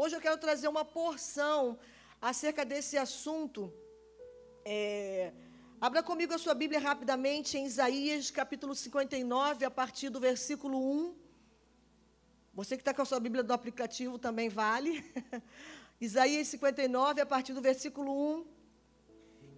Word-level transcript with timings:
Hoje 0.00 0.14
eu 0.14 0.20
quero 0.20 0.38
trazer 0.38 0.68
uma 0.68 0.84
porção 0.84 1.76
acerca 2.22 2.64
desse 2.64 2.96
assunto. 2.96 3.60
É, 4.64 5.32
abra 5.80 6.04
comigo 6.04 6.32
a 6.32 6.38
sua 6.38 6.54
Bíblia 6.54 6.78
rapidamente 6.78 7.58
em 7.58 7.64
Isaías 7.66 8.30
capítulo 8.30 8.76
59, 8.76 9.64
a 9.64 9.70
partir 9.72 10.08
do 10.08 10.20
versículo 10.20 10.78
1. 10.78 11.16
Você 12.54 12.76
que 12.76 12.82
está 12.82 12.94
com 12.94 13.02
a 13.02 13.04
sua 13.04 13.18
Bíblia 13.18 13.42
do 13.42 13.52
aplicativo 13.52 14.20
também 14.20 14.48
vale. 14.48 15.04
Isaías 16.00 16.46
59, 16.46 17.20
a 17.20 17.26
partir 17.26 17.52
do 17.52 17.60
versículo 17.60 18.12
1. 18.36 18.46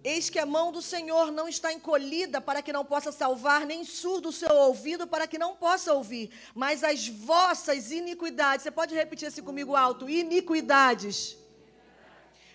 Eis 0.03 0.29
que 0.29 0.39
a 0.39 0.45
mão 0.45 0.71
do 0.71 0.81
Senhor 0.81 1.31
não 1.31 1.47
está 1.47 1.71
encolhida 1.71 2.41
para 2.41 2.61
que 2.61 2.73
não 2.73 2.83
possa 2.83 3.11
salvar, 3.11 3.65
nem 3.65 3.85
surdo 3.85 4.29
o 4.29 4.33
seu 4.33 4.53
ouvido 4.55 5.05
para 5.05 5.27
que 5.27 5.37
não 5.37 5.55
possa 5.55 5.93
ouvir. 5.93 6.31
Mas 6.55 6.83
as 6.83 7.07
vossas 7.07 7.91
iniquidades, 7.91 8.63
você 8.63 8.71
pode 8.71 8.95
repetir 8.95 9.27
assim 9.27 9.43
comigo 9.43 9.75
alto: 9.75 10.09
iniquidades 10.09 11.37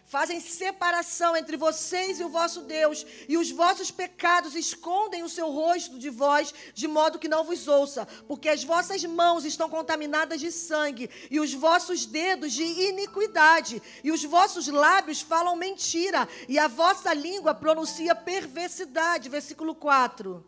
fazem 0.07 0.41
separação 0.41 1.37
entre 1.37 1.57
vocês 1.57 2.21
e 2.21 2.25
o 2.25 2.29
vosso 2.29 2.63
Deus, 2.63 3.05
e 3.29 3.37
os 3.37 3.51
vossos 3.51 3.91
pecados 3.91 4.55
escondem 4.55 5.25
o 5.25 5.29
seu 5.29 5.51
rosto 5.51 5.99
de 5.99 6.09
vós, 6.09 6.55
de 6.73 6.87
modo 6.87 7.19
que 7.19 7.29
não 7.29 7.43
vos 7.43 7.67
ouça, 7.67 8.07
porque 8.29 8.49
as 8.49 8.63
vossas 8.63 9.05
mãos 9.05 9.45
estão 9.45 9.69
contaminadas 9.69 10.41
de 10.41 10.53
sangue, 10.53 11.11
e 11.29 11.41
os 11.41 11.53
vossos 11.53 12.07
dedos 12.07 12.53
de 12.53 12.63
iniquidade, 12.63 13.83
e 14.05 14.13
os 14.13 14.23
vossos 14.23 14.69
lábios 14.69 15.21
falam 15.21 15.57
mentira, 15.57 16.29
e 16.49 16.57
a 16.57 16.69
vossa 16.69 17.13
língua 17.13 17.53
pronuncia 17.53 18.15
perversidade. 18.15 19.29
Versículo 19.29 19.75
4. 19.75 20.47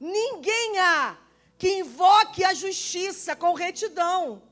Ninguém 0.00 0.78
há 0.78 1.16
que 1.58 1.78
invoque 1.78 2.44
a 2.44 2.54
justiça 2.54 3.34
com 3.34 3.52
retidão. 3.52 4.42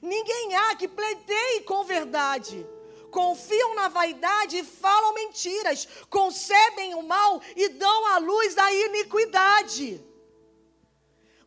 Ninguém 0.00 0.56
há 0.56 0.74
que 0.74 0.88
pleiteie 0.88 1.60
com 1.62 1.84
verdade 1.84 2.66
confiam 3.12 3.74
na 3.76 3.88
vaidade 3.88 4.56
e 4.56 4.64
falam 4.64 5.14
mentiras, 5.14 5.86
concebem 6.08 6.94
o 6.94 7.02
mal 7.02 7.40
e 7.54 7.68
dão 7.68 8.06
à 8.14 8.18
luz 8.18 8.58
a 8.58 8.72
iniquidade. 8.72 10.02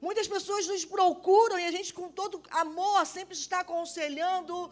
Muitas 0.02 0.28
pessoas 0.28 0.68
nos 0.68 0.86
procuram 0.86 1.58
e 1.58 1.66
a 1.66 1.72
gente, 1.72 1.92
com 1.92 2.10
todo 2.10 2.40
amor, 2.52 3.04
sempre 3.08 3.34
está 3.34 3.62
aconselhando, 3.62 4.70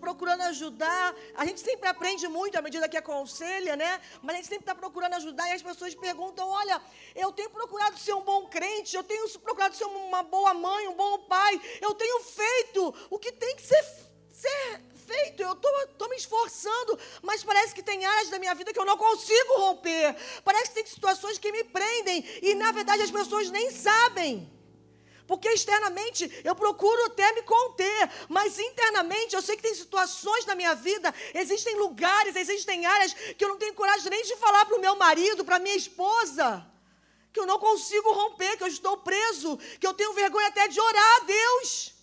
procurando 0.00 0.42
ajudar. 0.44 1.14
A 1.34 1.44
gente 1.44 1.60
sempre 1.60 1.86
aprende 1.86 2.26
muito 2.26 2.56
à 2.56 2.62
medida 2.62 2.88
que 2.88 2.96
aconselha, 2.96 3.76
né? 3.76 4.00
Mas 4.22 4.34
a 4.34 4.36
gente 4.38 4.48
sempre 4.48 4.62
está 4.62 4.74
procurando 4.74 5.12
ajudar 5.14 5.46
e 5.50 5.52
as 5.52 5.62
pessoas 5.62 5.94
perguntam: 5.94 6.48
olha, 6.48 6.80
eu 7.14 7.30
tenho 7.32 7.50
procurado 7.50 7.98
ser 7.98 8.14
um 8.14 8.22
bom 8.22 8.46
crente, 8.46 8.96
eu 8.96 9.04
tenho 9.04 9.28
procurado 9.40 9.76
ser 9.76 9.84
uma 9.84 10.22
boa 10.22 10.54
mãe, 10.54 10.88
um 10.88 10.94
bom 10.94 11.18
pai, 11.24 11.60
eu 11.82 11.92
tenho 11.92 12.22
feito 12.22 12.94
o 13.10 13.18
que 13.18 13.32
tem 13.32 13.56
que 13.56 13.62
ser, 13.62 13.84
ser 14.30 14.95
feito, 15.06 15.42
eu 15.42 15.52
estou 15.52 16.08
me 16.08 16.16
esforçando, 16.16 16.98
mas 17.22 17.44
parece 17.44 17.74
que 17.74 17.82
tem 17.82 18.04
áreas 18.04 18.28
da 18.28 18.38
minha 18.38 18.54
vida 18.54 18.72
que 18.72 18.78
eu 18.78 18.84
não 18.84 18.96
consigo 18.96 19.54
romper. 19.58 20.16
Parece 20.44 20.68
que 20.70 20.74
tem 20.74 20.86
situações 20.86 21.38
que 21.38 21.52
me 21.52 21.64
prendem 21.64 22.24
e, 22.42 22.54
na 22.54 22.72
verdade, 22.72 23.02
as 23.02 23.10
pessoas 23.10 23.50
nem 23.50 23.70
sabem. 23.70 24.50
Porque 25.26 25.48
externamente 25.48 26.30
eu 26.44 26.54
procuro 26.54 27.04
até 27.06 27.32
me 27.32 27.42
conter, 27.42 28.10
mas 28.28 28.58
internamente 28.58 29.34
eu 29.34 29.42
sei 29.42 29.56
que 29.56 29.62
tem 29.62 29.74
situações 29.74 30.46
na 30.46 30.54
minha 30.54 30.74
vida, 30.74 31.12
existem 31.34 31.74
lugares, 31.76 32.36
existem 32.36 32.86
áreas 32.86 33.12
que 33.12 33.44
eu 33.44 33.48
não 33.48 33.58
tenho 33.58 33.74
coragem 33.74 34.08
nem 34.08 34.22
de 34.22 34.36
falar 34.36 34.64
para 34.66 34.76
o 34.76 34.80
meu 34.80 34.94
marido, 34.94 35.44
para 35.44 35.58
minha 35.58 35.74
esposa, 35.74 36.64
que 37.32 37.40
eu 37.40 37.46
não 37.46 37.58
consigo 37.58 38.12
romper, 38.12 38.56
que 38.56 38.62
eu 38.62 38.68
estou 38.68 38.98
preso, 38.98 39.58
que 39.80 39.86
eu 39.86 39.94
tenho 39.94 40.12
vergonha 40.12 40.46
até 40.46 40.68
de 40.68 40.80
orar 40.80 41.16
a 41.16 41.24
Deus. 41.24 41.95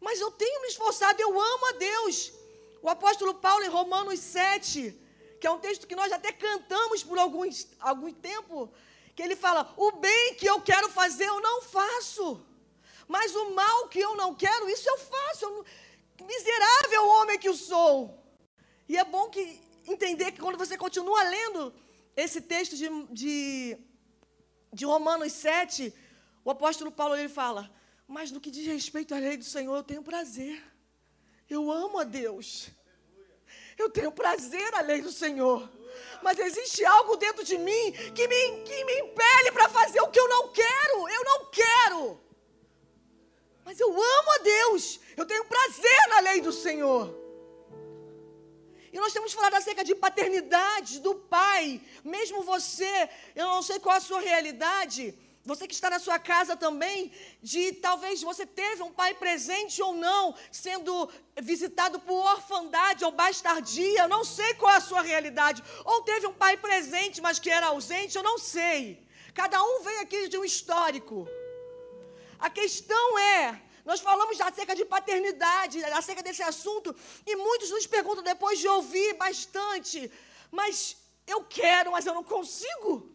Mas 0.00 0.20
eu 0.20 0.30
tenho 0.30 0.62
me 0.62 0.68
esforçado, 0.68 1.20
eu 1.20 1.40
amo 1.40 1.66
a 1.66 1.72
Deus. 1.72 2.32
O 2.82 2.88
apóstolo 2.88 3.34
Paulo, 3.34 3.64
em 3.64 3.68
Romanos 3.68 4.18
7, 4.20 4.98
que 5.40 5.46
é 5.46 5.50
um 5.50 5.58
texto 5.58 5.86
que 5.86 5.94
nós 5.94 6.10
até 6.10 6.32
cantamos 6.32 7.02
por 7.02 7.18
alguns, 7.18 7.68
algum 7.78 8.12
tempo, 8.12 8.72
que 9.14 9.22
ele 9.22 9.36
fala: 9.36 9.72
O 9.76 9.92
bem 9.92 10.34
que 10.34 10.46
eu 10.46 10.60
quero 10.60 10.88
fazer, 10.88 11.26
eu 11.26 11.40
não 11.40 11.62
faço. 11.62 12.40
Mas 13.06 13.34
o 13.34 13.50
mal 13.50 13.88
que 13.88 14.00
eu 14.00 14.16
não 14.16 14.34
quero, 14.34 14.68
isso 14.70 14.88
eu 14.88 14.98
faço. 14.98 15.44
Eu, 15.44 15.64
miserável 16.26 17.06
homem 17.08 17.38
que 17.38 17.48
eu 17.48 17.54
sou. 17.54 18.16
E 18.88 18.96
é 18.96 19.04
bom 19.04 19.28
que 19.28 19.60
entender 19.86 20.32
que 20.32 20.40
quando 20.40 20.58
você 20.58 20.76
continua 20.76 21.22
lendo 21.22 21.72
esse 22.16 22.40
texto 22.40 22.76
de, 22.76 22.88
de, 23.06 23.78
de 24.72 24.84
Romanos 24.84 25.32
7, 25.32 25.92
o 26.44 26.50
apóstolo 26.50 26.90
Paulo 26.90 27.16
ele 27.16 27.28
fala: 27.28 27.70
mas 28.10 28.32
no 28.32 28.40
que 28.40 28.50
diz 28.50 28.66
respeito 28.66 29.14
à 29.14 29.18
lei 29.18 29.36
do 29.36 29.44
Senhor, 29.44 29.76
eu 29.76 29.84
tenho 29.84 30.02
prazer. 30.02 30.60
Eu 31.48 31.70
amo 31.70 32.00
a 32.00 32.04
Deus. 32.04 32.68
Eu 33.78 33.88
tenho 33.88 34.10
prazer 34.10 34.74
à 34.74 34.80
lei 34.80 35.00
do 35.00 35.12
Senhor. 35.12 35.70
Mas 36.20 36.36
existe 36.40 36.84
algo 36.84 37.16
dentro 37.16 37.44
de 37.44 37.56
mim 37.56 37.92
que 38.12 38.26
me, 38.26 38.62
que 38.64 38.84
me 38.84 38.94
impele 38.98 39.52
para 39.52 39.68
fazer 39.68 40.00
o 40.00 40.08
que 40.08 40.18
eu 40.18 40.28
não 40.28 40.48
quero. 40.48 41.08
Eu 41.08 41.24
não 41.24 41.50
quero. 41.50 42.20
Mas 43.64 43.78
eu 43.78 43.88
amo 43.88 44.30
a 44.32 44.38
Deus. 44.38 44.98
Eu 45.16 45.24
tenho 45.24 45.44
prazer 45.44 46.08
na 46.08 46.18
lei 46.18 46.40
do 46.40 46.52
Senhor. 46.52 47.16
E 48.92 48.98
nós 48.98 49.12
temos 49.12 49.32
falado 49.32 49.54
acerca 49.54 49.84
de 49.84 49.94
paternidade 49.94 50.98
do 50.98 51.14
pai. 51.14 51.80
Mesmo 52.02 52.42
você, 52.42 53.08
eu 53.36 53.46
não 53.46 53.62
sei 53.62 53.78
qual 53.78 53.96
a 53.96 54.00
sua 54.00 54.20
realidade 54.20 55.16
você 55.44 55.66
que 55.66 55.74
está 55.74 55.88
na 55.88 55.98
sua 55.98 56.18
casa 56.18 56.54
também, 56.54 57.10
de 57.42 57.72
talvez 57.72 58.22
você 58.22 58.44
teve 58.44 58.82
um 58.82 58.92
pai 58.92 59.14
presente 59.14 59.80
ou 59.82 59.94
não, 59.94 60.34
sendo 60.52 61.08
visitado 61.40 61.98
por 61.98 62.14
orfandade 62.14 63.04
ou 63.04 63.10
bastardia, 63.10 64.02
eu 64.02 64.08
não 64.08 64.22
sei 64.22 64.52
qual 64.54 64.72
é 64.72 64.76
a 64.76 64.80
sua 64.80 65.00
realidade. 65.00 65.64
Ou 65.84 66.02
teve 66.02 66.26
um 66.26 66.34
pai 66.34 66.58
presente, 66.58 67.22
mas 67.22 67.38
que 67.38 67.48
era 67.50 67.68
ausente, 67.68 68.16
eu 68.16 68.22
não 68.22 68.38
sei. 68.38 69.02
Cada 69.34 69.62
um 69.62 69.82
vem 69.82 69.98
aqui 70.00 70.28
de 70.28 70.36
um 70.36 70.44
histórico. 70.44 71.26
A 72.38 72.50
questão 72.50 73.18
é, 73.18 73.62
nós 73.84 74.00
falamos 74.00 74.38
acerca 74.40 74.76
de 74.76 74.84
paternidade, 74.84 75.82
acerca 75.84 76.22
desse 76.22 76.42
assunto, 76.42 76.94
e 77.26 77.34
muitos 77.36 77.70
nos 77.70 77.86
perguntam 77.86 78.22
depois 78.22 78.58
de 78.58 78.68
ouvir 78.68 79.14
bastante, 79.14 80.12
mas 80.50 80.96
eu 81.26 81.42
quero, 81.44 81.92
mas 81.92 82.04
eu 82.04 82.12
não 82.12 82.24
consigo. 82.24 83.09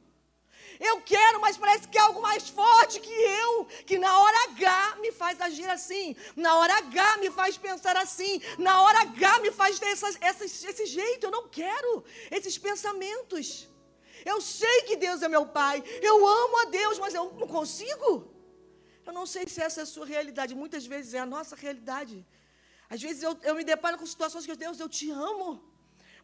Eu 0.79 1.01
quero, 1.01 1.39
mas 1.39 1.57
parece 1.57 1.87
que 1.87 1.97
é 1.97 2.01
algo 2.01 2.21
mais 2.21 2.49
forte 2.49 2.99
que 2.99 3.11
eu, 3.11 3.65
que 3.85 3.97
na 3.97 4.19
hora 4.19 4.37
H 4.51 4.97
me 5.01 5.11
faz 5.11 5.39
agir 5.41 5.69
assim, 5.69 6.15
na 6.35 6.57
hora 6.57 6.77
H 6.77 7.17
me 7.17 7.29
faz 7.31 7.57
pensar 7.57 7.95
assim, 7.97 8.41
na 8.57 8.81
hora 8.81 8.99
H 8.99 9.39
me 9.39 9.51
faz 9.51 9.79
ter 9.79 9.87
essa, 9.87 10.09
essa, 10.21 10.45
esse 10.45 10.85
jeito. 10.85 11.25
Eu 11.25 11.31
não 11.31 11.47
quero 11.47 12.03
esses 12.31 12.57
pensamentos. 12.57 13.67
Eu 14.25 14.41
sei 14.41 14.83
que 14.83 14.95
Deus 14.95 15.21
é 15.21 15.27
meu 15.27 15.45
Pai, 15.45 15.83
eu 16.01 16.27
amo 16.27 16.61
a 16.61 16.65
Deus, 16.65 16.97
mas 16.99 17.13
eu 17.13 17.25
não 17.33 17.47
consigo. 17.47 18.33
Eu 19.05 19.13
não 19.13 19.25
sei 19.25 19.47
se 19.47 19.61
essa 19.61 19.81
é 19.81 19.83
a 19.83 19.85
sua 19.85 20.05
realidade, 20.05 20.55
muitas 20.55 20.85
vezes 20.85 21.13
é 21.13 21.19
a 21.19 21.25
nossa 21.25 21.55
realidade. 21.55 22.25
Às 22.89 23.01
vezes 23.01 23.21
eu, 23.21 23.37
eu 23.43 23.55
me 23.55 23.63
deparo 23.63 23.97
com 23.97 24.05
situações 24.05 24.45
que 24.45 24.55
Deus, 24.55 24.79
eu 24.79 24.89
te 24.89 25.09
amo. 25.11 25.74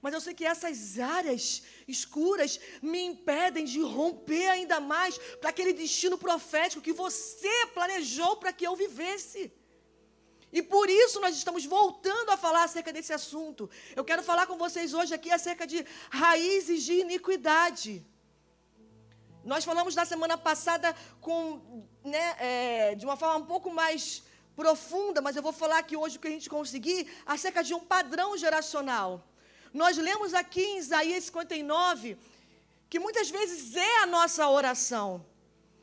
Mas 0.02 0.14
eu 0.14 0.22
sei 0.22 0.34
que 0.34 0.46
essas 0.46 0.98
áreas 0.98 1.62
escuras 1.88 2.60
me 2.82 3.02
impedem 3.04 3.66
de 3.66 3.80
romper 3.82 4.48
ainda 4.48 4.80
mais 4.80 5.18
para 5.40 5.52
aquele 5.52 5.74
destino 5.74 6.18
profético 6.18 6.82
que 6.82 6.92
você 6.92 7.68
planejou 7.74 8.38
para 8.38 8.52
que 8.52 8.66
eu 8.66 8.76
vivesse. 8.76 9.54
E 10.52 10.62
por 10.62 10.90
isso 10.90 11.22
nós 11.22 11.36
estamos 11.36 11.66
voltando 11.66 12.30
a 12.32 12.38
falar 12.38 12.64
acerca 12.64 12.92
desse 12.92 13.14
assunto. 13.14 13.70
Eu 13.96 14.04
quero 14.04 14.24
falar 14.24 14.48
com 14.48 14.58
vocês 14.58 14.94
hoje 14.94 15.14
aqui 15.14 15.32
acerca 15.32 15.66
de 15.66 15.86
raízes 16.10 16.84
de 16.84 16.94
iniquidade. 16.94 18.06
Nós 19.46 19.64
falamos 19.64 19.96
na 19.96 20.06
semana 20.06 20.38
passada 20.38 20.96
com, 21.20 21.86
né, 22.04 22.36
é, 22.40 22.96
de 22.96 23.06
uma 23.06 23.16
forma 23.16 23.38
um 23.38 23.46
pouco 23.46 23.72
mais 23.72 24.24
profunda, 24.56 25.22
mas 25.22 25.36
eu 25.36 25.42
vou 25.42 25.54
falar 25.54 25.78
aqui 25.78 25.96
hoje 25.96 26.18
o 26.18 26.20
que 26.20 26.28
a 26.28 26.32
gente 26.32 26.50
conseguir 26.50 27.08
acerca 27.26 27.64
de 27.64 27.74
um 27.74 27.80
padrão 27.80 28.38
geracional. 28.38 29.31
Nós 29.74 29.98
lemos 29.98 30.34
aqui 30.34 30.62
em 30.62 30.78
Isaías 30.78 31.26
59 31.26 32.18
que 32.90 33.00
muitas 33.00 33.30
vezes 33.30 33.76
é 33.76 33.98
a 34.00 34.06
nossa 34.06 34.50
oração. 34.50 35.26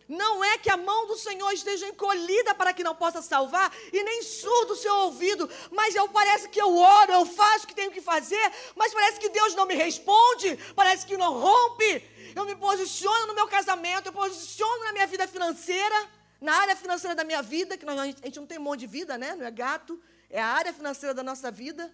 Não 0.06 0.42
é 0.42 0.56
que 0.56 0.70
a 0.70 0.76
mão 0.76 1.06
do 1.06 1.16
Senhor 1.16 1.50
esteja 1.52 1.86
encolhida 1.86 2.54
para 2.54 2.72
que 2.72 2.82
não 2.82 2.94
possa 2.94 3.20
salvar, 3.20 3.70
e 3.92 4.02
nem 4.02 4.22
surdo 4.22 4.72
o 4.72 4.76
seu 4.76 4.94
ouvido, 4.94 5.48
mas 5.70 5.94
eu 5.94 6.08
parece 6.08 6.48
que 6.48 6.60
eu 6.60 6.74
oro, 6.74 7.12
eu 7.12 7.26
faço 7.26 7.64
o 7.64 7.68
que 7.68 7.74
tenho 7.74 7.90
que 7.90 8.00
fazer, 8.00 8.52
mas 8.74 8.92
parece 8.92 9.20
que 9.20 9.28
Deus 9.28 9.54
não 9.54 9.66
me 9.66 9.74
responde, 9.74 10.58
parece 10.74 11.06
que 11.06 11.16
não 11.16 11.32
rompe. 11.38 12.02
Eu 12.34 12.46
me 12.46 12.56
posiciono 12.56 13.26
no 13.26 13.34
meu 13.34 13.46
casamento, 13.46 14.06
eu 14.06 14.12
posiciono 14.12 14.84
na 14.84 14.92
minha 14.92 15.06
vida 15.06 15.26
financeira, 15.26 16.08
na 16.40 16.54
área 16.56 16.76
financeira 16.76 17.14
da 17.14 17.24
minha 17.24 17.42
vida, 17.42 17.76
que 17.76 17.84
nós, 17.84 17.98
a 17.98 18.04
gente 18.04 18.38
não 18.38 18.46
tem 18.46 18.58
monte 18.58 18.80
de 18.80 18.86
vida, 18.86 19.18
né? 19.18 19.34
Não 19.34 19.44
é 19.46 19.50
gato, 19.50 20.00
é 20.30 20.40
a 20.40 20.46
área 20.46 20.72
financeira 20.72 21.14
da 21.14 21.22
nossa 21.22 21.50
vida. 21.50 21.90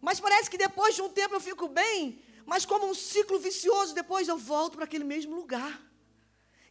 Mas 0.00 0.18
parece 0.18 0.50
que 0.50 0.56
depois 0.58 0.94
de 0.94 1.02
um 1.02 1.10
tempo 1.10 1.34
eu 1.34 1.40
fico 1.40 1.68
bem, 1.68 2.22
mas 2.46 2.64
como 2.64 2.86
um 2.86 2.94
ciclo 2.94 3.38
vicioso, 3.38 3.94
depois 3.94 4.28
eu 4.28 4.38
volto 4.38 4.74
para 4.76 4.84
aquele 4.84 5.04
mesmo 5.04 5.36
lugar. 5.36 5.80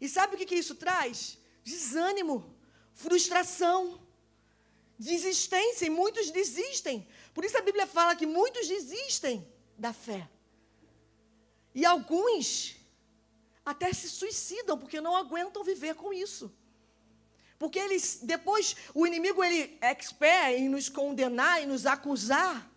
E 0.01 0.09
sabe 0.09 0.35
o 0.35 0.37
que, 0.37 0.45
que 0.45 0.55
isso 0.55 0.75
traz? 0.75 1.37
Desânimo, 1.63 2.55
frustração. 2.93 3.99
desistência 4.97 5.85
e 5.85 5.89
muitos 5.89 6.29
desistem. 6.31 7.07
Por 7.33 7.45
isso 7.45 7.57
a 7.57 7.61
Bíblia 7.61 7.87
fala 7.87 8.15
que 8.15 8.25
muitos 8.25 8.67
desistem 8.67 9.47
da 9.77 9.93
fé. 9.93 10.29
E 11.73 11.85
alguns 11.85 12.75
até 13.65 13.93
se 13.93 14.09
suicidam 14.09 14.77
porque 14.77 14.99
não 14.99 15.15
aguentam 15.15 15.63
viver 15.63 15.95
com 15.95 16.11
isso. 16.11 16.51
Porque 17.57 17.77
eles, 17.77 18.19
depois, 18.23 18.75
o 18.93 19.05
inimigo 19.05 19.43
ele 19.43 19.77
é 19.81 19.91
expert 19.91 20.57
em 20.57 20.67
nos 20.67 20.89
condenar 20.89 21.61
e 21.61 21.65
nos 21.65 21.85
acusar. 21.85 22.69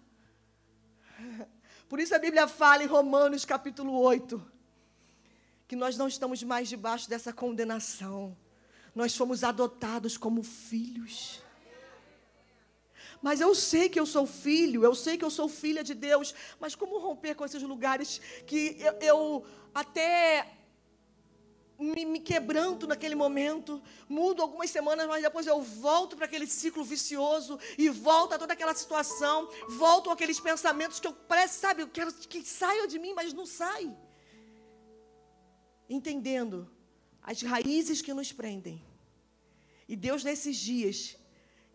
Por 1.92 2.00
isso 2.00 2.14
a 2.14 2.18
Bíblia 2.18 2.48
fala 2.48 2.82
em 2.82 2.86
Romanos 2.86 3.44
capítulo 3.44 3.92
8 4.00 4.42
que 5.68 5.76
nós 5.76 5.98
não 5.98 6.08
estamos 6.08 6.42
mais 6.42 6.66
debaixo 6.66 7.06
dessa 7.06 7.34
condenação. 7.34 8.34
Nós 8.94 9.14
fomos 9.14 9.44
adotados 9.44 10.16
como 10.16 10.42
filhos. 10.42 11.42
Mas 13.20 13.42
eu 13.42 13.54
sei 13.54 13.90
que 13.90 14.00
eu 14.00 14.06
sou 14.06 14.26
filho, 14.26 14.82
eu 14.82 14.94
sei 14.94 15.18
que 15.18 15.24
eu 15.26 15.28
sou 15.28 15.50
filha 15.50 15.84
de 15.84 15.92
Deus, 15.92 16.34
mas 16.58 16.74
como 16.74 16.98
romper 16.98 17.34
com 17.34 17.44
esses 17.44 17.62
lugares 17.62 18.22
que 18.46 18.74
eu, 18.80 18.92
eu 19.02 19.46
até 19.74 20.50
me, 21.82 22.04
me 22.04 22.20
quebranto 22.20 22.86
naquele 22.86 23.14
momento, 23.14 23.82
mudo 24.08 24.40
algumas 24.40 24.70
semanas, 24.70 25.06
mas 25.06 25.22
depois 25.22 25.46
eu 25.46 25.60
volto 25.60 26.16
para 26.16 26.26
aquele 26.26 26.46
ciclo 26.46 26.84
vicioso 26.84 27.58
e 27.76 27.88
volto 27.88 28.34
a 28.34 28.38
toda 28.38 28.52
aquela 28.52 28.74
situação, 28.74 29.48
volto 29.68 30.10
aqueles 30.10 30.38
pensamentos 30.38 31.00
que 31.00 31.06
eu 31.06 31.12
parece, 31.12 31.58
sabe, 31.58 31.82
eu 31.82 31.88
quero 31.88 32.12
que 32.12 32.44
saiam 32.44 32.86
de 32.86 32.98
mim, 32.98 33.12
mas 33.14 33.32
não 33.32 33.44
sai. 33.44 33.94
Entendendo 35.88 36.70
as 37.22 37.42
raízes 37.42 38.00
que 38.00 38.14
nos 38.14 38.32
prendem. 38.32 38.82
E 39.88 39.96
Deus 39.96 40.22
nesses 40.22 40.56
dias, 40.56 41.16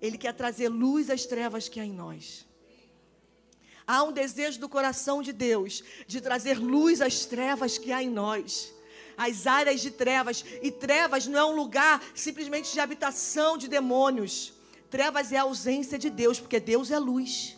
ele 0.01 0.17
quer 0.17 0.33
trazer 0.33 0.69
luz 0.69 1.09
às 1.09 1.25
trevas 1.25 1.67
que 1.67 1.79
há 1.79 1.85
em 1.85 1.93
nós. 1.93 2.45
Há 3.85 4.03
um 4.03 4.11
desejo 4.11 4.59
do 4.59 4.67
coração 4.67 5.21
de 5.21 5.31
Deus 5.31 5.83
de 6.07 6.19
trazer 6.19 6.59
luz 6.59 7.01
às 7.01 7.25
trevas 7.25 7.77
que 7.77 7.91
há 7.91 8.01
em 8.01 8.09
nós 8.09 8.73
as 9.17 9.47
áreas 9.47 9.81
de 9.81 9.89
trevas. 9.89 10.45
E 10.61 10.69
trevas 10.71 11.25
não 11.25 11.39
é 11.39 11.45
um 11.45 11.55
lugar 11.55 12.01
simplesmente 12.13 12.71
de 12.71 12.79
habitação 12.79 13.57
de 13.57 13.67
demônios. 13.67 14.53
Trevas 14.89 15.31
é 15.31 15.37
a 15.37 15.41
ausência 15.41 15.97
de 15.97 16.09
Deus, 16.09 16.39
porque 16.39 16.59
Deus 16.59 16.91
é 16.91 16.99
luz. 16.99 17.57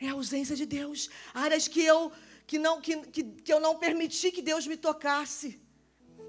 É 0.00 0.08
a 0.08 0.12
ausência 0.12 0.56
de 0.56 0.66
Deus. 0.66 1.08
Áreas 1.32 1.68
que 1.68 1.82
eu 1.82 2.12
que 2.46 2.58
não 2.58 2.80
que, 2.80 2.96
que, 3.14 3.22
que 3.24 3.52
eu 3.52 3.60
não 3.60 3.76
permiti 3.76 4.30
que 4.30 4.42
Deus 4.42 4.66
me 4.66 4.76
tocasse. 4.76 5.60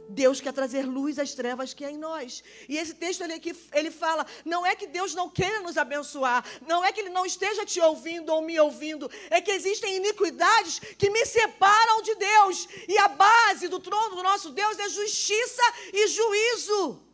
Deus 0.10 0.42
quer 0.42 0.54
trazer 0.54 0.86
luz 0.86 1.20
às 1.20 1.34
trevas 1.34 1.74
que 1.74 1.84
é 1.84 1.92
em 1.92 1.98
nós. 1.98 2.44
E 2.68 2.78
esse 2.78 2.94
texto 2.94 3.22
ele, 3.22 3.34
aqui, 3.34 3.56
ele 3.74 3.92
fala: 3.92 4.26
não 4.46 4.66
é 4.66 4.76
que 4.76 4.88
Deus 4.88 5.14
não 5.14 5.30
queira 5.30 5.62
nos 5.62 5.78
abençoar, 5.78 6.44
não 6.68 6.84
é 6.84 6.92
que 6.92 7.00
Ele 7.02 7.10
não 7.10 7.26
esteja 7.26 7.66
te 7.66 7.80
ouvindo 7.80 8.32
ou 8.34 8.42
me 8.42 8.60
ouvindo, 8.60 9.10
é 9.30 9.42
que 9.42 9.52
existem 9.52 9.98
iniquidades 9.98 10.80
que 10.98 11.10
me 11.10 11.26
separam 11.26 12.02
de 12.02 12.16
Deus. 12.16 12.68
E 12.88 12.98
a 12.98 13.08
base 13.08 13.68
do 13.68 13.80
trono 13.80 14.16
do 14.16 14.24
nosso 14.24 14.52
Deus 14.52 14.80
é 14.80 14.90
justiça 14.90 15.64
e 15.94 16.08
juízo. 16.08 17.07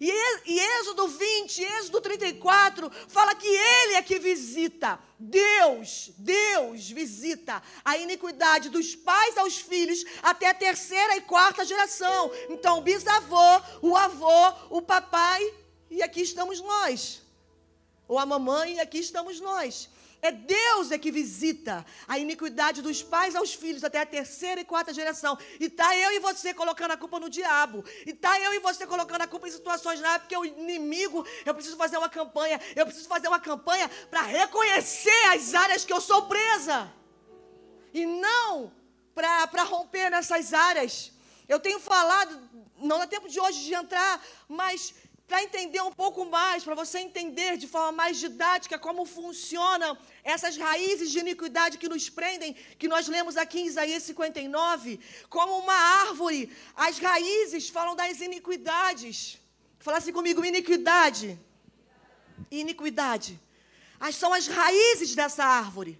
E, 0.00 0.60
Êxodo 0.80 1.08
20, 1.08 1.62
Êxodo 1.62 2.00
34, 2.00 2.90
fala 3.08 3.34
que 3.34 3.46
Ele 3.46 3.94
é 3.94 4.02
que 4.02 4.18
visita. 4.18 4.98
Deus, 5.18 6.10
Deus 6.18 6.90
visita 6.90 7.62
a 7.84 7.96
iniquidade 7.96 8.68
dos 8.68 8.94
pais 8.94 9.38
aos 9.38 9.56
filhos 9.56 10.04
até 10.22 10.50
a 10.50 10.54
terceira 10.54 11.16
e 11.16 11.22
quarta 11.22 11.64
geração. 11.64 12.30
Então, 12.50 12.78
o 12.78 12.82
bisavô, 12.82 13.62
o 13.80 13.96
avô, 13.96 14.52
o 14.70 14.82
papai, 14.82 15.42
e 15.90 16.02
aqui 16.02 16.22
estamos 16.22 16.60
nós. 16.60 17.22
Ou 18.06 18.18
a 18.18 18.26
mamãe, 18.26 18.74
e 18.74 18.80
aqui 18.80 18.98
estamos 18.98 19.40
nós. 19.40 19.88
É 20.24 20.32
Deus 20.32 20.90
é 20.90 20.96
que 20.96 21.10
visita 21.10 21.84
a 22.08 22.18
iniquidade 22.18 22.80
dos 22.80 23.02
pais 23.02 23.36
aos 23.36 23.52
filhos 23.52 23.84
até 23.84 24.00
a 24.00 24.06
terceira 24.06 24.58
e 24.58 24.64
quarta 24.64 24.90
geração. 24.98 25.36
E 25.60 25.68
tá 25.68 25.94
eu 25.98 26.12
e 26.12 26.18
você 26.18 26.54
colocando 26.54 26.92
a 26.92 26.96
culpa 26.96 27.20
no 27.20 27.28
diabo. 27.28 27.84
E 28.06 28.14
tá 28.14 28.40
eu 28.40 28.54
e 28.54 28.58
você 28.58 28.86
colocando 28.86 29.20
a 29.20 29.26
culpa 29.26 29.46
em 29.46 29.50
situações 29.50 30.00
lá, 30.00 30.18
porque 30.18 30.34
o 30.34 30.46
inimigo, 30.46 31.26
eu 31.44 31.52
preciso 31.54 31.76
fazer 31.76 31.98
uma 31.98 32.08
campanha, 32.08 32.58
eu 32.74 32.86
preciso 32.86 33.06
fazer 33.06 33.28
uma 33.28 33.38
campanha 33.38 33.86
para 34.10 34.22
reconhecer 34.22 35.24
as 35.34 35.52
áreas 35.52 35.84
que 35.84 35.92
eu 35.92 36.00
sou 36.00 36.22
presa. 36.22 36.90
E 37.92 38.06
não 38.06 38.72
para 39.14 39.62
romper 39.64 40.08
nessas 40.08 40.54
áreas. 40.54 41.12
Eu 41.46 41.60
tenho 41.60 41.78
falado, 41.78 42.40
não 42.78 42.98
dá 42.98 43.06
tempo 43.06 43.28
de 43.28 43.38
hoje 43.38 43.62
de 43.62 43.74
entrar, 43.74 44.24
mas 44.48 44.94
para 45.26 45.42
entender 45.42 45.80
um 45.80 45.92
pouco 45.92 46.26
mais, 46.26 46.62
para 46.62 46.74
você 46.74 46.98
entender 46.98 47.56
de 47.56 47.66
forma 47.66 47.92
mais 47.92 48.18
didática 48.18 48.78
como 48.78 49.06
funcionam 49.06 49.96
essas 50.22 50.56
raízes 50.56 51.10
de 51.10 51.18
iniquidade 51.18 51.78
que 51.78 51.88
nos 51.88 52.10
prendem, 52.10 52.54
que 52.78 52.86
nós 52.86 53.08
lemos 53.08 53.36
aqui 53.36 53.60
em 53.60 53.66
Isaías 53.66 54.02
59, 54.02 55.00
como 55.30 55.58
uma 55.58 55.74
árvore, 55.74 56.54
as 56.76 56.98
raízes 56.98 57.70
falam 57.70 57.96
das 57.96 58.20
iniquidades. 58.20 59.38
Fala 59.78 59.98
assim 59.98 60.12
comigo, 60.12 60.44
iniquidade. 60.44 61.38
Iniquidade. 62.50 63.40
As 63.98 64.16
são 64.16 64.32
as 64.32 64.46
raízes 64.46 65.14
dessa 65.14 65.44
árvore. 65.44 65.98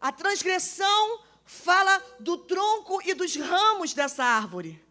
A 0.00 0.10
transgressão 0.10 1.20
fala 1.44 2.02
do 2.20 2.38
tronco 2.38 3.02
e 3.04 3.12
dos 3.12 3.36
ramos 3.36 3.92
dessa 3.92 4.24
árvore. 4.24 4.82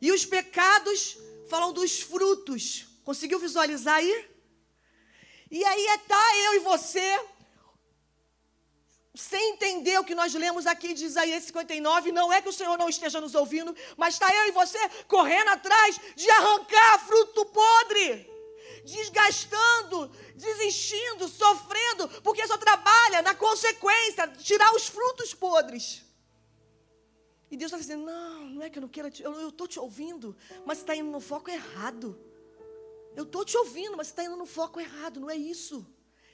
E 0.00 0.12
os 0.12 0.26
pecados 0.26 1.16
falam 1.48 1.72
dos 1.72 2.00
frutos. 2.00 2.86
Conseguiu 3.04 3.38
visualizar 3.38 3.96
aí? 3.96 4.30
E 5.50 5.64
aí 5.64 5.86
é 5.86 5.98
tá 5.98 6.36
eu 6.46 6.54
e 6.54 6.58
você 6.60 7.20
sem 9.14 9.52
entender 9.52 9.96
o 9.98 10.04
que 10.04 10.14
nós 10.14 10.34
lemos 10.34 10.66
aqui 10.66 10.92
de 10.92 11.04
Isaías 11.04 11.44
59, 11.44 12.10
não 12.10 12.32
é 12.32 12.42
que 12.42 12.48
o 12.48 12.52
Senhor 12.52 12.76
não 12.76 12.88
esteja 12.88 13.20
nos 13.20 13.34
ouvindo, 13.34 13.74
mas 13.96 14.14
está 14.14 14.34
eu 14.34 14.48
e 14.48 14.50
você 14.50 14.78
correndo 15.06 15.50
atrás 15.50 16.00
de 16.16 16.28
arrancar 16.28 17.06
fruto 17.06 17.46
podre, 17.46 18.28
desgastando, 18.84 20.10
desistindo, 20.34 21.28
sofrendo, 21.28 22.08
porque 22.22 22.44
só 22.48 22.58
trabalha 22.58 23.22
na 23.22 23.36
consequência, 23.36 24.26
tirar 24.28 24.74
os 24.74 24.88
frutos 24.88 25.32
podres. 25.32 26.03
E 27.50 27.56
Deus 27.56 27.70
está 27.70 27.78
dizendo: 27.78 28.04
não, 28.04 28.50
não 28.50 28.62
é 28.62 28.70
que 28.70 28.78
eu 28.78 28.82
não 28.82 28.88
quero 28.88 29.10
te, 29.10 29.22
eu 29.22 29.48
estou 29.48 29.66
te 29.66 29.78
ouvindo, 29.78 30.36
mas 30.64 30.78
está 30.78 30.94
indo 30.94 31.10
no 31.10 31.20
foco 31.20 31.50
errado. 31.50 32.18
Eu 33.14 33.24
estou 33.24 33.44
te 33.44 33.56
ouvindo, 33.56 33.96
mas 33.96 34.08
está 34.08 34.24
indo 34.24 34.36
no 34.36 34.46
foco 34.46 34.80
errado, 34.80 35.20
não 35.20 35.30
é 35.30 35.36
isso. 35.36 35.86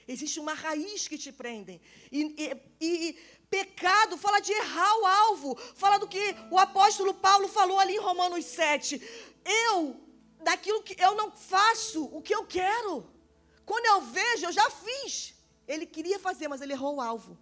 Existe 0.08 0.40
uma 0.40 0.54
raiz 0.54 1.06
que 1.06 1.18
te 1.18 1.30
prendem. 1.30 1.80
E, 2.10 2.34
e, 2.36 2.86
e, 2.86 3.18
pecado 3.48 4.16
fala 4.16 4.40
de 4.40 4.52
errar 4.52 4.98
o 4.98 5.06
alvo. 5.06 5.56
Fala 5.74 5.98
do 5.98 6.08
que 6.08 6.34
o 6.50 6.58
apóstolo 6.58 7.12
Paulo 7.14 7.48
falou 7.48 7.78
ali 7.78 7.94
em 7.94 8.00
Romanos 8.00 8.44
7. 8.44 9.00
Eu, 9.44 9.96
daquilo 10.42 10.82
que 10.82 11.00
eu 11.00 11.14
não 11.14 11.30
faço 11.30 12.04
o 12.04 12.22
que 12.22 12.34
eu 12.34 12.44
quero. 12.46 13.06
Quando 13.64 13.86
eu 13.86 14.00
vejo, 14.00 14.46
eu 14.46 14.52
já 14.52 14.68
fiz. 14.70 15.34
Ele 15.68 15.86
queria 15.86 16.18
fazer, 16.18 16.48
mas 16.48 16.60
ele 16.60 16.72
errou 16.72 16.96
o 16.96 17.00
alvo. 17.00 17.38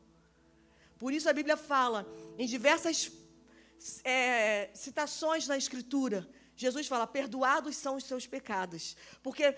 Por 0.99 1.13
isso 1.13 1.31
a 1.31 1.33
Bíblia 1.33 1.57
fala 1.57 2.07
em 2.37 2.47
diversas 2.47 3.09
é, 4.05 4.71
citações 4.75 5.47
na 5.47 5.57
Escritura, 5.57 6.29
Jesus 6.57 6.87
fala: 6.87 7.07
perdoados 7.07 7.77
são 7.77 7.97
os 7.97 8.05
seus 8.05 8.27
pecados. 8.27 8.97
Porque 9.23 9.57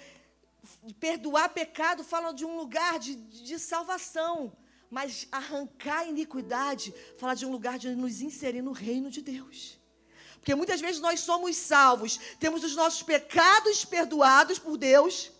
perdoar 0.98 1.48
pecado 1.48 2.04
fala 2.04 2.32
de 2.32 2.44
um 2.44 2.56
lugar 2.56 2.98
de, 2.98 3.14
de 3.14 3.58
salvação. 3.58 4.52
Mas 4.90 5.28
arrancar 5.30 6.08
iniquidade 6.08 6.92
fala 7.16 7.34
de 7.34 7.46
um 7.46 7.52
lugar 7.52 7.78
de 7.78 7.94
nos 7.94 8.20
inserir 8.20 8.60
no 8.60 8.72
reino 8.72 9.08
de 9.08 9.22
Deus. 9.22 9.78
Porque 10.40 10.54
muitas 10.54 10.80
vezes 10.80 11.00
nós 11.00 11.20
somos 11.20 11.56
salvos, 11.56 12.18
temos 12.38 12.64
os 12.64 12.74
nossos 12.74 13.02
pecados 13.02 13.84
perdoados 13.84 14.58
por 14.58 14.76
Deus, 14.76 15.30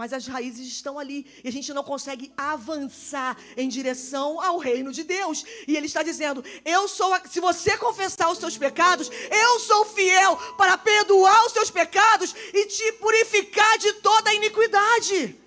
mas 0.00 0.14
as 0.14 0.26
raízes 0.26 0.66
estão 0.66 0.98
ali 0.98 1.26
e 1.44 1.48
a 1.48 1.52
gente 1.52 1.74
não 1.74 1.84
consegue 1.84 2.32
avançar 2.34 3.36
em 3.54 3.68
direção 3.68 4.40
ao 4.40 4.56
reino 4.56 4.90
de 4.90 5.02
Deus. 5.04 5.44
E 5.68 5.76
ele 5.76 5.84
está 5.84 6.02
dizendo: 6.02 6.42
"Eu 6.64 6.88
sou, 6.88 7.12
a, 7.12 7.20
se 7.28 7.38
você 7.38 7.76
confessar 7.76 8.30
os 8.30 8.38
seus 8.38 8.56
pecados, 8.56 9.10
eu 9.30 9.60
sou 9.60 9.84
fiel 9.84 10.38
para 10.56 10.78
perdoar 10.78 11.44
os 11.44 11.52
seus 11.52 11.70
pecados 11.70 12.34
e 12.54 12.64
te 12.64 12.92
purificar 12.92 13.76
de 13.76 13.92
toda 14.08 14.30
a 14.30 14.34
iniquidade." 14.34 15.38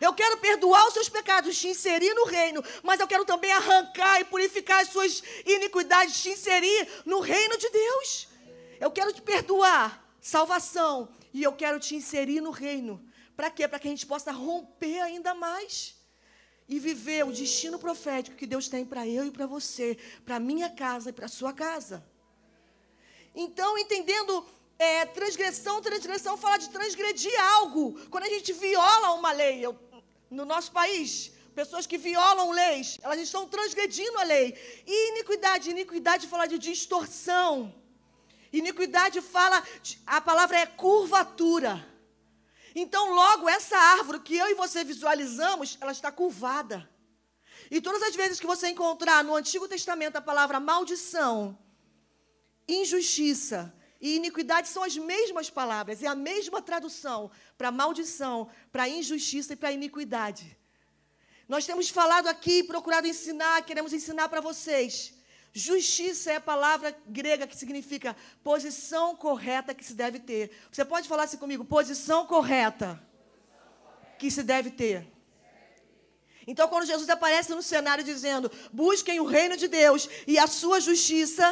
Eu 0.00 0.14
quero 0.14 0.38
perdoar 0.38 0.86
os 0.86 0.94
seus 0.94 1.10
pecados, 1.10 1.58
te 1.58 1.68
inserir 1.68 2.14
no 2.14 2.24
reino, 2.24 2.64
mas 2.82 3.00
eu 3.00 3.06
quero 3.06 3.26
também 3.26 3.52
arrancar 3.52 4.18
e 4.18 4.24
purificar 4.24 4.80
as 4.80 4.88
suas 4.88 5.22
iniquidades, 5.44 6.22
te 6.22 6.30
inserir 6.30 6.88
no 7.04 7.20
reino 7.20 7.58
de 7.58 7.68
Deus. 7.68 8.28
Eu 8.80 8.90
quero 8.90 9.12
te 9.12 9.20
perdoar, 9.20 10.02
salvação, 10.22 11.10
e 11.34 11.42
eu 11.42 11.52
quero 11.52 11.78
te 11.78 11.94
inserir 11.94 12.40
no 12.40 12.50
reino 12.50 13.06
para 13.38 13.50
quê? 13.52 13.68
Para 13.68 13.78
que 13.78 13.86
a 13.86 13.90
gente 13.92 14.04
possa 14.04 14.32
romper 14.32 15.00
ainda 15.00 15.32
mais 15.32 15.94
e 16.68 16.80
viver 16.80 17.24
o 17.24 17.30
destino 17.30 17.78
profético 17.78 18.36
que 18.36 18.48
Deus 18.52 18.66
tem 18.68 18.84
para 18.84 19.06
eu 19.06 19.26
e 19.26 19.30
para 19.30 19.46
você, 19.46 19.96
para 20.24 20.40
minha 20.40 20.68
casa 20.68 21.10
e 21.10 21.12
para 21.12 21.28
sua 21.28 21.52
casa. 21.52 22.04
Então, 23.36 23.78
entendendo 23.78 24.44
é, 24.76 25.06
transgressão, 25.06 25.80
transgressão 25.80 26.36
fala 26.36 26.56
de 26.58 26.68
transgredir 26.70 27.32
algo. 27.54 27.84
Quando 28.10 28.24
a 28.24 28.28
gente 28.28 28.52
viola 28.52 29.12
uma 29.12 29.30
lei, 29.30 29.64
eu, 29.64 29.78
no 30.28 30.44
nosso 30.44 30.72
país, 30.72 31.30
pessoas 31.54 31.86
que 31.86 31.96
violam 31.96 32.50
leis, 32.50 32.98
elas 33.04 33.20
estão 33.20 33.46
transgredindo 33.46 34.18
a 34.18 34.24
lei. 34.24 34.46
E 34.84 35.10
iniquidade, 35.12 35.70
iniquidade 35.70 36.26
fala 36.26 36.46
de 36.46 36.58
distorção. 36.58 37.72
Iniquidade 38.52 39.20
fala, 39.20 39.62
a 40.04 40.20
palavra 40.20 40.58
é 40.58 40.66
curvatura. 40.66 41.97
Então, 42.80 43.12
logo, 43.12 43.48
essa 43.48 43.76
árvore 43.76 44.20
que 44.20 44.36
eu 44.36 44.46
e 44.48 44.54
você 44.54 44.84
visualizamos, 44.84 45.76
ela 45.80 45.90
está 45.90 46.12
curvada. 46.12 46.88
E 47.70 47.80
todas 47.80 48.02
as 48.02 48.14
vezes 48.14 48.38
que 48.38 48.46
você 48.46 48.68
encontrar 48.68 49.24
no 49.24 49.34
Antigo 49.34 49.66
Testamento 49.66 50.16
a 50.16 50.20
palavra 50.20 50.60
maldição, 50.60 51.58
injustiça, 52.68 53.74
e 54.00 54.14
iniquidade 54.14 54.68
são 54.68 54.84
as 54.84 54.96
mesmas 54.96 55.50
palavras, 55.50 56.04
é 56.04 56.06
a 56.06 56.14
mesma 56.14 56.62
tradução 56.62 57.32
para 57.56 57.72
maldição, 57.72 58.48
para 58.70 58.88
injustiça 58.88 59.54
e 59.54 59.56
para 59.56 59.72
iniquidade. 59.72 60.56
Nós 61.48 61.66
temos 61.66 61.88
falado 61.88 62.28
aqui, 62.28 62.62
procurado 62.62 63.08
ensinar, 63.08 63.62
queremos 63.62 63.92
ensinar 63.92 64.28
para 64.28 64.40
vocês. 64.40 65.17
Justiça 65.52 66.32
é 66.32 66.36
a 66.36 66.40
palavra 66.40 66.96
grega 67.06 67.46
que 67.46 67.56
significa 67.56 68.16
posição 68.44 69.16
correta 69.16 69.74
que 69.74 69.84
se 69.84 69.94
deve 69.94 70.18
ter. 70.18 70.50
Você 70.70 70.84
pode 70.84 71.08
falar 71.08 71.24
assim 71.24 71.38
comigo? 71.38 71.64
Posição 71.64 72.26
correta 72.26 73.02
que 74.18 74.30
se 74.30 74.42
deve 74.42 74.70
ter. 74.70 75.06
Então, 76.46 76.66
quando 76.68 76.86
Jesus 76.86 77.08
aparece 77.08 77.54
no 77.54 77.62
cenário 77.62 78.02
dizendo: 78.02 78.50
busquem 78.72 79.20
o 79.20 79.24
reino 79.24 79.56
de 79.56 79.68
Deus 79.68 80.08
e 80.26 80.38
a 80.38 80.46
sua 80.46 80.80
justiça, 80.80 81.46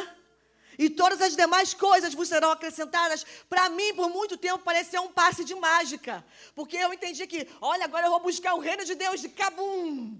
e 0.77 0.89
todas 0.89 1.21
as 1.21 1.35
demais 1.35 1.73
coisas 1.73 2.13
vos 2.13 2.27
serão 2.27 2.51
acrescentadas. 2.51 3.25
Para 3.49 3.69
mim, 3.69 3.93
por 3.95 4.09
muito 4.09 4.37
tempo, 4.37 4.63
parecia 4.63 5.01
um 5.01 5.11
passe 5.11 5.43
de 5.43 5.55
mágica. 5.55 6.23
Porque 6.53 6.77
eu 6.77 6.93
entendi 6.93 7.25
que, 7.25 7.47
olha, 7.59 7.85
agora 7.85 8.05
eu 8.05 8.11
vou 8.11 8.19
buscar 8.19 8.53
o 8.53 8.59
reino 8.59 8.85
de 8.85 8.93
Deus 8.93 9.21
de 9.21 9.29
cabum. 9.29 10.19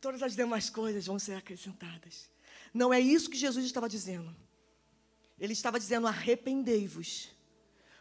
Todas 0.00 0.22
as 0.22 0.36
demais 0.36 0.68
coisas 0.68 1.06
vão 1.06 1.18
ser 1.18 1.34
acrescentadas. 1.34 2.28
Não 2.76 2.92
é 2.92 3.00
isso 3.00 3.30
que 3.30 3.38
Jesus 3.38 3.64
estava 3.64 3.88
dizendo. 3.88 4.36
Ele 5.40 5.54
estava 5.54 5.80
dizendo: 5.80 6.06
arrependei-vos, 6.06 7.30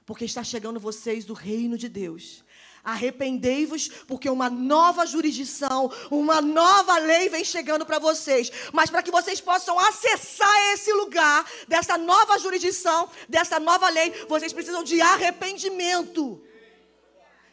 porque 0.06 0.26
está 0.26 0.44
chegando 0.44 0.82
vocês 0.82 1.24
do 1.24 1.34
reino 1.34 1.78
de 1.78 1.88
Deus. 1.88 2.44
Arrependei-vos, 2.84 3.88
porque 4.06 4.30
uma 4.30 4.48
nova 4.50 5.08
jurisdição, 5.08 5.90
uma 6.12 6.40
nova 6.42 7.00
lei 7.00 7.30
vem 7.30 7.44
chegando 7.44 7.86
para 7.86 8.00
vocês. 8.00 8.52
Mas 8.74 8.90
para 8.90 9.02
que 9.02 9.10
vocês 9.10 9.40
possam 9.40 9.80
acessar 9.80 10.74
esse 10.74 10.92
lugar, 10.94 11.50
dessa 11.68 11.98
nova 11.98 12.38
jurisdição, 12.38 13.10
dessa 13.30 13.60
nova 13.60 13.90
lei, 13.90 14.12
vocês 14.28 14.54
precisam 14.54 14.84
de 14.84 15.02
arrependimento. 15.02 16.44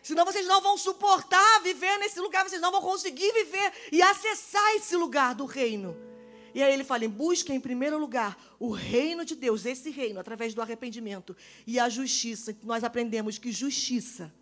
Senão 0.02 0.24
vocês 0.24 0.46
não 0.46 0.60
vão 0.60 0.76
suportar 0.76 1.62
viver 1.62 1.96
nesse 1.98 2.18
lugar, 2.20 2.46
vocês 2.46 2.60
não 2.60 2.72
vão 2.72 2.82
conseguir 2.82 3.32
viver 3.32 3.72
e 3.92 4.02
acessar 4.02 4.74
esse 4.74 4.96
lugar 4.96 5.36
do 5.36 5.46
reino. 5.46 6.11
E 6.54 6.62
aí 6.62 6.72
ele 6.72 6.84
fala: 6.84 7.08
busquem 7.08 7.56
em 7.56 7.60
primeiro 7.60 7.98
lugar 7.98 8.38
o 8.58 8.70
reino 8.70 9.24
de 9.24 9.34
Deus, 9.34 9.64
esse 9.64 9.90
reino, 9.90 10.20
através 10.20 10.54
do 10.54 10.62
arrependimento 10.62 11.36
e 11.66 11.78
a 11.78 11.88
justiça. 11.88 12.54
Nós 12.62 12.84
aprendemos 12.84 13.38
que 13.38 13.50
justiça 13.50 14.32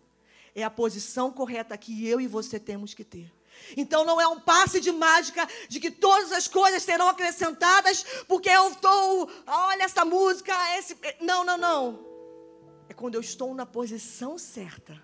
é 0.53 0.63
a 0.63 0.69
posição 0.69 1.31
correta 1.31 1.77
que 1.77 2.05
eu 2.05 2.19
e 2.19 2.27
você 2.27 2.59
temos 2.59 2.93
que 2.93 3.03
ter. 3.03 3.31
Então 3.77 4.03
não 4.03 4.19
é 4.19 4.27
um 4.27 4.39
passe 4.39 4.79
de 4.79 4.91
mágica 4.91 5.47
de 5.69 5.79
que 5.79 5.91
todas 5.91 6.31
as 6.31 6.47
coisas 6.47 6.83
serão 6.83 7.07
acrescentadas 7.07 8.03
porque 8.27 8.49
eu 8.49 8.71
estou, 8.71 9.29
olha 9.45 9.83
essa 9.83 10.03
música, 10.03 10.53
esse, 10.77 10.97
não, 11.21 11.45
não, 11.45 11.57
não. 11.57 12.11
É 12.89 12.93
quando 12.93 13.15
eu 13.15 13.21
estou 13.21 13.53
na 13.53 13.65
posição 13.65 14.37
certa, 14.37 15.01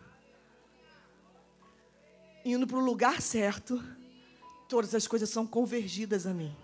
indo 2.43 2.65
para 2.65 2.77
o 2.77 2.83
lugar 2.83 3.21
certo, 3.21 3.81
todas 4.67 4.95
as 4.95 5.07
coisas 5.07 5.29
são 5.29 5.45
convergidas 5.45 6.25
a 6.25 6.33
mim 6.33 6.55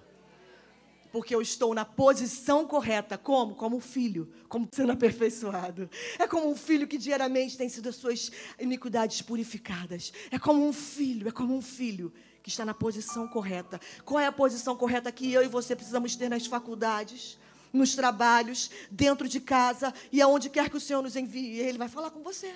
porque 1.14 1.36
eu 1.36 1.44
estou 1.44 1.76
na 1.76 1.86
posição 1.86 2.66
correta. 2.66 3.20
Como? 3.20 3.54
Como 3.54 3.78
um 3.78 3.80
filho, 3.80 4.34
como 4.50 4.68
sendo 4.74 4.92
aperfeiçoado. 4.94 5.88
É 6.18 6.28
como 6.28 6.50
um 6.50 6.56
filho 6.56 6.88
que 6.88 6.98
diariamente 6.98 7.56
tem 7.56 7.70
sido 7.70 7.88
as 7.88 7.96
suas 7.98 8.32
iniquidades 8.60 9.22
purificadas. 9.22 10.12
É 10.32 10.40
como 10.40 10.68
um 10.68 10.74
filho, 10.74 11.28
é 11.28 11.32
como 11.32 11.56
um 11.56 11.62
filho 11.62 12.12
que 12.42 12.50
está 12.50 12.66
na 12.66 12.74
posição 12.74 13.28
correta. 13.28 13.80
Qual 14.04 14.20
é 14.20 14.26
a 14.26 14.32
posição 14.32 14.76
correta 14.76 15.12
que 15.12 15.32
eu 15.32 15.44
e 15.44 15.48
você 15.48 15.76
precisamos 15.76 16.16
ter 16.16 16.30
nas 16.30 16.48
faculdades? 16.48 17.38
Nos 17.72 17.96
trabalhos, 17.96 18.72
dentro 18.90 19.30
de 19.30 19.40
casa 19.40 19.94
e 20.12 20.20
aonde 20.20 20.50
quer 20.50 20.68
que 20.68 20.78
o 20.78 20.82
Senhor 20.82 21.04
nos 21.04 21.16
envie, 21.16 21.60
Ele 21.60 21.78
vai 21.78 21.88
falar 21.88 22.10
com 22.10 22.24
você 22.24 22.54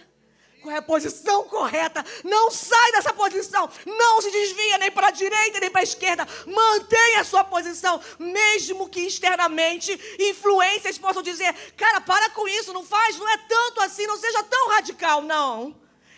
é 0.71 0.77
a 0.77 0.81
posição 0.81 1.43
correta. 1.45 2.03
Não 2.24 2.51
sai 2.51 2.91
dessa 2.91 3.13
posição. 3.13 3.69
Não 3.86 4.21
se 4.21 4.31
desvia 4.31 4.77
nem 4.77 4.91
para 4.91 5.07
a 5.07 5.12
direita 5.12 5.59
nem 5.59 5.69
para 5.69 5.81
a 5.81 5.83
esquerda. 5.83 6.27
Mantenha 6.45 7.21
a 7.21 7.24
sua 7.24 7.43
posição, 7.43 8.00
mesmo 8.19 8.89
que 8.89 9.01
externamente 9.01 10.00
influências 10.19 10.97
possam 10.97 11.21
dizer: 11.21 11.53
cara, 11.75 12.01
para 12.01 12.29
com 12.31 12.47
isso, 12.47 12.74
não 12.74 12.83
faz, 12.83 13.17
não 13.17 13.29
é 13.29 13.38
tanto 13.38 13.81
assim, 13.81 14.07
não 14.07 14.17
seja 14.17 14.43
tão 14.43 14.69
radical. 14.69 15.21
Não. 15.21 15.75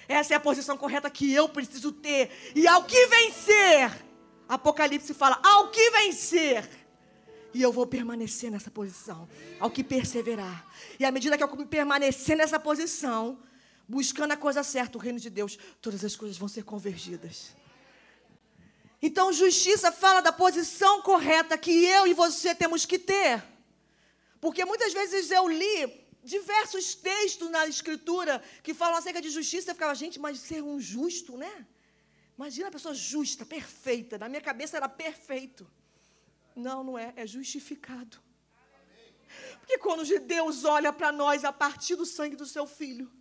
Essa 0.07 0.33
é 0.33 0.37
a 0.37 0.39
posição 0.39 0.75
correta 0.75 1.09
que 1.09 1.31
eu 1.31 1.47
preciso 1.47 1.91
ter. 1.91 2.31
E 2.55 2.67
ao 2.67 2.83
que 2.83 3.05
vencer, 3.07 3.91
Apocalipse 4.47 5.13
fala: 5.13 5.39
ao 5.43 5.69
que 5.69 5.91
vencer. 5.91 6.67
E 7.53 7.61
eu 7.61 7.71
vou 7.71 7.87
permanecer 7.87 8.51
nessa 8.51 8.69
posição, 8.69 9.27
ao 9.59 9.71
que 9.71 9.83
perseverar. 9.83 10.67
E 10.99 11.05
à 11.05 11.11
medida 11.11 11.35
que 11.37 11.43
eu 11.43 11.65
permanecer 11.65 12.37
nessa 12.37 12.59
posição, 12.59 13.39
buscando 13.89 14.31
a 14.33 14.37
coisa 14.37 14.61
certa, 14.61 14.99
o 14.99 15.01
reino 15.01 15.19
de 15.19 15.31
Deus, 15.31 15.57
todas 15.81 16.05
as 16.05 16.15
coisas 16.15 16.37
vão 16.37 16.47
ser 16.47 16.63
convergidas. 16.63 17.55
Então, 19.01 19.33
justiça 19.33 19.91
fala 19.91 20.21
da 20.21 20.31
posição 20.31 21.01
correta 21.01 21.57
que 21.57 21.71
eu 21.85 22.05
e 22.05 22.13
você 22.13 22.53
temos 22.53 22.85
que 22.85 22.99
ter. 22.99 23.43
Porque 24.39 24.63
muitas 24.63 24.93
vezes 24.93 25.31
eu 25.31 25.47
li 25.47 26.05
diversos 26.23 26.93
textos 26.93 27.49
na 27.49 27.65
Escritura 27.65 28.43
que 28.61 28.75
falam 28.75 28.97
acerca 28.97 29.21
de 29.21 29.29
justiça. 29.31 29.71
Eu 29.71 29.75
ficava, 29.75 29.95
gente, 29.95 30.19
mas 30.19 30.39
ser 30.39 30.61
um 30.61 30.79
justo, 30.79 31.35
né? 31.35 31.65
Imagina 32.37 32.67
a 32.67 32.71
pessoa 32.71 32.93
justa, 32.93 33.43
perfeita. 33.43 34.19
Na 34.19 34.29
minha 34.29 34.41
cabeça 34.41 34.77
era 34.77 34.87
perfeito. 34.87 35.67
Não, 36.55 36.83
não 36.83 36.97
é. 36.97 37.11
É 37.15 37.25
justificado. 37.25 38.17
Porque 39.59 39.77
quando 39.79 40.03
Deus 40.19 40.63
olha 40.63 40.93
para 40.93 41.11
nós 41.11 41.43
a 41.43 41.51
partir 41.51 41.95
do 41.95 42.05
sangue 42.05 42.35
do 42.35 42.45
seu 42.45 42.67
filho, 42.67 43.11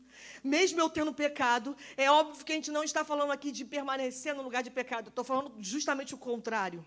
mesmo 0.42 0.80
eu 0.80 0.88
tendo 0.88 1.12
pecado, 1.12 1.76
é 1.96 2.10
óbvio 2.10 2.44
que 2.44 2.52
a 2.52 2.54
gente 2.54 2.70
não 2.70 2.84
está 2.84 3.04
falando 3.04 3.30
aqui 3.30 3.50
de 3.50 3.64
permanecer 3.64 4.34
no 4.34 4.42
lugar 4.42 4.62
de 4.62 4.70
pecado, 4.70 5.08
estou 5.08 5.24
falando 5.24 5.54
justamente 5.58 6.14
o 6.14 6.18
contrário. 6.18 6.84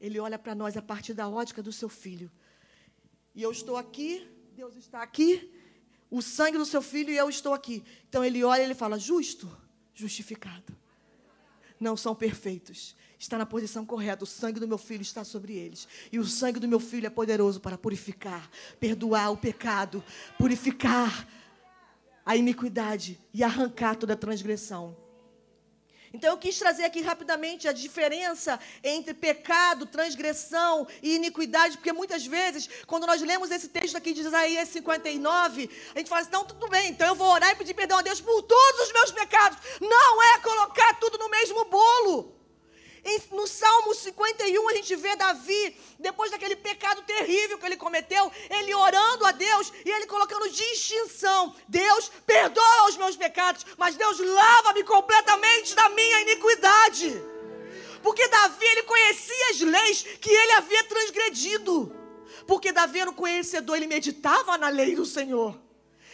Ele 0.00 0.18
olha 0.18 0.38
para 0.38 0.54
nós 0.54 0.76
a 0.76 0.82
partir 0.82 1.12
da 1.12 1.28
ótica 1.28 1.62
do 1.62 1.72
seu 1.72 1.88
filho. 1.88 2.30
E 3.34 3.42
eu 3.42 3.52
estou 3.52 3.76
aqui, 3.76 4.26
Deus 4.54 4.76
está 4.76 5.02
aqui, 5.02 5.52
o 6.10 6.20
sangue 6.20 6.58
do 6.58 6.66
seu 6.66 6.82
filho 6.82 7.10
e 7.10 7.16
eu 7.16 7.28
estou 7.28 7.54
aqui. 7.54 7.84
Então 8.08 8.24
ele 8.24 8.42
olha 8.42 8.62
e 8.62 8.64
ele 8.64 8.74
fala: 8.74 8.98
justo, 8.98 9.50
justificado. 9.94 10.76
Não 11.78 11.96
são 11.96 12.14
perfeitos. 12.14 12.96
Está 13.18 13.38
na 13.38 13.46
posição 13.46 13.84
correta. 13.86 14.24
O 14.24 14.26
sangue 14.26 14.58
do 14.58 14.66
meu 14.66 14.78
filho 14.78 15.02
está 15.02 15.24
sobre 15.24 15.54
eles. 15.54 15.86
E 16.10 16.18
o 16.18 16.24
sangue 16.24 16.58
do 16.58 16.66
meu 16.66 16.80
filho 16.80 17.06
é 17.06 17.10
poderoso 17.10 17.60
para 17.60 17.78
purificar, 17.78 18.50
perdoar 18.78 19.30
o 19.30 19.36
pecado, 19.36 20.02
purificar 20.38 21.28
a 22.30 22.36
iniquidade 22.36 23.18
e 23.34 23.42
arrancar 23.42 23.96
toda 23.96 24.12
a 24.12 24.16
transgressão. 24.16 24.96
Então 26.14 26.30
eu 26.30 26.38
quis 26.38 26.56
trazer 26.56 26.84
aqui 26.84 27.00
rapidamente 27.00 27.66
a 27.66 27.72
diferença 27.72 28.58
entre 28.84 29.12
pecado, 29.14 29.84
transgressão 29.84 30.86
e 31.02 31.16
iniquidade, 31.16 31.76
porque 31.76 31.92
muitas 31.92 32.24
vezes, 32.24 32.70
quando 32.86 33.04
nós 33.04 33.20
lemos 33.20 33.50
esse 33.50 33.68
texto 33.68 33.96
aqui 33.96 34.12
de 34.12 34.20
Isaías 34.20 34.68
59, 34.68 35.68
a 35.92 35.98
gente 35.98 36.08
fala 36.08 36.20
assim: 36.20 36.30
não, 36.30 36.44
tudo 36.44 36.68
bem, 36.68 36.90
então 36.90 37.08
eu 37.08 37.16
vou 37.16 37.28
orar 37.28 37.50
e 37.50 37.56
pedir 37.56 37.74
perdão 37.74 37.98
a 37.98 38.02
Deus 38.02 38.20
por 38.20 38.42
todos 38.42 38.80
os 38.86 38.92
meus 38.92 39.10
pecados. 39.10 39.58
Não 39.80 40.22
é 40.22 40.38
colocar 40.38 41.00
tudo 41.00 41.18
no 41.18 41.28
mesmo 41.28 41.64
bolo. 41.64 42.39
No 43.30 43.46
Salmo 43.46 43.94
51, 43.94 44.68
a 44.68 44.74
gente 44.74 44.94
vê 44.96 45.16
Davi, 45.16 45.76
depois 45.98 46.30
daquele 46.30 46.56
pecado 46.56 47.02
terrível 47.02 47.58
que 47.58 47.64
ele 47.64 47.76
cometeu, 47.76 48.30
ele 48.50 48.74
orando 48.74 49.24
a 49.24 49.32
Deus 49.32 49.72
e 49.84 49.90
ele 49.90 50.06
colocando 50.06 50.50
distinção: 50.50 51.54
Deus, 51.66 52.10
perdoa 52.26 52.88
os 52.88 52.96
meus 52.96 53.16
pecados, 53.16 53.64
mas 53.78 53.96
Deus, 53.96 54.18
lava-me 54.18 54.84
completamente 54.84 55.74
da 55.74 55.88
minha 55.88 56.20
iniquidade. 56.20 57.22
Porque 58.02 58.28
Davi, 58.28 58.66
ele 58.66 58.82
conhecia 58.82 59.50
as 59.50 59.60
leis 59.60 60.02
que 60.20 60.30
ele 60.30 60.52
havia 60.52 60.84
transgredido. 60.84 61.94
Porque 62.46 62.72
Davi 62.72 63.00
era 63.00 63.10
um 63.10 63.14
conhecedor, 63.14 63.76
ele 63.76 63.86
meditava 63.86 64.58
na 64.58 64.68
lei 64.68 64.94
do 64.94 65.06
Senhor. 65.06 65.58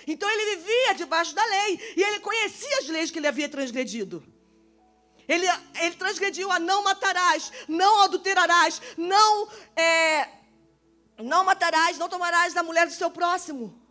Então 0.07 0.31
ele 0.31 0.57
vivia 0.57 0.95
debaixo 0.95 1.35
da 1.35 1.45
lei 1.45 1.81
e 1.97 2.02
ele 2.02 2.21
conhecia 2.21 2.78
as 2.78 2.88
leis 2.88 3.11
que 3.11 3.19
ele 3.19 3.26
havia 3.26 3.49
transgredido. 3.49 4.23
Ele, 5.28 5.47
ele 5.80 5.97
transgrediu 5.97 6.50
a 6.52 6.59
não 6.59 6.85
matarás, 6.85 7.52
não 7.68 8.02
adulterarás, 8.02 8.80
não, 8.97 9.49
é, 9.75 10.28
não 11.18 11.45
matarás, 11.45 11.99
não 11.99 12.09
tomarás 12.09 12.54
da 12.54 12.62
mulher 12.62 12.87
do 12.87 12.92
seu 12.92 13.11
próximo. 13.11 13.87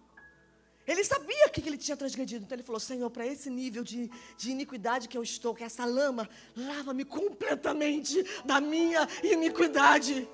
Ele 0.87 1.03
sabia 1.03 1.49
que 1.49 1.67
ele 1.67 1.77
tinha 1.77 1.97
transgredido. 1.97 2.45
Então 2.45 2.55
ele 2.55 2.63
falou: 2.63 2.79
Senhor, 2.79 3.09
para 3.09 3.25
esse 3.25 3.49
nível 3.49 3.83
de, 3.83 4.09
de 4.37 4.51
iniquidade 4.51 5.07
que 5.07 5.17
eu 5.17 5.23
estou, 5.23 5.55
que 5.55 5.63
essa 5.63 5.83
lama, 5.83 6.29
lava-me 6.55 7.03
completamente 7.03 8.23
da 8.45 8.61
minha 8.61 9.07
iniquidade. 9.23 10.29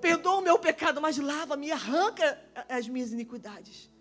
Perdoa 0.00 0.38
o 0.38 0.40
meu 0.40 0.58
pecado, 0.58 1.00
mas 1.00 1.18
lava-me 1.18 1.70
arranca 1.70 2.42
as 2.68 2.88
minhas 2.88 3.12
iniquidades. 3.12 3.91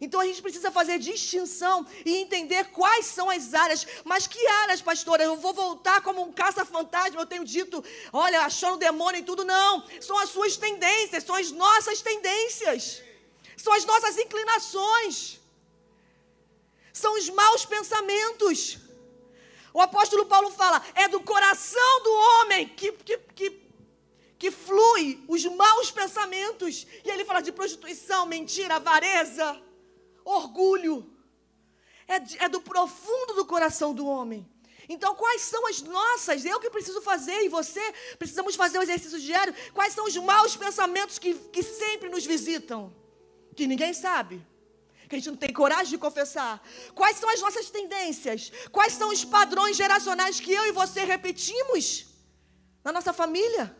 Então 0.00 0.20
a 0.20 0.26
gente 0.26 0.42
precisa 0.42 0.70
fazer 0.70 0.98
distinção 0.98 1.86
e 2.04 2.16
entender 2.16 2.66
quais 2.66 3.06
são 3.06 3.30
as 3.30 3.54
áreas. 3.54 3.86
Mas 4.04 4.26
que 4.26 4.46
áreas, 4.62 4.82
pastora? 4.82 5.22
Eu 5.22 5.36
vou 5.36 5.54
voltar 5.54 6.00
como 6.02 6.22
um 6.22 6.32
caça-fantasma. 6.32 7.20
Eu 7.20 7.26
tenho 7.26 7.44
dito, 7.44 7.82
olha, 8.12 8.40
achando 8.42 8.78
demônio 8.78 9.20
e 9.20 9.24
tudo. 9.24 9.44
Não. 9.44 9.84
São 10.00 10.18
as 10.18 10.30
suas 10.30 10.56
tendências, 10.56 11.24
são 11.24 11.34
as 11.34 11.50
nossas 11.50 12.00
tendências 12.02 13.06
são 13.56 13.72
as 13.72 13.84
nossas 13.84 14.18
inclinações, 14.18 15.40
são 16.92 17.14
os 17.18 17.28
maus 17.30 17.64
pensamentos. 17.64 18.78
O 19.72 19.80
apóstolo 19.80 20.26
Paulo 20.26 20.50
fala: 20.50 20.82
é 20.94 21.08
do 21.08 21.20
coração 21.20 22.02
do 22.02 22.12
homem 22.12 22.68
que, 22.68 22.92
que, 22.92 23.18
que, 23.34 23.60
que 24.38 24.50
flui 24.50 25.24
os 25.26 25.44
maus 25.46 25.90
pensamentos. 25.90 26.86
E 27.04 27.10
ele 27.10 27.24
fala 27.24 27.40
de 27.40 27.50
prostituição, 27.50 28.26
mentira, 28.26 28.76
avareza, 28.76 29.60
orgulho. 30.26 31.10
É, 32.06 32.44
é 32.44 32.48
do 32.48 32.60
profundo 32.60 33.34
do 33.34 33.46
coração 33.46 33.94
do 33.94 34.06
homem. 34.06 34.46
Então, 34.88 35.14
quais 35.14 35.40
são 35.42 35.66
as 35.66 35.80
nossas? 35.82 36.44
Eu 36.44 36.60
que 36.60 36.70
preciso 36.70 37.00
fazer 37.00 37.42
e 37.42 37.48
você 37.48 37.80
precisamos 38.18 38.54
fazer 38.54 38.78
o 38.78 38.82
exercício 38.82 39.18
diário. 39.18 39.54
Quais 39.72 39.94
são 39.94 40.04
os 40.04 40.16
maus 40.16 40.54
pensamentos 40.54 41.18
que, 41.18 41.34
que 41.34 41.62
sempre 41.62 42.08
nos 42.08 42.24
visitam? 42.24 42.92
que 43.56 43.66
ninguém 43.66 43.92
sabe, 43.94 44.46
que 45.08 45.16
a 45.16 45.18
gente 45.18 45.30
não 45.30 45.36
tem 45.36 45.52
coragem 45.52 45.92
de 45.94 45.98
confessar. 45.98 46.62
Quais 46.94 47.16
são 47.16 47.28
as 47.30 47.40
nossas 47.40 47.70
tendências? 47.70 48.52
Quais 48.70 48.92
são 48.92 49.08
os 49.10 49.24
padrões 49.24 49.76
geracionais 49.76 50.38
que 50.38 50.52
eu 50.52 50.66
e 50.66 50.72
você 50.72 51.04
repetimos 51.04 52.06
na 52.84 52.92
nossa 52.92 53.12
família? 53.12 53.74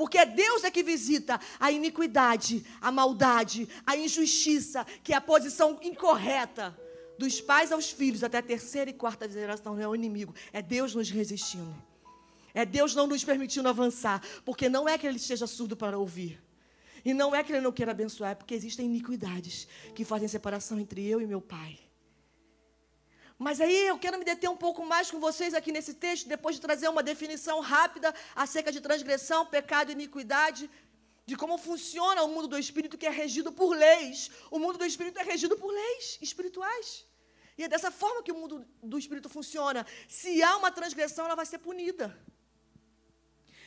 Porque 0.00 0.24
Deus 0.24 0.64
é 0.64 0.70
que 0.70 0.82
visita 0.82 1.38
a 1.60 1.70
iniquidade, 1.70 2.64
a 2.80 2.90
maldade, 2.90 3.68
a 3.84 3.98
injustiça, 3.98 4.86
que 5.04 5.12
é 5.12 5.16
a 5.16 5.20
posição 5.20 5.78
incorreta 5.82 6.74
dos 7.18 7.38
pais 7.38 7.70
aos 7.70 7.90
filhos, 7.90 8.24
até 8.24 8.38
a 8.38 8.42
terceira 8.42 8.88
e 8.88 8.94
quarta 8.94 9.28
geração, 9.28 9.74
não 9.74 9.82
é 9.82 9.86
o 9.86 9.94
inimigo, 9.94 10.34
é 10.54 10.62
Deus 10.62 10.94
nos 10.94 11.10
resistindo. 11.10 11.76
É 12.54 12.64
Deus 12.64 12.94
não 12.94 13.06
nos 13.06 13.22
permitindo 13.22 13.68
avançar, 13.68 14.22
porque 14.42 14.70
não 14.70 14.88
é 14.88 14.96
que 14.96 15.06
ele 15.06 15.18
esteja 15.18 15.46
surdo 15.46 15.76
para 15.76 15.98
ouvir. 15.98 16.42
E 17.04 17.12
não 17.12 17.34
é 17.34 17.44
que 17.44 17.52
ele 17.52 17.60
não 17.60 17.70
queira 17.70 17.92
abençoar, 17.92 18.30
é 18.30 18.34
porque 18.34 18.54
existem 18.54 18.86
iniquidades 18.86 19.68
que 19.94 20.02
fazem 20.02 20.28
separação 20.28 20.80
entre 20.80 21.06
eu 21.06 21.20
e 21.20 21.26
meu 21.26 21.42
pai. 21.42 21.78
Mas 23.44 23.58
aí 23.58 23.86
eu 23.86 23.98
quero 23.98 24.18
me 24.18 24.24
deter 24.30 24.50
um 24.50 24.56
pouco 24.64 24.84
mais 24.84 25.10
com 25.10 25.18
vocês 25.18 25.54
aqui 25.54 25.72
nesse 25.72 25.94
texto, 25.94 26.28
depois 26.28 26.56
de 26.56 26.60
trazer 26.60 26.88
uma 26.88 27.02
definição 27.02 27.60
rápida 27.60 28.14
acerca 28.36 28.70
de 28.70 28.82
transgressão, 28.82 29.46
pecado 29.46 29.88
e 29.88 29.94
iniquidade, 29.94 30.68
de 31.24 31.36
como 31.36 31.56
funciona 31.56 32.22
o 32.22 32.28
mundo 32.28 32.48
do 32.48 32.58
espírito 32.58 32.98
que 32.98 33.06
é 33.06 33.10
regido 33.22 33.50
por 33.50 33.70
leis. 33.74 34.30
O 34.50 34.58
mundo 34.58 34.76
do 34.76 34.84
espírito 34.84 35.18
é 35.18 35.22
regido 35.22 35.56
por 35.56 35.72
leis 35.72 36.18
espirituais. 36.20 37.06
E 37.56 37.64
é 37.64 37.68
dessa 37.68 37.90
forma 37.90 38.22
que 38.22 38.30
o 38.30 38.34
mundo 38.34 38.62
do 38.82 38.98
espírito 38.98 39.30
funciona. 39.30 39.86
Se 40.06 40.42
há 40.42 40.58
uma 40.58 40.70
transgressão, 40.70 41.24
ela 41.24 41.34
vai 41.34 41.46
ser 41.46 41.60
punida. 41.60 42.14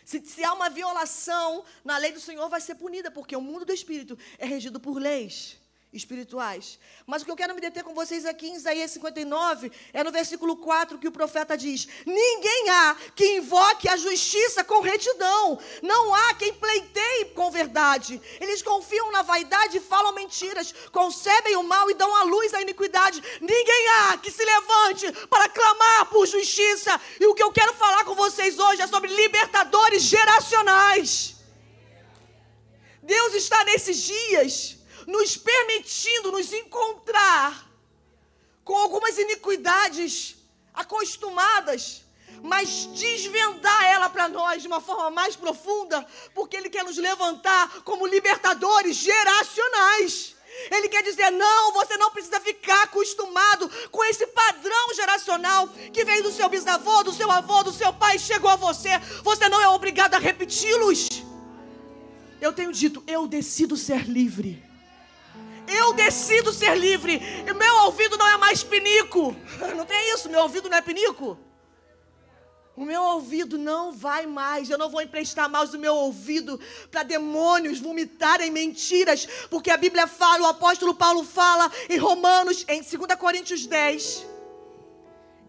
Se, 0.06 0.24
se 0.24 0.44
há 0.44 0.54
uma 0.54 0.70
violação 0.70 1.66
na 1.84 1.98
lei 1.98 2.12
do 2.12 2.20
Senhor, 2.20 2.48
vai 2.48 2.62
ser 2.62 2.76
punida, 2.76 3.10
porque 3.10 3.36
o 3.36 3.42
mundo 3.42 3.66
do 3.66 3.74
espírito 3.74 4.20
é 4.38 4.46
regido 4.46 4.80
por 4.80 5.00
leis 5.00 5.63
espirituais. 5.94 6.80
Mas 7.06 7.22
o 7.22 7.26
que 7.26 7.32
eu 7.32 7.36
quero 7.36 7.54
me 7.54 7.62
deter 7.62 7.84
com 7.84 7.94
vocês 7.94 8.26
aqui 8.26 8.48
em 8.48 8.56
Isaías 8.56 8.92
59 8.92 9.72
é 9.94 10.04
no 10.04 10.12
versículo 10.12 10.58
4 10.58 10.98
que 10.98 11.08
o 11.08 11.12
profeta 11.12 11.58
diz: 11.58 11.88
Ninguém 12.06 12.70
há 12.70 12.96
que 13.16 13.38
invoque 13.38 13.88
a 13.88 13.96
justiça 13.96 14.64
com 14.64 14.82
retidão, 14.82 15.60
não 15.82 16.14
há 16.14 16.34
quem 16.34 16.54
pleiteie 16.54 17.26
com 17.36 17.52
verdade. 17.52 18.22
Eles 18.42 18.62
confiam 18.62 19.12
na 19.12 19.22
vaidade 19.22 19.78
e 19.78 19.82
falam 19.82 20.14
mentiras, 20.14 20.74
concebem 20.92 21.56
o 21.56 21.64
mal 21.64 21.90
e 21.90 21.94
dão 21.94 22.16
à 22.16 22.24
luz 22.24 22.54
a 22.54 22.62
iniquidade. 22.62 23.22
Ninguém 23.40 23.88
há 23.90 24.18
que 24.18 24.32
se 24.32 24.44
levante 24.44 25.12
para 25.28 25.50
clamar 25.50 26.08
por 26.08 26.26
justiça. 26.26 27.00
E 27.20 27.26
o 27.28 27.36
que 27.36 27.44
eu 27.44 27.52
quero 27.52 27.74
falar 27.74 28.04
com 28.06 28.16
vocês 28.16 28.58
hoje 28.58 28.82
é 28.82 28.88
sobre 28.88 29.14
libertadores 29.14 30.04
geracionais. 30.04 31.36
Deus 33.02 33.34
está 33.34 33.64
nesses 33.66 33.98
dias 33.98 34.83
nos 35.08 35.38
permitindo 35.38 36.32
nos 36.32 36.52
encontrar 36.54 37.70
com 38.64 38.76
algumas 38.76 39.18
iniquidades 39.18 40.36
acostumadas, 40.74 42.04
mas 42.42 42.86
desvendar 42.88 43.86
ela 43.86 44.10
para 44.10 44.28
nós 44.28 44.62
de 44.62 44.68
uma 44.68 44.82
forma 44.82 45.10
mais 45.12 45.36
profunda, 45.36 46.06
porque 46.34 46.58
Ele 46.58 46.70
quer 46.70 46.84
nos 46.84 46.98
levantar 46.98 47.82
como 47.84 48.08
libertadores 48.08 48.96
geracionais. 48.96 50.36
Ele 50.72 50.88
quer 50.88 51.04
dizer: 51.04 51.32
não, 51.32 51.74
você 51.74 51.98
não 51.98 52.12
precisa 52.12 52.40
ficar 52.40 52.84
acostumado 52.84 53.70
com 53.90 54.04
esse 54.06 54.28
padrão 54.28 54.94
geracional 54.94 55.68
que 55.92 56.06
veio 56.06 56.24
do 56.24 56.32
seu 56.32 56.48
bisavô, 56.48 57.04
do 57.04 57.14
seu 57.14 57.30
avô, 57.32 57.64
do 57.64 57.74
seu 57.74 57.92
pai, 57.94 58.20
chegou 58.20 58.50
a 58.50 58.56
você. 58.56 59.00
Você 59.24 59.50
não 59.50 59.60
é 59.60 59.68
obrigado 59.68 60.14
a 60.14 60.20
repeti-los. 60.20 61.08
Eu 62.40 62.54
tenho 62.54 62.72
dito: 62.72 63.04
eu 63.08 63.28
decido 63.28 63.76
ser 63.76 64.08
livre. 64.08 64.64
Eu 65.68 65.94
decido 65.94 66.52
ser 66.54 66.78
livre. 66.78 67.20
Meu 67.56 67.76
ouvido 67.86 68.18
não 68.18 68.28
é 68.28 68.38
mais 68.38 68.64
pinico. 68.64 69.36
Não 69.76 69.86
tem 69.86 70.14
isso, 70.14 70.30
meu 70.30 70.42
ouvido 70.42 70.70
não 70.70 70.78
é 70.78 70.82
pinico. 70.82 71.38
O 72.76 72.86
meu 72.86 73.04
ouvido 73.04 73.58
não 73.58 73.92
vai 73.92 74.26
mais. 74.26 74.70
Eu 74.70 74.78
não 74.78 74.90
vou 74.90 75.02
emprestar 75.02 75.50
mais 75.50 75.74
o 75.74 75.78
meu 75.78 75.94
ouvido 75.94 76.60
para 76.90 77.04
demônios 77.04 77.80
vomitarem 77.80 78.50
mentiras. 78.50 79.28
Porque 79.50 79.70
a 79.70 79.78
Bíblia 79.78 80.08
fala, 80.08 80.44
o 80.44 80.50
apóstolo 80.50 80.96
Paulo 80.96 81.24
fala 81.24 81.72
em 81.90 81.98
Romanos, 81.98 82.66
em 82.68 82.82
2 82.82 83.16
Coríntios 83.20 83.68
10. 83.68 84.26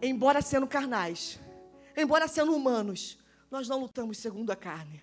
Embora 0.01 0.41
sendo 0.41 0.67
carnais, 0.67 1.39
embora 1.97 2.27
sendo 2.27 2.53
humanos, 2.53 3.17
nós 3.49 3.67
não 3.67 3.79
lutamos 3.79 4.17
segundo 4.19 4.51
a 4.51 4.55
carne. 4.55 5.01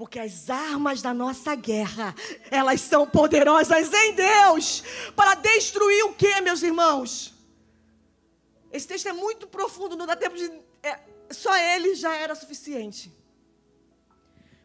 Porque 0.00 0.18
as 0.18 0.48
armas 0.48 1.02
da 1.02 1.12
nossa 1.12 1.54
guerra, 1.54 2.14
elas 2.50 2.80
são 2.80 3.06
poderosas 3.06 3.92
em 3.92 4.14
Deus 4.14 4.82
para 5.14 5.34
destruir 5.34 6.06
o 6.06 6.14
que, 6.14 6.40
meus 6.40 6.62
irmãos? 6.62 7.34
Esse 8.72 8.88
texto 8.88 9.08
é 9.08 9.12
muito 9.12 9.46
profundo, 9.46 9.98
não 9.98 10.06
dá 10.06 10.16
tempo 10.16 10.36
de. 10.36 10.50
É, 10.82 10.98
só 11.28 11.54
ele 11.54 11.94
já 11.94 12.16
era 12.16 12.34
suficiente. 12.34 13.12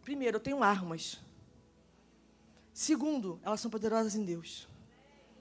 Primeiro, 0.04 0.38
eu 0.38 0.40
tenho 0.40 0.64
armas. 0.64 1.20
Segundo, 2.74 3.38
elas 3.44 3.60
são 3.60 3.70
poderosas 3.70 4.16
em 4.16 4.24
Deus. 4.24 4.70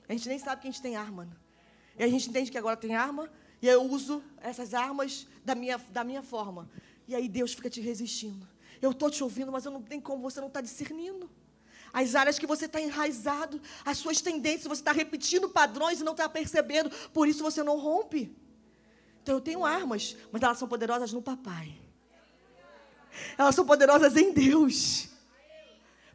A 0.09 0.13
gente 0.13 0.29
nem 0.29 0.41
sabe 0.41 0.63
que 0.63 0.67
a 0.67 0.73
gente 0.73 0.83
tem 0.83 0.97
arma. 0.97 1.27
Né? 1.27 1.37
E 2.01 2.03
a 2.03 2.09
gente 2.09 2.29
entende 2.29 2.51
que 2.51 2.59
agora 2.59 2.77
tem 2.77 2.97
arma, 2.97 3.31
e 3.63 3.69
eu 3.69 3.81
uso 3.85 4.25
essas 4.41 4.75
armas 4.75 5.29
da 5.45 5.55
minha, 5.55 5.79
da 5.79 6.03
minha 6.03 6.21
forma. 6.21 6.69
E 7.07 7.15
aí 7.15 7.29
Deus 7.29 7.55
fica 7.55 7.71
te 7.71 7.81
resistindo. 7.81 8.54
Eu 8.85 8.91
estou 8.91 9.11
te 9.11 9.25
ouvindo, 9.25 9.51
mas 9.51 9.65
eu 9.65 9.73
não 9.73 9.81
tenho 9.81 10.03
como, 10.03 10.21
você 10.21 10.39
não 10.43 10.49
está 10.49 10.61
discernindo. 10.61 11.31
As 11.91 12.15
áreas 12.15 12.39
que 12.39 12.47
você 12.47 12.67
está 12.67 12.79
enraizado, 12.79 13.59
as 13.83 13.97
suas 13.97 14.21
tendências, 14.21 14.67
você 14.67 14.83
está 14.83 14.93
repetindo 14.93 15.49
padrões 15.49 16.01
e 16.01 16.05
não 16.05 16.13
está 16.13 16.29
percebendo, 16.29 16.91
por 17.11 17.27
isso 17.27 17.43
você 17.43 17.63
não 17.63 17.79
rompe. 17.79 18.37
Então 19.23 19.37
eu 19.37 19.41
tenho 19.41 19.65
armas, 19.65 20.15
mas 20.31 20.43
elas 20.43 20.59
são 20.59 20.69
poderosas 20.69 21.15
no 21.15 21.23
papai. 21.23 21.81
Elas 23.39 23.55
são 23.55 23.65
poderosas 23.65 24.19
em 24.19 24.35
Deus. 24.35 25.09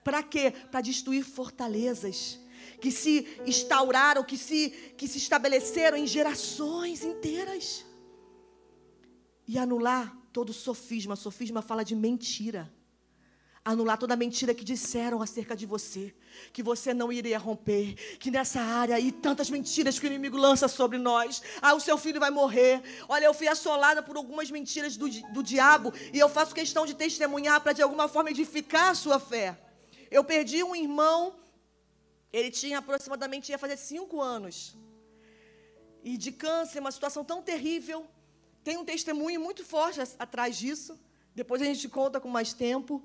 Para 0.03 0.21
quê? 0.21 0.53
Para 0.69 0.81
destruir 0.81 1.23
fortalezas 1.23 2.39
que 2.79 2.91
se 2.91 3.25
instauraram, 3.47 4.23
que 4.23 4.37
se, 4.37 4.69
que 4.95 5.07
se 5.07 5.17
estabeleceram 5.17 5.97
em 5.97 6.05
gerações 6.05 7.03
inteiras. 7.03 7.83
E 9.47 9.57
anular 9.57 10.18
todo 10.31 10.53
sofisma. 10.53 11.15
Sofisma 11.15 11.61
fala 11.61 11.83
de 11.83 11.95
mentira. 11.95 12.71
Anular 13.63 13.97
toda 13.97 14.15
mentira 14.15 14.53
que 14.53 14.63
disseram 14.63 15.21
acerca 15.21 15.55
de 15.55 15.65
você. 15.65 16.15
Que 16.53 16.63
você 16.63 16.93
não 16.93 17.11
iria 17.11 17.37
romper. 17.37 17.95
Que 18.17 18.31
nessa 18.31 18.61
área 18.61 18.95
aí, 18.95 19.11
tantas 19.11 19.49
mentiras 19.49 19.99
que 19.99 20.05
o 20.05 20.07
inimigo 20.07 20.37
lança 20.37 20.67
sobre 20.67 20.97
nós. 20.97 21.41
Ah, 21.61 21.73
o 21.73 21.79
seu 21.79 21.97
filho 21.97 22.19
vai 22.19 22.31
morrer. 22.31 22.81
Olha, 23.07 23.25
eu 23.25 23.33
fui 23.33 23.47
assolada 23.47 24.01
por 24.01 24.15
algumas 24.15 24.49
mentiras 24.49 24.95
do, 24.95 25.09
do 25.33 25.43
diabo. 25.43 25.93
E 26.13 26.17
eu 26.17 26.29
faço 26.29 26.55
questão 26.55 26.85
de 26.85 26.93
testemunhar 26.93 27.61
para 27.61 27.73
de 27.73 27.81
alguma 27.81 28.07
forma 28.07 28.31
edificar 28.31 28.89
a 28.89 28.95
sua 28.95 29.19
fé. 29.19 29.59
Eu 30.09 30.23
perdi 30.23 30.63
um 30.63 30.75
irmão. 30.75 31.35
Ele 32.31 32.51
tinha 32.51 32.77
aproximadamente, 32.77 33.51
ia 33.51 33.57
fazer 33.57 33.77
cinco 33.77 34.21
anos. 34.21 34.77
E 36.03 36.17
de 36.17 36.31
câncer, 36.31 36.79
uma 36.79 36.91
situação 36.91 37.23
tão 37.25 37.41
terrível. 37.41 38.07
Tem 38.63 38.77
um 38.77 38.85
testemunho 38.85 39.39
muito 39.39 39.63
forte 39.63 39.99
atrás 40.17 40.57
disso. 40.57 40.99
Depois 41.33 41.61
a 41.61 41.65
gente 41.65 41.87
conta 41.87 42.19
com 42.19 42.29
mais 42.29 42.53
tempo. 42.53 43.03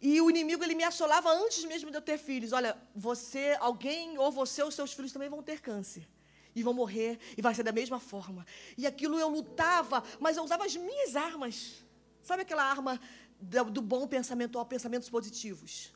E 0.00 0.20
o 0.20 0.30
inimigo 0.30 0.62
ele 0.62 0.74
me 0.74 0.84
assolava 0.84 1.30
antes 1.30 1.64
mesmo 1.64 1.90
de 1.90 1.96
eu 1.96 2.00
ter 2.00 2.18
filhos. 2.18 2.52
Olha, 2.52 2.76
você, 2.94 3.56
alguém 3.60 4.16
ou 4.16 4.30
você 4.30 4.62
ou 4.62 4.70
seus 4.70 4.92
filhos 4.92 5.12
também 5.12 5.28
vão 5.28 5.42
ter 5.42 5.60
câncer. 5.60 6.08
E 6.54 6.62
vão 6.62 6.72
morrer, 6.72 7.18
e 7.36 7.42
vai 7.42 7.54
ser 7.54 7.62
da 7.62 7.72
mesma 7.72 8.00
forma. 8.00 8.44
E 8.76 8.86
aquilo 8.86 9.18
eu 9.18 9.28
lutava, 9.28 10.02
mas 10.18 10.36
eu 10.36 10.42
usava 10.42 10.64
as 10.64 10.74
minhas 10.76 11.14
armas. 11.14 11.84
Sabe 12.22 12.42
aquela 12.42 12.64
arma 12.64 13.00
do, 13.40 13.80
bom 13.80 14.06
pensamento, 14.08 14.58
ó, 14.58 14.64
pensamentos 14.64 15.08
positivos? 15.08 15.92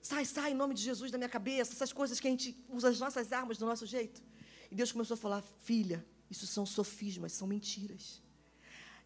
Sai, 0.00 0.24
sai, 0.24 0.52
em 0.52 0.54
nome 0.54 0.74
de 0.74 0.82
Jesus 0.82 1.10
da 1.10 1.18
minha 1.18 1.28
cabeça, 1.28 1.72
essas 1.72 1.92
coisas 1.92 2.18
que 2.18 2.28
a 2.28 2.30
gente 2.30 2.56
usa 2.68 2.88
as 2.88 2.98
nossas 2.98 3.32
armas 3.32 3.58
do 3.58 3.66
nosso 3.66 3.84
jeito. 3.84 4.22
E 4.70 4.74
Deus 4.74 4.92
começou 4.92 5.14
a 5.14 5.18
falar: 5.18 5.42
filha, 5.58 6.04
isso 6.30 6.46
são 6.46 6.66
sofismas, 6.66 7.32
são 7.32 7.48
mentiras. 7.48 8.20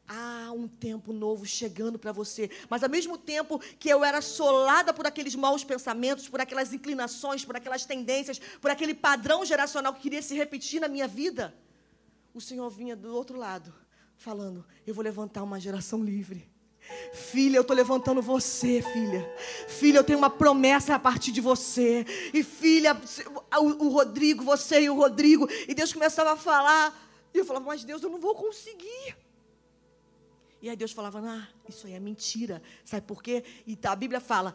Há 0.09 0.51
um 0.53 0.67
tempo 0.67 1.13
novo 1.13 1.47
chegando 1.47 1.99
para 1.99 2.13
você. 2.13 2.51
Mas 2.69 2.83
ao 2.83 2.91
mesmo 2.91 3.17
tempo 3.17 3.59
que 3.79 3.89
eu 3.89 4.05
era 4.05 4.19
assolada 4.19 4.93
por 4.93 5.07
aqueles 5.07 5.35
maus 5.35 5.63
pensamentos, 5.63 6.29
por 6.29 6.41
aquelas 6.41 6.73
inclinações, 6.73 7.45
por 7.45 7.57
aquelas 7.57 7.87
tendências, 7.87 8.41
por 8.61 8.71
aquele 8.71 8.95
padrão 8.95 9.45
geracional 9.45 9.95
que 9.95 10.01
queria 10.01 10.21
se 10.21 10.35
repetir 10.35 10.81
na 10.81 10.89
minha 10.89 11.07
vida, 11.07 11.55
o 12.35 12.41
Senhor 12.41 12.69
vinha 12.69 12.97
do 12.97 13.15
outro 13.15 13.39
lado, 13.39 13.73
falando: 14.17 14.65
Eu 14.87 14.95
vou 14.95 15.05
levantar 15.05 15.43
uma 15.43 15.61
geração 15.61 16.03
livre. 16.03 16.51
Filha, 17.13 17.59
eu 17.59 17.63
estou 17.63 17.77
levantando 17.77 18.21
você, 18.21 18.83
filha. 18.83 19.35
Filha, 19.69 19.99
eu 19.99 20.05
tenho 20.05 20.19
uma 20.19 20.31
promessa 20.31 20.97
a 20.97 20.99
partir 20.99 21.31
de 21.31 21.41
você. 21.41 22.05
E 22.35 22.43
filha, 22.43 23.01
o, 23.57 23.87
o 23.87 23.89
Rodrigo, 23.89 24.43
você 24.43 24.83
e 24.83 24.91
o 24.91 24.95
Rodrigo. 24.95 25.49
E 25.69 25.75
Deus 25.75 25.93
começava 25.93 26.33
a 26.33 26.37
falar. 26.37 27.12
E 27.33 27.39
eu 27.39 27.45
falava, 27.45 27.67
mas 27.67 27.85
Deus, 27.85 28.03
eu 28.03 28.11
não 28.11 28.19
vou 28.21 28.35
conseguir. 28.35 29.17
E 30.61 30.69
aí 30.69 30.77
Deus 30.77 30.93
falava, 30.93 31.21
ah, 31.21 31.49
isso 31.69 31.87
aí 31.87 31.95
é 31.95 32.01
mentira. 32.01 32.63
Sabe 32.85 33.07
por 33.07 33.23
quê? 33.23 33.45
E 33.67 33.79
a 33.83 33.97
Bíblia 33.97 34.21
fala, 34.21 34.55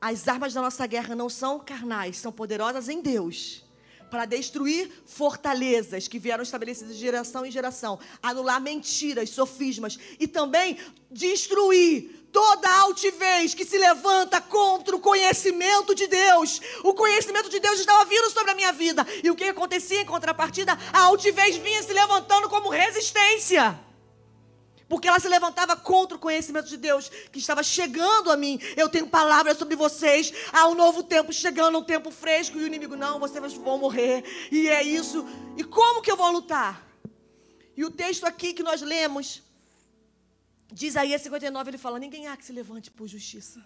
as 0.00 0.28
armas 0.28 0.54
da 0.54 0.62
nossa 0.62 0.86
guerra 0.86 1.14
não 1.14 1.28
são 1.28 1.58
carnais, 1.58 2.18
são 2.18 2.30
poderosas 2.30 2.88
em 2.88 3.00
Deus 3.00 3.64
para 4.10 4.24
destruir 4.24 4.90
fortalezas 5.04 6.08
que 6.08 6.18
vieram 6.18 6.42
estabelecidas 6.42 6.94
de 6.94 7.00
geração 7.00 7.44
em 7.44 7.50
geração, 7.50 7.98
anular 8.22 8.60
mentiras, 8.60 9.30
sofismas 9.30 9.98
e 10.18 10.26
também 10.26 10.78
destruir 11.10 12.17
toda 12.32 12.70
altivez 12.80 13.54
que 13.54 13.64
se 13.64 13.78
levanta 13.78 14.40
contra 14.40 14.94
o 14.94 15.00
conhecimento 15.00 15.94
de 15.94 16.06
Deus. 16.06 16.60
O 16.82 16.94
conhecimento 16.94 17.48
de 17.48 17.60
Deus 17.60 17.80
estava 17.80 18.04
vindo 18.04 18.30
sobre 18.30 18.50
a 18.50 18.54
minha 18.54 18.72
vida. 18.72 19.06
E 19.22 19.30
o 19.30 19.36
que 19.36 19.44
acontecia 19.44 20.02
em 20.02 20.06
contrapartida? 20.06 20.78
A 20.92 21.00
altivez 21.02 21.56
vinha 21.56 21.82
se 21.82 21.92
levantando 21.92 22.48
como 22.48 22.68
resistência 22.68 23.78
porque 24.88 25.06
ela 25.06 25.20
se 25.20 25.28
levantava 25.28 25.76
contra 25.76 26.16
o 26.16 26.20
conhecimento 26.20 26.66
de 26.66 26.76
Deus 26.76 27.10
que 27.30 27.38
estava 27.38 27.62
chegando 27.62 28.30
a 28.30 28.36
mim. 28.36 28.58
Eu 28.76 28.88
tenho 28.88 29.06
palavras 29.06 29.58
sobre 29.58 29.76
vocês. 29.76 30.32
Há 30.52 30.66
um 30.66 30.74
novo 30.74 31.02
tempo 31.02 31.32
chegando, 31.32 31.78
um 31.78 31.84
tempo 31.84 32.10
fresco. 32.10 32.58
E 32.58 32.62
o 32.62 32.66
inimigo, 32.66 32.96
não, 32.96 33.20
vocês 33.20 33.52
vão 33.54 33.78
morrer. 33.78 34.24
E 34.50 34.68
é 34.68 34.82
isso. 34.82 35.26
E 35.56 35.62
como 35.62 36.00
que 36.00 36.10
eu 36.10 36.16
vou 36.16 36.30
lutar? 36.30 36.86
E 37.76 37.84
o 37.84 37.90
texto 37.90 38.24
aqui 38.24 38.54
que 38.54 38.62
nós 38.62 38.80
lemos, 38.80 39.42
de 40.72 40.86
Isaías 40.86 41.22
59, 41.22 41.70
ele 41.70 41.78
fala: 41.78 41.98
Ninguém 41.98 42.26
há 42.26 42.36
que 42.36 42.44
se 42.44 42.52
levante 42.52 42.90
por 42.90 43.08
justiça. 43.08 43.64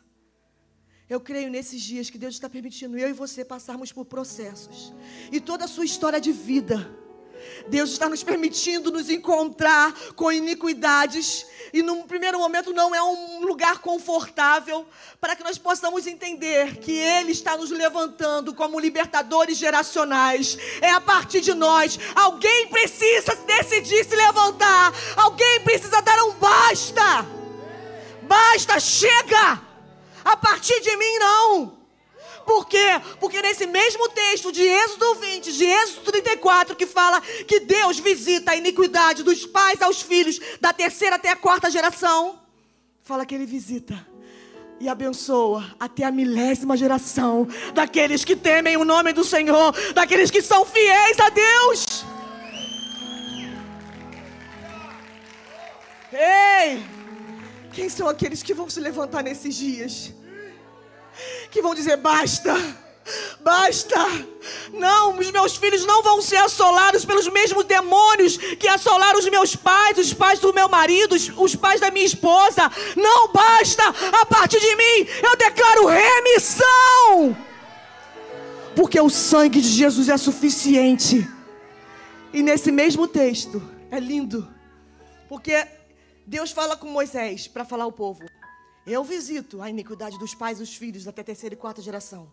Eu 1.08 1.20
creio 1.20 1.50
nesses 1.50 1.82
dias 1.82 2.08
que 2.08 2.16
Deus 2.16 2.34
está 2.34 2.48
permitindo 2.48 2.96
eu 2.96 3.10
e 3.10 3.12
você 3.12 3.44
passarmos 3.44 3.92
por 3.92 4.04
processos. 4.04 4.94
E 5.30 5.40
toda 5.40 5.64
a 5.64 5.68
sua 5.68 5.84
história 5.84 6.20
de 6.20 6.32
vida 6.32 6.90
Deus 7.68 7.90
está 7.90 8.08
nos 8.08 8.22
permitindo 8.22 8.90
nos 8.90 9.08
encontrar 9.08 9.92
com 10.14 10.30
iniquidades 10.30 11.46
e 11.72 11.82
num 11.82 12.02
primeiro 12.02 12.38
momento 12.38 12.72
não 12.72 12.94
é 12.94 13.02
um 13.02 13.40
lugar 13.46 13.78
confortável 13.78 14.86
para 15.18 15.34
que 15.34 15.42
nós 15.42 15.56
possamos 15.56 16.06
entender 16.06 16.76
que 16.76 16.92
Ele 16.92 17.32
está 17.32 17.56
nos 17.56 17.70
levantando 17.70 18.54
como 18.54 18.78
libertadores 18.78 19.56
geracionais. 19.56 20.58
É 20.82 20.90
a 20.90 21.00
partir 21.00 21.40
de 21.40 21.54
nós. 21.54 21.98
Alguém 22.14 22.68
precisa 22.68 23.34
decidir 23.36 24.04
se 24.04 24.14
levantar. 24.14 24.92
Alguém 25.16 25.60
precisa 25.60 26.02
dar 26.02 26.22
um 26.24 26.32
basta. 26.32 27.26
Basta, 28.22 28.78
chega. 28.78 29.62
A 30.24 30.36
partir 30.36 30.78
de 30.80 30.96
mim 30.96 31.18
não. 31.18 31.81
Por 32.46 32.66
quê? 32.66 33.00
Porque 33.20 33.40
nesse 33.40 33.66
mesmo 33.66 34.08
texto 34.10 34.52
de 34.52 34.62
Êxodo 34.62 35.14
20, 35.16 35.52
de 35.52 35.64
Êxodo 35.64 36.12
34, 36.12 36.76
que 36.76 36.86
fala 36.86 37.20
que 37.20 37.60
Deus 37.60 37.98
visita 37.98 38.52
a 38.52 38.56
iniquidade 38.56 39.22
dos 39.22 39.46
pais 39.46 39.80
aos 39.80 40.02
filhos, 40.02 40.38
da 40.60 40.72
terceira 40.72 41.16
até 41.16 41.30
a 41.30 41.36
quarta 41.36 41.70
geração, 41.70 42.40
fala 43.02 43.24
que 43.24 43.34
Ele 43.34 43.46
visita 43.46 44.06
e 44.80 44.88
abençoa 44.88 45.64
até 45.78 46.04
a 46.04 46.10
milésima 46.10 46.76
geração 46.76 47.46
daqueles 47.72 48.24
que 48.24 48.34
temem 48.34 48.76
o 48.76 48.84
nome 48.84 49.12
do 49.12 49.24
Senhor, 49.24 49.72
daqueles 49.94 50.28
que 50.28 50.42
são 50.42 50.64
fiéis 50.64 51.18
a 51.20 51.28
Deus. 51.28 52.04
Ei! 56.12 56.82
Quem 57.72 57.88
são 57.88 58.08
aqueles 58.08 58.42
que 58.42 58.52
vão 58.52 58.68
se 58.68 58.80
levantar 58.80 59.22
nesses 59.22 59.54
dias? 59.54 60.12
Que 61.50 61.62
vão 61.62 61.74
dizer: 61.74 61.96
basta. 61.96 62.54
Basta! 63.40 63.98
Não, 64.72 65.18
os 65.18 65.30
meus 65.30 65.56
filhos 65.56 65.84
não 65.84 66.02
vão 66.02 66.22
ser 66.22 66.36
assolados 66.36 67.04
pelos 67.04 67.28
mesmos 67.28 67.64
demônios 67.64 68.36
que 68.36 68.68
assolaram 68.68 69.18
os 69.18 69.28
meus 69.28 69.56
pais, 69.56 69.98
os 69.98 70.14
pais 70.14 70.38
do 70.38 70.52
meu 70.54 70.68
marido, 70.68 71.14
os, 71.14 71.28
os 71.36 71.56
pais 71.56 71.80
da 71.80 71.90
minha 71.90 72.06
esposa. 72.06 72.70
Não 72.96 73.32
basta! 73.32 73.82
A 74.20 74.26
partir 74.26 74.60
de 74.60 74.76
mim, 74.76 75.08
eu 75.22 75.36
declaro 75.36 75.86
remissão! 75.86 77.36
Porque 78.74 79.00
o 79.00 79.10
sangue 79.10 79.60
de 79.60 79.68
Jesus 79.68 80.08
é 80.08 80.16
suficiente. 80.16 81.28
E 82.32 82.42
nesse 82.42 82.72
mesmo 82.72 83.06
texto, 83.06 83.62
é 83.90 84.00
lindo, 84.00 84.48
porque 85.28 85.66
Deus 86.26 86.50
fala 86.50 86.76
com 86.76 86.88
Moisés 86.88 87.46
para 87.46 87.62
falar 87.62 87.84
ao 87.84 87.92
povo. 87.92 88.24
Eu 88.86 89.04
visito 89.04 89.62
a 89.62 89.70
iniquidade 89.70 90.18
dos 90.18 90.34
pais 90.34 90.58
e 90.58 90.60
dos 90.60 90.74
filhos 90.74 91.06
até 91.06 91.20
a 91.20 91.24
terceira 91.24 91.54
e 91.54 91.58
quarta 91.58 91.80
geração. 91.80 92.32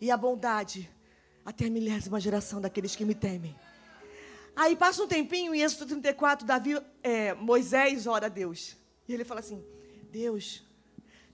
E 0.00 0.10
a 0.10 0.16
bondade 0.16 0.90
até 1.44 1.66
a 1.66 1.70
milésima 1.70 2.18
geração 2.18 2.60
daqueles 2.60 2.96
que 2.96 3.04
me 3.04 3.14
temem. 3.14 3.54
Aí 4.54 4.76
passa 4.76 5.02
um 5.02 5.08
tempinho, 5.08 5.54
em 5.54 5.62
Êxodo 5.62 5.86
34, 5.86 6.46
Davi, 6.46 6.80
é, 7.02 7.34
Moisés 7.34 8.06
ora 8.06 8.26
a 8.26 8.28
Deus. 8.28 8.76
E 9.08 9.12
ele 9.14 9.24
fala 9.24 9.40
assim: 9.40 9.64
Deus, 10.10 10.62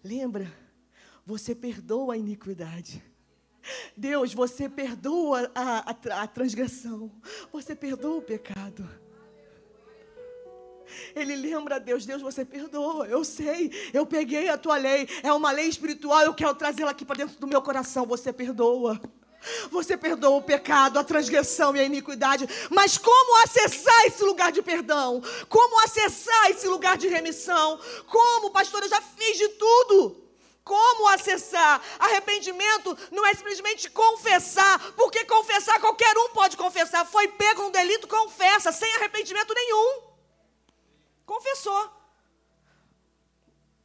lembra, 0.02 0.52
você 1.24 1.54
perdoa 1.54 2.14
a 2.14 2.16
iniquidade. 2.16 3.02
Deus, 3.96 4.32
você 4.32 4.68
perdoa 4.68 5.50
a, 5.54 5.90
a, 5.90 6.22
a 6.22 6.26
transgressão. 6.26 7.12
Você 7.52 7.74
perdoa 7.74 8.18
o 8.18 8.22
pecado. 8.22 8.88
Ele 11.14 11.36
lembra 11.36 11.76
a 11.76 11.78
Deus, 11.78 12.06
Deus, 12.06 12.22
você 12.22 12.44
perdoa. 12.44 13.06
Eu 13.06 13.24
sei, 13.24 13.70
eu 13.92 14.06
peguei 14.06 14.48
a 14.48 14.58
tua 14.58 14.76
lei. 14.76 15.08
É 15.22 15.32
uma 15.32 15.50
lei 15.50 15.68
espiritual, 15.68 16.22
eu 16.22 16.34
quero 16.34 16.54
trazê-la 16.54 16.90
aqui 16.90 17.04
para 17.04 17.16
dentro 17.16 17.38
do 17.38 17.46
meu 17.46 17.62
coração. 17.62 18.06
Você 18.06 18.32
perdoa. 18.32 19.00
Você 19.70 19.96
perdoa 19.96 20.36
o 20.36 20.42
pecado, 20.42 20.98
a 20.98 21.04
transgressão 21.04 21.74
e 21.76 21.80
a 21.80 21.84
iniquidade. 21.84 22.48
Mas 22.70 22.98
como 22.98 23.42
acessar 23.44 24.06
esse 24.06 24.22
lugar 24.24 24.50
de 24.50 24.62
perdão? 24.62 25.22
Como 25.48 25.80
acessar 25.84 26.50
esse 26.50 26.66
lugar 26.66 26.96
de 26.96 27.08
remissão? 27.08 27.78
Como, 28.06 28.50
pastor, 28.50 28.82
eu 28.82 28.88
já 28.88 29.00
fiz 29.00 29.38
de 29.38 29.48
tudo. 29.50 30.28
Como 30.64 31.08
acessar? 31.08 31.80
Arrependimento 31.98 32.96
não 33.10 33.24
é 33.24 33.32
simplesmente 33.32 33.88
confessar, 33.88 34.92
porque 34.92 35.24
confessar 35.24 35.80
qualquer 35.80 36.14
um 36.18 36.28
pode 36.30 36.58
confessar. 36.58 37.06
Foi 37.06 37.26
pego 37.28 37.62
no 37.62 37.70
delito, 37.70 38.06
confessa, 38.06 38.70
sem 38.70 38.92
arrependimento 38.96 39.54
nenhum. 39.54 40.07
Confessou. 41.32 41.82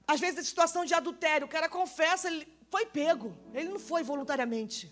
Às 0.07 0.19
vezes, 0.23 0.39
a 0.39 0.43
situação 0.43 0.85
de 0.85 0.93
adultério, 0.93 1.45
o 1.45 1.49
cara 1.49 1.67
confessa, 1.67 2.29
ele 2.29 2.47
foi 2.71 2.85
pego. 2.85 3.35
Ele 3.53 3.67
não 3.67 3.79
foi 3.79 4.01
voluntariamente. 4.01 4.89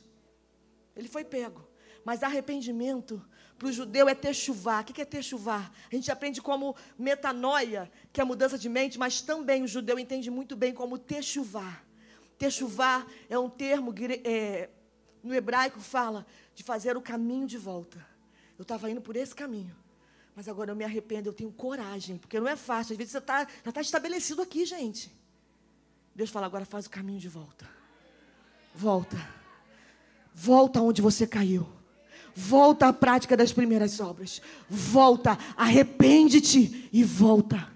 Ele 0.94 1.08
foi 1.08 1.24
pego. 1.24 1.66
Mas 2.04 2.24
arrependimento 2.24 3.26
para 3.58 3.70
o 3.70 3.72
judeu 3.72 4.10
é 4.10 4.14
ter. 4.14 4.36
O 4.82 4.84
que 4.94 5.02
é 5.02 5.06
ter? 5.06 5.22
A 5.22 5.96
gente 5.96 6.12
aprende 6.12 6.42
como 6.42 6.76
metanoia, 7.00 7.90
que 8.12 8.20
é 8.20 8.24
mudança 8.26 8.58
de 8.58 8.68
mente, 8.68 9.00
mas 9.00 9.22
também 9.22 9.64
o 9.64 9.68
judeu 9.68 9.98
entende 9.98 10.30
muito 10.30 10.54
bem 10.58 10.74
como 10.74 10.98
ter 10.98 11.24
chuvar. 11.24 11.86
Ter 12.38 12.52
é 13.30 13.40
um 13.40 13.50
termo 13.50 13.94
é, 14.26 14.70
no 15.24 15.34
hebraico 15.34 15.80
fala 15.80 16.26
de 16.54 16.64
fazer 16.64 16.98
o 16.98 17.02
caminho 17.02 17.48
de 17.48 17.58
volta. 17.58 18.06
Eu 18.58 18.64
estava 18.64 18.92
indo 18.92 19.02
por 19.02 19.16
esse 19.16 19.34
caminho. 19.34 19.81
Mas 20.36 20.48
agora 20.48 20.72
eu 20.72 20.76
me 20.76 20.84
arrependo, 20.84 21.30
eu 21.30 21.34
tenho 21.34 21.52
coragem, 21.52 22.18
porque 22.18 22.40
não 22.40 22.48
é 22.48 22.56
fácil. 22.56 22.94
Às 22.94 22.98
vezes 22.98 23.12
você 23.12 23.22
tá, 23.22 23.48
já 23.64 23.70
está 23.70 23.82
estabelecido 23.82 24.42
aqui, 24.42 24.66
gente. 24.66 25.12
Deus 26.16 26.30
fala, 26.30 26.46
agora 26.46 26.66
faz 26.66 26.86
o 26.86 26.90
caminho 26.90 27.20
de 27.20 27.28
volta. 27.28 27.70
Volta. 28.74 29.18
Volta 30.34 30.82
onde 30.82 31.02
você 31.02 31.28
caiu. 31.28 31.68
Volta 32.34 32.88
à 32.88 32.94
prática 32.94 33.36
das 33.36 33.52
primeiras 33.52 34.00
obras. 34.00 34.42
Volta, 34.70 35.38
arrepende-te 35.58 36.90
e 36.92 37.04
volta. 37.04 37.70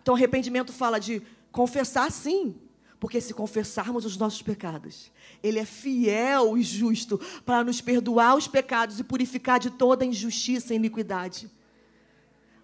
Então, 0.00 0.14
arrependimento 0.14 0.72
fala 0.72 0.98
de 0.98 1.22
Confessar 1.54 2.10
sim, 2.10 2.56
porque 3.04 3.20
se 3.20 3.34
confessarmos 3.34 4.06
os 4.06 4.16
nossos 4.16 4.40
pecados, 4.40 5.12
Ele 5.42 5.58
é 5.58 5.66
fiel 5.66 6.56
e 6.56 6.62
justo 6.62 7.20
para 7.44 7.62
nos 7.62 7.78
perdoar 7.78 8.34
os 8.34 8.48
pecados 8.48 8.98
e 8.98 9.04
purificar 9.04 9.60
de 9.60 9.68
toda 9.68 10.06
injustiça 10.06 10.72
e 10.72 10.76
iniquidade. 10.76 11.50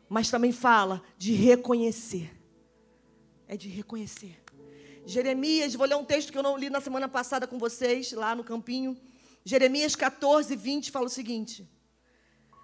Mas 0.09 0.31
também 0.31 0.51
fala 0.51 1.03
de 1.19 1.35
reconhecer. 1.35 2.35
É 3.47 3.55
de 3.55 3.69
reconhecer. 3.69 4.43
Jeremias, 5.05 5.75
vou 5.75 5.87
ler 5.87 5.97
um 5.97 6.07
texto 6.07 6.33
que 6.33 6.39
eu 6.39 6.43
não 6.43 6.57
li 6.57 6.71
na 6.71 6.81
semana 6.81 7.07
passada 7.07 7.47
com 7.47 7.59
vocês, 7.59 8.11
lá 8.13 8.35
no 8.35 8.43
campinho. 8.43 8.97
Jeremias 9.45 9.95
14, 9.95 10.57
20 10.57 10.91
fala 10.91 11.05
o 11.05 11.11
seguinte: 11.11 11.69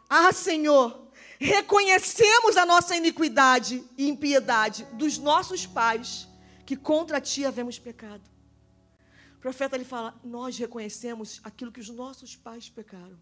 Ah, 0.09 0.33
Senhor, 0.33 1.11
reconhecemos 1.39 2.57
a 2.57 2.65
nossa 2.65 2.97
iniquidade 2.97 3.85
e 3.99 4.09
impiedade 4.09 4.87
dos 4.95 5.19
nossos 5.19 5.67
pais 5.67 6.27
que 6.67 6.77
contra 6.77 7.21
ti 7.21 7.47
havemos 7.47 7.79
pecado. 7.79 8.29
O 9.37 9.39
profeta 9.39 9.77
ele 9.77 9.85
fala: 9.85 10.19
Nós 10.25 10.59
reconhecemos 10.59 11.41
aquilo 11.45 11.71
que 11.71 11.81
os 11.81 11.89
nossos 11.89 12.35
pais 12.35 12.69
pecaram. 12.69 13.17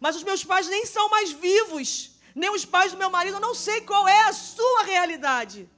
Mas 0.00 0.16
os 0.16 0.24
meus 0.24 0.42
pais 0.42 0.66
nem 0.66 0.86
são 0.86 1.10
mais 1.10 1.30
vivos, 1.30 2.18
nem 2.34 2.50
os 2.50 2.64
pais 2.64 2.92
do 2.92 2.98
meu 2.98 3.10
marido, 3.10 3.36
eu 3.36 3.40
não 3.40 3.54
sei 3.54 3.82
qual 3.82 4.08
é 4.08 4.22
a 4.24 4.32
sua 4.32 4.84
realidade. 4.84 5.68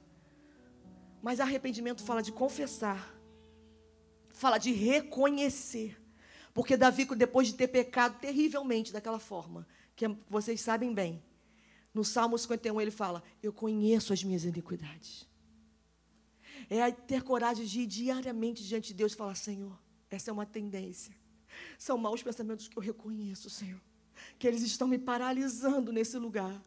Mas 1.21 1.41
arrependimento 1.41 2.01
fala 2.01 2.23
de 2.23 2.31
confessar, 2.31 3.13
fala 4.29 4.57
de 4.57 4.71
reconhecer. 4.71 6.01
Porque 6.53 6.77
Davi, 6.77 7.03
depois 7.15 7.49
de 7.49 7.55
ter 7.55 7.67
pecado 7.67 8.17
terrivelmente 8.19 8.93
daquela 8.93 9.19
forma, 9.19 9.67
que 9.95 10.07
vocês 10.29 10.61
sabem 10.61 10.93
bem, 10.93 11.21
no 11.93 12.05
Salmo 12.05 12.37
51 12.37 12.79
ele 12.79 12.91
fala: 12.91 13.21
Eu 13.43 13.51
conheço 13.51 14.13
as 14.13 14.23
minhas 14.23 14.45
iniquidades 14.45 15.28
é 16.69 16.91
ter 16.91 17.23
coragem 17.23 17.65
de 17.65 17.81
ir 17.81 17.87
diariamente 17.87 18.63
diante 18.63 18.89
de 18.89 18.93
Deus 18.93 19.13
e 19.13 19.15
falar: 19.15 19.35
Senhor, 19.35 19.77
essa 20.09 20.29
é 20.29 20.33
uma 20.33 20.45
tendência. 20.45 21.15
São 21.77 21.97
maus 21.97 22.21
pensamentos 22.21 22.67
que 22.67 22.77
eu 22.77 22.81
reconheço, 22.81 23.49
Senhor, 23.49 23.81
que 24.37 24.47
eles 24.47 24.61
estão 24.61 24.87
me 24.87 24.97
paralisando 24.97 25.91
nesse 25.91 26.17
lugar. 26.17 26.61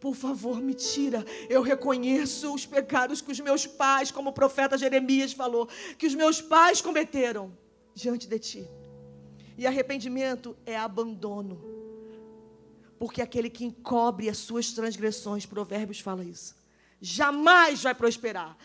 Por 0.00 0.14
favor, 0.14 0.60
me 0.60 0.74
tira. 0.74 1.24
Eu 1.48 1.62
reconheço 1.62 2.52
os 2.52 2.66
pecados 2.66 3.20
que 3.20 3.30
os 3.30 3.40
meus 3.40 3.66
pais, 3.66 4.10
como 4.10 4.30
o 4.30 4.32
profeta 4.32 4.76
Jeremias 4.76 5.32
falou, 5.32 5.68
que 5.96 6.06
os 6.06 6.14
meus 6.14 6.40
pais 6.40 6.80
cometeram 6.80 7.56
diante 7.94 8.26
de 8.26 8.38
ti. 8.38 8.68
E 9.56 9.66
arrependimento 9.66 10.56
é 10.66 10.76
abandono. 10.76 11.60
Porque 12.98 13.22
aquele 13.22 13.48
que 13.48 13.64
encobre 13.64 14.28
as 14.28 14.38
suas 14.38 14.72
transgressões, 14.72 15.46
Provérbios 15.46 16.00
fala 16.00 16.24
isso, 16.24 16.56
jamais 17.00 17.82
vai 17.82 17.94
prosperar. 17.94 18.56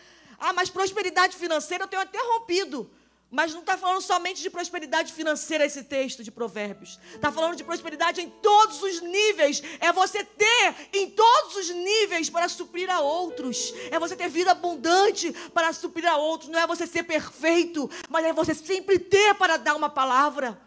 Ah, 0.44 0.52
mas 0.52 0.68
prosperidade 0.68 1.38
financeira 1.38 1.84
eu 1.84 1.88
tenho 1.88 2.02
até 2.02 2.18
rompido. 2.18 2.90
Mas 3.30 3.54
não 3.54 3.62
está 3.62 3.78
falando 3.78 4.02
somente 4.02 4.42
de 4.42 4.50
prosperidade 4.50 5.10
financeira 5.10 5.64
esse 5.64 5.82
texto 5.84 6.22
de 6.22 6.30
Provérbios. 6.30 7.00
Está 7.14 7.32
falando 7.32 7.56
de 7.56 7.64
prosperidade 7.64 8.20
em 8.20 8.28
todos 8.28 8.82
os 8.82 9.00
níveis. 9.00 9.62
É 9.80 9.90
você 9.90 10.22
ter 10.22 10.74
em 10.92 11.08
todos 11.08 11.56
os 11.56 11.70
níveis 11.70 12.28
para 12.28 12.46
suprir 12.46 12.90
a 12.90 13.00
outros. 13.00 13.72
É 13.90 13.98
você 13.98 14.14
ter 14.14 14.28
vida 14.28 14.50
abundante 14.50 15.32
para 15.54 15.72
suprir 15.72 16.06
a 16.06 16.18
outros. 16.18 16.50
Não 16.50 16.60
é 16.60 16.66
você 16.66 16.86
ser 16.86 17.04
perfeito, 17.04 17.90
mas 18.10 18.26
é 18.26 18.32
você 18.34 18.54
sempre 18.54 18.98
ter 18.98 19.34
para 19.36 19.56
dar 19.56 19.74
uma 19.74 19.88
palavra. 19.88 20.60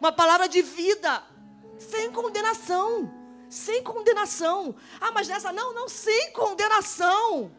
Uma 0.00 0.10
palavra 0.10 0.48
de 0.48 0.62
vida. 0.62 1.22
Sem 1.78 2.10
condenação. 2.10 3.12
Sem 3.50 3.82
condenação. 3.82 4.74
Ah, 4.98 5.12
mas 5.12 5.28
nessa 5.28 5.52
não, 5.52 5.74
não, 5.74 5.86
sem 5.86 6.32
condenação 6.32 7.52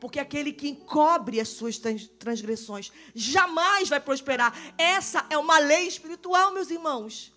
porque 0.00 0.18
aquele 0.18 0.52
que 0.52 0.68
encobre 0.68 1.38
as 1.38 1.48
suas 1.48 1.78
transgressões 2.18 2.90
jamais 3.14 3.88
vai 3.88 4.00
prosperar. 4.00 4.52
Essa 4.78 5.26
é 5.28 5.36
uma 5.36 5.58
lei 5.58 5.86
espiritual, 5.86 6.52
meus 6.52 6.70
irmãos. 6.70 7.32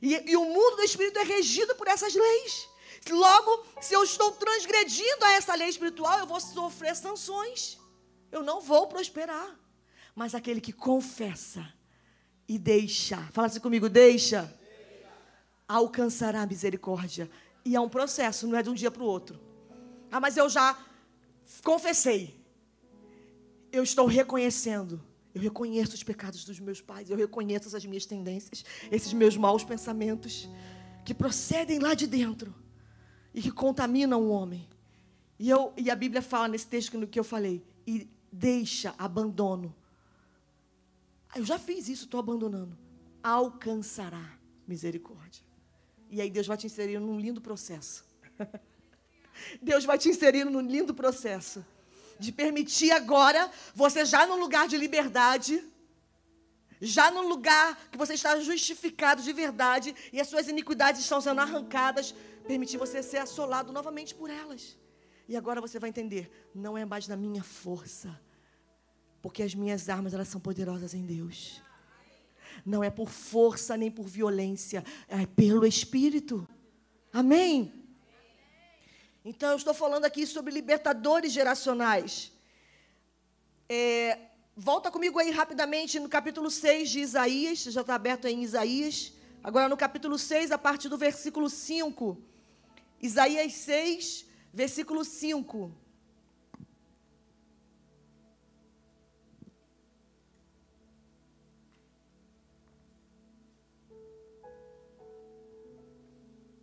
E, 0.00 0.30
e, 0.30 0.36
o 0.36 0.44
mundo 0.46 0.76
do 0.76 0.82
espírito 0.82 1.18
é 1.18 1.24
regido 1.24 1.74
por 1.74 1.86
essas 1.86 2.14
leis. 2.14 2.68
Logo, 3.10 3.66
se 3.80 3.92
eu 3.92 4.02
estou 4.02 4.32
transgredindo 4.32 5.24
a 5.24 5.32
essa 5.32 5.54
lei 5.54 5.68
espiritual, 5.68 6.18
eu 6.18 6.26
vou 6.26 6.40
sofrer 6.40 6.96
sanções. 6.96 7.78
Eu 8.32 8.42
não 8.42 8.60
vou 8.60 8.86
prosperar. 8.86 9.58
Mas 10.14 10.34
aquele 10.34 10.60
que 10.60 10.72
confessa 10.72 11.70
e 12.48 12.58
deixa, 12.58 13.16
fala 13.32 13.46
assim 13.46 13.60
comigo, 13.60 13.88
deixa, 13.88 14.42
deixa. 14.42 15.08
alcançará 15.68 16.42
a 16.42 16.46
misericórdia. 16.46 17.30
E 17.64 17.76
é 17.76 17.80
um 17.80 17.88
processo, 17.88 18.46
não 18.46 18.56
é 18.56 18.62
de 18.62 18.70
um 18.70 18.74
dia 18.74 18.90
para 18.90 19.02
o 19.02 19.06
outro. 19.06 19.38
Ah, 20.10 20.18
mas 20.18 20.36
eu 20.36 20.48
já 20.48 20.76
confessei. 21.62 22.38
Eu 23.72 23.82
estou 23.82 24.06
reconhecendo. 24.06 25.00
Eu 25.34 25.40
reconheço 25.40 25.94
os 25.94 26.02
pecados 26.02 26.44
dos 26.44 26.58
meus 26.58 26.80
pais. 26.80 27.10
Eu 27.10 27.16
reconheço 27.16 27.68
essas 27.68 27.84
minhas 27.84 28.06
tendências, 28.06 28.64
esses 28.90 29.12
meus 29.12 29.36
maus 29.36 29.64
pensamentos 29.64 30.48
que 31.04 31.14
procedem 31.14 31.78
lá 31.78 31.94
de 31.94 32.06
dentro 32.06 32.54
e 33.32 33.40
que 33.40 33.50
contaminam 33.50 34.22
o 34.22 34.30
homem. 34.30 34.68
E, 35.38 35.48
eu, 35.48 35.72
e 35.76 35.90
a 35.90 35.96
Bíblia 35.96 36.20
fala 36.20 36.48
nesse 36.48 36.66
texto 36.66 36.90
que, 36.90 37.06
que 37.06 37.18
eu 37.18 37.24
falei: 37.24 37.64
e 37.86 38.08
deixa, 38.30 38.94
abandono. 38.98 39.74
Eu 41.34 41.44
já 41.44 41.58
fiz 41.58 41.88
isso, 41.88 42.04
estou 42.04 42.20
abandonando. 42.20 42.76
Alcançará 43.22 44.38
misericórdia. 44.66 45.44
E 46.10 46.20
aí 46.20 46.30
Deus 46.30 46.46
vai 46.46 46.56
te 46.56 46.66
inserir 46.66 46.98
num 46.98 47.18
lindo 47.18 47.40
processo. 47.40 48.04
Deus 49.60 49.84
vai 49.84 49.98
te 49.98 50.08
inserir 50.08 50.44
num 50.44 50.60
lindo 50.60 50.94
processo 50.94 51.64
de 52.20 52.30
permitir 52.30 52.92
agora 52.92 53.50
você 53.74 54.04
já 54.04 54.26
no 54.26 54.36
lugar 54.36 54.68
de 54.68 54.76
liberdade, 54.76 55.64
já 56.80 57.10
no 57.10 57.22
lugar 57.22 57.88
que 57.90 57.96
você 57.96 58.12
está 58.12 58.38
justificado 58.38 59.22
de 59.22 59.32
verdade 59.32 59.94
e 60.12 60.20
as 60.20 60.28
suas 60.28 60.46
iniquidades 60.46 61.00
estão 61.00 61.20
sendo 61.20 61.40
arrancadas, 61.40 62.14
permitir 62.46 62.76
você 62.76 63.02
ser 63.02 63.18
assolado 63.18 63.72
novamente 63.72 64.14
por 64.14 64.28
elas. 64.28 64.76
E 65.26 65.36
agora 65.36 65.60
você 65.60 65.78
vai 65.78 65.88
entender, 65.88 66.30
não 66.54 66.76
é 66.76 66.84
mais 66.84 67.08
na 67.08 67.16
minha 67.16 67.42
força, 67.42 68.20
porque 69.22 69.42
as 69.42 69.54
minhas 69.54 69.88
armas 69.88 70.12
elas 70.12 70.28
são 70.28 70.40
poderosas 70.40 70.92
em 70.92 71.06
Deus. 71.06 71.62
Não 72.66 72.84
é 72.84 72.90
por 72.90 73.08
força 73.08 73.76
nem 73.76 73.90
por 73.90 74.06
violência, 74.06 74.84
é 75.08 75.24
pelo 75.24 75.64
Espírito. 75.64 76.46
Amém. 77.12 77.79
Então, 79.22 79.50
eu 79.50 79.56
estou 79.56 79.74
falando 79.74 80.06
aqui 80.06 80.26
sobre 80.26 80.52
libertadores 80.52 81.30
geracionais. 81.30 82.32
É, 83.68 84.18
volta 84.56 84.90
comigo 84.90 85.18
aí 85.18 85.30
rapidamente 85.30 86.00
no 86.00 86.08
capítulo 86.08 86.50
6 86.50 86.88
de 86.88 87.00
Isaías, 87.00 87.58
já 87.64 87.82
está 87.82 87.94
aberto 87.94 88.26
aí 88.26 88.34
em 88.34 88.42
Isaías. 88.42 89.12
Agora, 89.44 89.68
no 89.68 89.76
capítulo 89.76 90.18
6, 90.18 90.50
a 90.52 90.58
partir 90.58 90.88
do 90.88 90.96
versículo 90.96 91.50
5. 91.50 92.18
Isaías 93.00 93.52
6, 93.52 94.26
versículo 94.52 95.04
5. 95.04 95.70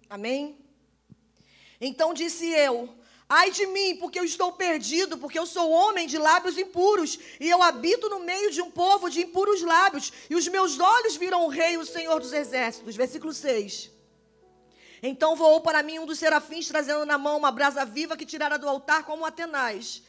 Amém? 0.09 0.66
Então 1.79 2.13
disse 2.13 2.47
eu: 2.49 2.97
Ai 3.29 3.51
de 3.51 3.65
mim, 3.65 3.97
porque 3.97 4.17
eu 4.17 4.23
estou 4.23 4.53
perdido, 4.53 5.17
porque 5.17 5.37
eu 5.37 5.45
sou 5.45 5.69
homem 5.69 6.07
de 6.07 6.17
lábios 6.17 6.57
impuros, 6.57 7.19
e 7.41 7.49
eu 7.49 7.61
habito 7.61 8.07
no 8.09 8.19
meio 8.19 8.51
de 8.51 8.61
um 8.61 8.71
povo 8.71 9.09
de 9.09 9.21
impuros 9.21 9.61
lábios, 9.61 10.13
e 10.29 10.35
os 10.35 10.47
meus 10.47 10.79
olhos 10.79 11.17
viram 11.17 11.43
o 11.43 11.49
Rei, 11.49 11.77
o 11.77 11.85
Senhor 11.85 12.21
dos 12.21 12.31
Exércitos. 12.31 12.95
Versículo 12.95 13.33
6. 13.33 13.91
Então 15.03 15.35
voou 15.35 15.59
para 15.59 15.83
mim 15.83 15.99
um 15.99 16.05
dos 16.05 16.19
serafins, 16.19 16.69
trazendo 16.69 17.05
na 17.05 17.17
mão 17.17 17.37
uma 17.37 17.51
brasa 17.51 17.83
viva 17.85 18.15
que 18.15 18.25
tirara 18.25 18.57
do 18.57 18.67
altar 18.67 19.03
como 19.03 19.25
Atenais. 19.25 20.03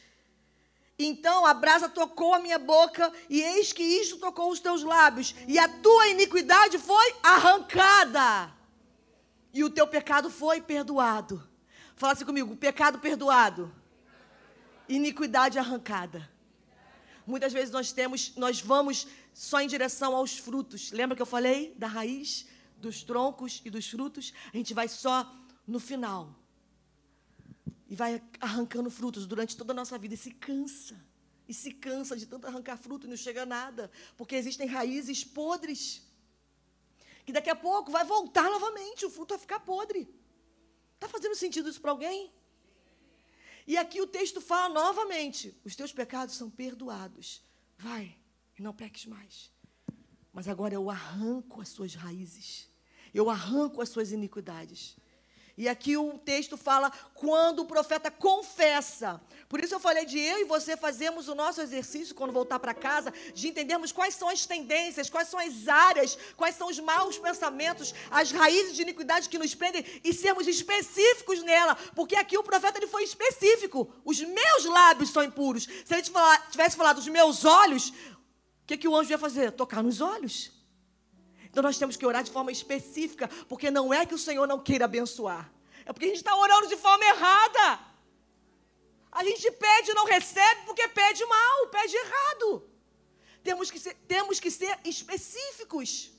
Então 0.97 1.45
a 1.45 1.53
brasa 1.53 1.89
tocou 1.89 2.33
a 2.33 2.39
minha 2.39 2.57
boca, 2.57 3.11
e 3.29 3.41
eis 3.41 3.73
que 3.73 3.83
isto 3.83 4.17
tocou 4.17 4.49
os 4.49 4.61
teus 4.61 4.81
lábios, 4.81 5.35
e 5.45 5.59
a 5.59 5.67
tua 5.67 6.07
iniquidade 6.07 6.77
foi 6.77 7.15
arrancada, 7.21 8.53
e 9.53 9.61
o 9.61 9.69
teu 9.69 9.87
pecado 9.87 10.29
foi 10.29 10.61
perdoado. 10.61 11.48
Fala 11.99 12.13
assim 12.13 12.23
comigo: 12.23 12.55
pecado 12.55 12.97
perdoado, 12.97 13.69
iniquidade 14.87 15.59
arrancada. 15.59 16.31
Muitas 17.27 17.51
vezes 17.51 17.71
nós 17.71 17.91
temos, 17.91 18.33
nós 18.37 18.61
vamos 18.61 19.05
só 19.33 19.59
em 19.59 19.67
direção 19.67 20.15
aos 20.15 20.37
frutos. 20.37 20.93
Lembra 20.93 21.13
que 21.13 21.21
eu 21.21 21.25
falei 21.25 21.75
da 21.75 21.87
raiz, 21.87 22.47
dos 22.77 23.03
troncos 23.03 23.61
e 23.65 23.69
dos 23.69 23.89
frutos? 23.89 24.31
A 24.53 24.55
gente 24.55 24.73
vai 24.73 24.87
só 24.87 25.29
no 25.67 25.77
final. 25.77 26.33
E 27.89 27.95
vai 27.97 28.23
arrancando 28.39 28.89
frutos 28.89 29.27
durante 29.27 29.57
toda 29.57 29.73
a 29.73 29.75
nossa 29.75 29.97
vida 29.97 30.13
e 30.13 30.17
se 30.17 30.31
cansa. 30.31 30.95
E 31.49 31.53
se 31.53 31.73
cansa 31.73 32.15
de 32.15 32.25
tanto 32.25 32.47
arrancar 32.47 32.77
fruto 32.77 33.07
e 33.07 33.09
não 33.09 33.17
chega 33.17 33.43
a 33.43 33.45
nada, 33.45 33.91
porque 34.15 34.35
existem 34.35 34.67
raízes 34.67 35.25
podres. 35.25 36.01
Que 37.25 37.33
daqui 37.33 37.49
a 37.49 37.55
pouco 37.57 37.91
vai 37.91 38.05
voltar 38.05 38.49
novamente, 38.49 39.05
o 39.05 39.09
fruto 39.09 39.33
vai 39.33 39.39
ficar 39.39 39.59
podre. 39.59 40.07
Está 40.99 41.07
fazendo 41.07 41.33
sentido 41.33 41.69
isso 41.69 41.79
para 41.79 41.91
alguém? 41.91 42.29
E 43.65 43.77
aqui 43.77 44.01
o 44.01 44.07
texto 44.07 44.41
fala 44.41 44.73
novamente: 44.73 45.57
os 45.63 45.73
teus 45.73 45.93
pecados 45.93 46.35
são 46.35 46.49
perdoados. 46.49 47.41
Vai, 47.77 48.17
e 48.57 48.61
não 48.61 48.73
peques 48.73 49.05
mais. 49.05 49.49
Mas 50.33 50.49
agora 50.49 50.73
eu 50.73 50.89
arranco 50.89 51.61
as 51.61 51.69
suas 51.69 51.95
raízes. 51.95 52.69
Eu 53.13 53.29
arranco 53.29 53.81
as 53.81 53.87
suas 53.87 54.11
iniquidades. 54.11 54.97
E 55.59 55.67
aqui 55.67 55.97
o 55.97 56.17
texto 56.17 56.55
fala 56.55 56.89
quando 57.13 57.59
o 57.59 57.65
profeta 57.65 58.09
confessa. 58.09 59.19
Por 59.49 59.61
isso 59.61 59.75
eu 59.75 59.79
falei 59.79 60.05
de 60.05 60.17
eu 60.17 60.39
e 60.39 60.45
você 60.45 60.77
fazermos 60.77 61.27
o 61.27 61.35
nosso 61.35 61.59
exercício 61.59 62.15
quando 62.15 62.31
voltar 62.31 62.59
para 62.59 62.73
casa, 62.73 63.13
de 63.33 63.49
entendermos 63.49 63.91
quais 63.91 64.15
são 64.15 64.29
as 64.29 64.45
tendências, 64.45 65.09
quais 65.09 65.27
são 65.27 65.37
as 65.37 65.67
áreas, 65.67 66.17
quais 66.37 66.55
são 66.55 66.69
os 66.69 66.79
maus 66.79 67.17
pensamentos, 67.17 67.93
as 68.09 68.31
raízes 68.31 68.73
de 68.73 68.83
iniquidade 68.83 69.27
que 69.27 69.37
nos 69.37 69.53
prendem 69.53 69.83
e 70.01 70.13
sermos 70.13 70.47
específicos 70.47 71.43
nela. 71.43 71.75
Porque 71.93 72.15
aqui 72.15 72.37
o 72.37 72.43
profeta 72.43 72.79
ele 72.79 72.87
foi 72.87 73.03
específico. 73.03 73.93
Os 74.05 74.21
meus 74.21 74.63
lábios 74.63 75.09
são 75.09 75.25
impuros. 75.25 75.67
Se 75.83 75.93
ele 75.93 76.03
tivesse 76.51 76.77
falado 76.77 76.99
os 76.99 77.07
meus 77.09 77.43
olhos, 77.43 77.89
o 77.89 78.65
que, 78.65 78.77
que 78.77 78.87
o 78.87 78.95
anjo 78.95 79.11
ia 79.11 79.17
fazer? 79.17 79.51
Tocar 79.51 79.83
nos 79.83 79.99
olhos. 79.99 80.57
Então 81.49 81.63
nós 81.63 81.77
temos 81.77 81.95
que 81.95 82.05
orar 82.05 82.23
de 82.23 82.31
forma 82.31 82.51
específica, 82.51 83.27
porque 83.47 83.71
não 83.71 83.93
é 83.93 84.05
que 84.05 84.13
o 84.13 84.17
Senhor 84.17 84.47
não 84.47 84.59
queira 84.59 84.85
abençoar, 84.85 85.51
é 85.85 85.91
porque 85.91 86.05
a 86.05 86.09
gente 86.09 86.17
está 86.17 86.35
orando 86.35 86.67
de 86.67 86.77
forma 86.77 87.03
errada. 87.03 87.79
A 89.11 89.23
gente 89.23 89.49
pede 89.51 89.89
e 89.89 89.93
não 89.95 90.05
recebe 90.05 90.61
porque 90.67 90.87
pede 90.87 91.25
mal, 91.25 91.67
pede 91.67 91.95
errado. 91.95 92.69
Temos 93.43 93.71
que 93.71 93.79
ser, 93.79 93.95
temos 94.07 94.39
que 94.39 94.51
ser 94.51 94.77
específicos 94.85 96.11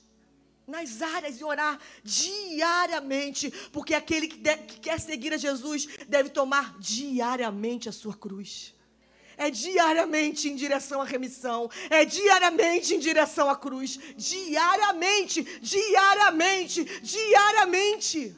nas 0.67 1.01
áreas 1.01 1.39
e 1.39 1.43
orar 1.43 1.79
diariamente, 2.03 3.49
porque 3.71 3.93
aquele 3.93 4.27
que, 4.27 4.37
que 4.37 4.79
quer 4.79 4.99
seguir 4.99 5.33
a 5.33 5.37
Jesus 5.37 5.87
deve 6.07 6.29
tomar 6.29 6.77
diariamente 6.79 7.87
a 7.87 7.91
sua 7.93 8.15
cruz 8.15 8.73
é 9.41 9.49
diariamente 9.49 10.47
em 10.47 10.55
direção 10.55 11.01
à 11.01 11.03
remissão, 11.03 11.67
é 11.89 12.05
diariamente 12.05 12.93
em 12.93 12.99
direção 12.99 13.49
à 13.49 13.55
cruz, 13.55 13.97
diariamente, 14.15 15.41
diariamente, 15.59 16.83
diariamente. 17.01 18.35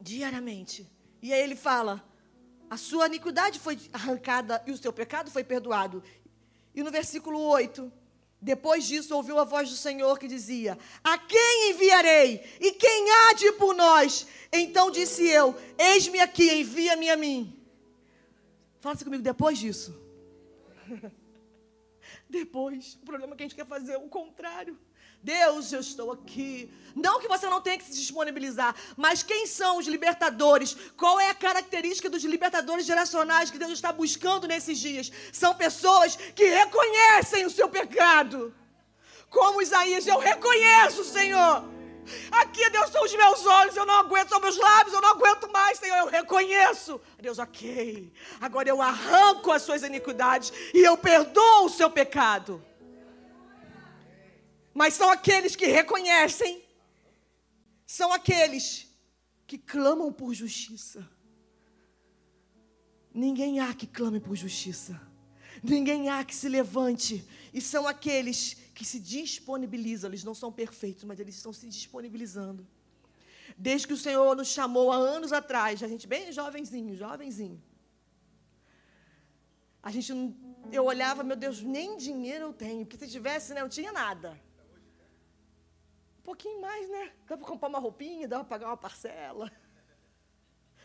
Diariamente. 0.00 0.84
E 1.22 1.32
aí 1.32 1.40
ele 1.40 1.54
fala: 1.54 2.04
a 2.68 2.76
sua 2.76 3.06
iniquidade 3.06 3.60
foi 3.60 3.78
arrancada 3.92 4.60
e 4.66 4.72
o 4.72 4.76
seu 4.76 4.92
pecado 4.92 5.30
foi 5.30 5.44
perdoado. 5.44 6.02
E 6.74 6.82
no 6.82 6.90
versículo 6.90 7.38
8, 7.40 7.92
depois 8.42 8.84
disso, 8.84 9.14
ouviu 9.14 9.38
a 9.38 9.44
voz 9.44 9.70
do 9.70 9.76
Senhor 9.76 10.18
que 10.18 10.26
dizia: 10.26 10.76
A 11.04 11.16
quem 11.18 11.70
enviarei? 11.70 12.42
E 12.58 12.72
quem 12.72 13.12
há 13.12 13.34
de 13.34 13.46
ir 13.46 13.52
por 13.52 13.76
nós? 13.76 14.26
Então 14.52 14.90
disse 14.90 15.24
eu: 15.28 15.54
Eis-me 15.78 16.18
aqui, 16.18 16.50
envia-me 16.52 17.10
a 17.10 17.16
mim. 17.16 17.59
Fala 18.80 18.94
assim 18.94 19.04
comigo, 19.04 19.22
depois 19.22 19.58
disso. 19.58 19.94
depois. 22.28 22.98
O 23.02 23.04
problema 23.04 23.34
é 23.34 23.36
que 23.36 23.42
a 23.42 23.46
gente 23.46 23.54
quer 23.54 23.66
fazer 23.66 23.96
o 23.96 24.08
contrário. 24.08 24.78
Deus, 25.22 25.70
eu 25.70 25.80
estou 25.80 26.12
aqui. 26.12 26.72
Não 26.96 27.20
que 27.20 27.28
você 27.28 27.46
não 27.46 27.60
tenha 27.60 27.76
que 27.76 27.84
se 27.84 27.92
disponibilizar, 27.92 28.74
mas 28.96 29.22
quem 29.22 29.46
são 29.46 29.76
os 29.78 29.86
libertadores? 29.86 30.74
Qual 30.96 31.20
é 31.20 31.28
a 31.28 31.34
característica 31.34 32.08
dos 32.08 32.24
libertadores 32.24 32.86
geracionais 32.86 33.50
que 33.50 33.58
Deus 33.58 33.72
está 33.72 33.92
buscando 33.92 34.48
nesses 34.48 34.78
dias? 34.78 35.12
São 35.30 35.54
pessoas 35.54 36.16
que 36.16 36.44
reconhecem 36.44 37.44
o 37.44 37.50
seu 37.50 37.68
pecado. 37.68 38.54
Como 39.28 39.60
Isaías, 39.60 40.06
eu 40.06 40.18
reconheço, 40.18 41.04
Senhor. 41.04 41.79
Aqui, 42.30 42.68
Deus, 42.70 42.90
são 42.90 43.04
os 43.04 43.14
meus 43.14 43.46
olhos, 43.46 43.76
eu 43.76 43.86
não 43.86 43.94
aguento, 43.94 44.28
são 44.28 44.40
meus 44.40 44.56
lábios, 44.56 44.94
eu 44.94 45.00
não 45.00 45.10
aguento 45.10 45.50
mais, 45.50 45.78
Senhor, 45.78 45.96
eu 45.96 46.06
reconheço. 46.06 47.00
Deus, 47.20 47.38
ok. 47.38 48.12
Agora 48.40 48.68
eu 48.68 48.80
arranco 48.80 49.52
as 49.52 49.62
suas 49.62 49.82
iniquidades 49.82 50.52
e 50.74 50.78
eu 50.78 50.96
perdoo 50.96 51.64
o 51.64 51.70
seu 51.70 51.90
pecado. 51.90 52.64
Mas 54.72 54.94
são 54.94 55.10
aqueles 55.10 55.56
que 55.56 55.66
reconhecem, 55.66 56.64
são 57.86 58.12
aqueles 58.12 58.86
que 59.46 59.58
clamam 59.58 60.12
por 60.12 60.32
justiça. 60.32 61.08
Ninguém 63.12 63.58
há 63.58 63.74
que 63.74 63.86
clame 63.86 64.20
por 64.20 64.36
justiça. 64.36 65.00
Ninguém 65.62 66.08
há 66.08 66.24
que 66.24 66.34
se 66.34 66.48
levante. 66.48 67.26
E 67.52 67.60
são 67.60 67.86
aqueles 67.86 68.56
que 68.80 68.86
se 68.86 68.98
disponibilizam, 68.98 70.08
eles 70.08 70.24
não 70.24 70.34
são 70.34 70.50
perfeitos, 70.50 71.04
mas 71.04 71.20
eles 71.20 71.34
estão 71.36 71.52
se 71.52 71.66
disponibilizando. 71.68 72.66
Desde 73.54 73.86
que 73.86 73.92
o 73.92 73.96
Senhor 74.04 74.34
nos 74.34 74.48
chamou 74.48 74.90
há 74.90 74.96
anos 74.96 75.34
atrás, 75.34 75.82
a 75.82 75.88
gente 75.92 76.06
bem 76.06 76.32
jovenzinho, 76.32 76.96
jovenzinho. 76.96 77.62
A 79.82 79.90
gente, 79.90 80.10
eu 80.72 80.86
olhava, 80.86 81.22
meu 81.22 81.36
Deus, 81.36 81.60
nem 81.60 81.98
dinheiro 81.98 82.46
eu 82.46 82.52
tenho, 82.54 82.86
porque 82.86 82.96
se 82.96 83.10
tivesse, 83.16 83.52
né, 83.52 83.60
não 83.60 83.68
tinha 83.68 83.92
nada. 83.92 84.40
Um 86.20 86.22
pouquinho 86.22 86.62
mais, 86.62 86.88
né? 86.88 87.12
Dá 87.28 87.36
para 87.36 87.46
comprar 87.46 87.68
uma 87.68 87.78
roupinha, 87.78 88.26
dá 88.26 88.36
para 88.38 88.46
pagar 88.46 88.66
uma 88.68 88.78
parcela. 88.78 89.52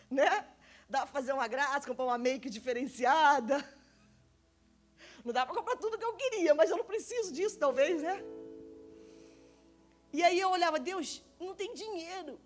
Né? 0.08 0.30
Dá 0.88 1.00
para 1.00 1.08
fazer 1.08 1.34
uma 1.34 1.48
graça, 1.48 1.88
comprar 1.88 2.06
uma 2.06 2.18
make 2.18 2.48
diferenciada. 2.48 3.58
Não 5.26 5.34
dá 5.34 5.44
para 5.44 5.56
comprar 5.56 5.76
tudo 5.76 5.98
que 5.98 6.06
eu 6.06 6.14
queria, 6.14 6.54
mas 6.54 6.70
eu 6.70 6.78
não 6.78 6.86
preciso 6.86 7.34
disso, 7.34 7.58
talvez, 7.58 8.04
né? 8.04 8.24
E 10.14 10.22
aí 10.24 10.40
eu 10.40 10.50
olhava, 10.52 10.80
Deus, 10.80 11.24
não 11.40 11.56
tem 11.56 11.74
dinheiro. 11.74 12.40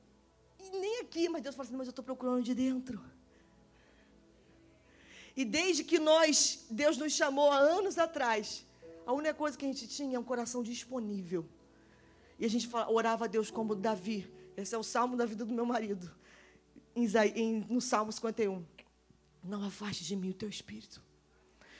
E 0.58 0.70
nem 0.70 1.02
aqui, 1.02 1.28
mas 1.28 1.44
Deus 1.44 1.56
falou 1.56 1.68
assim, 1.68 1.76
mas 1.76 1.88
eu 1.88 1.92
estou 1.92 2.06
procurando 2.06 2.42
de 2.42 2.56
dentro. 2.56 3.04
E 5.36 5.44
desde 5.44 5.84
que 5.84 6.00
nós, 6.00 6.66
Deus 6.70 6.98
nos 6.98 7.14
chamou 7.14 7.52
há 7.52 7.58
anos 7.58 7.98
atrás, 7.98 8.66
a 9.06 9.12
única 9.12 9.34
coisa 9.34 9.58
que 9.58 9.66
a 9.66 9.68
gente 9.68 9.86
tinha 9.88 10.16
é 10.16 10.20
um 10.20 10.24
coração 10.24 10.64
disponível. 10.64 11.46
E 12.40 12.46
a 12.46 12.50
gente 12.50 12.70
orava 12.88 13.26
a 13.26 13.28
Deus 13.28 13.52
como 13.52 13.76
Davi. 13.76 14.32
Esse 14.56 14.74
é 14.74 14.78
o 14.78 14.84
salmo 14.84 15.18
da 15.18 15.26
vida 15.26 15.44
do 15.44 15.54
meu 15.54 15.66
marido. 15.66 16.10
Em, 16.96 17.66
no 17.70 17.82
Salmo 17.82 18.12
51. 18.12 18.66
Não 19.44 19.64
afaste 19.64 20.04
de 20.06 20.16
mim 20.16 20.30
o 20.30 20.34
teu 20.34 20.50
espírito. 20.50 21.09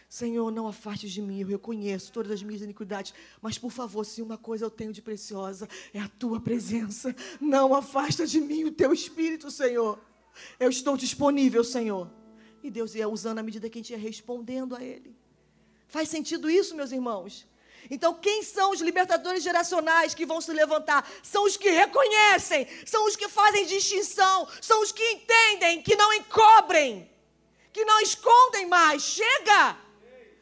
Senhor, 0.10 0.50
não 0.50 0.68
afastes 0.68 1.12
de 1.12 1.22
mim, 1.22 1.42
eu 1.42 1.48
reconheço 1.48 2.12
todas 2.12 2.32
as 2.32 2.42
minhas 2.42 2.64
iniquidades, 2.64 3.14
mas 3.40 3.60
por 3.60 3.70
favor, 3.70 4.04
se 4.04 4.24
uma 4.24 4.40
coisa 4.40 4.66
eu 4.66 4.72
tenho 4.72 4.92
de 4.92 5.04
preciosa, 5.04 5.70
é 5.94 6.00
a 6.00 6.08
tua 6.08 6.42
presença. 6.42 7.16
Não 7.40 7.76
afasta 7.76 8.26
de 8.26 8.42
mim 8.42 8.64
o 8.64 8.72
teu 8.72 8.92
espírito, 8.92 9.52
Senhor. 9.52 10.00
Eu 10.60 10.72
estou 10.72 10.98
disponível, 10.98 11.64
Senhor. 11.64 12.10
E 12.64 12.72
Deus 12.72 12.96
ia 12.96 13.08
usando 13.08 13.38
à 13.38 13.44
medida 13.44 13.70
que 13.70 13.78
a 13.78 13.82
gente 13.82 13.92
ia 13.92 14.00
respondendo 14.00 14.76
a 14.76 14.84
Ele. 14.84 15.16
Faz 15.88 16.10
sentido 16.10 16.50
isso, 16.50 16.76
meus 16.76 16.92
irmãos? 16.92 17.48
Então, 17.88 18.16
quem 18.16 18.42
são 18.42 18.72
os 18.72 18.82
libertadores 18.82 19.44
geracionais 19.44 20.16
que 20.16 20.26
vão 20.26 20.42
se 20.42 20.52
levantar? 20.52 21.08
São 21.22 21.46
os 21.46 21.56
que 21.56 21.70
reconhecem, 21.70 22.68
são 22.84 23.06
os 23.06 23.16
que 23.16 23.30
fazem 23.30 23.68
distinção, 23.68 24.48
são 24.60 24.82
os 24.82 24.92
que 24.92 25.04
entendem, 25.12 25.84
que 25.84 25.96
não 25.96 26.12
encobrem, 26.14 27.08
que 27.72 27.86
não 27.86 28.00
escondem 28.02 28.66
mais. 28.66 29.04
Chega! 29.04 29.89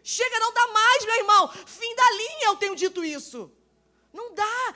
Chega, 0.09 0.39
não 0.39 0.53
dá 0.53 0.67
mais, 0.67 1.05
meu 1.05 1.15
irmão. 1.17 1.51
Fim 1.65 1.93
da 1.93 2.11
linha, 2.11 2.45
eu 2.45 2.55
tenho 2.55 2.75
dito 2.77 3.03
isso. 3.03 3.51
Não 4.13 4.33
dá. 4.33 4.73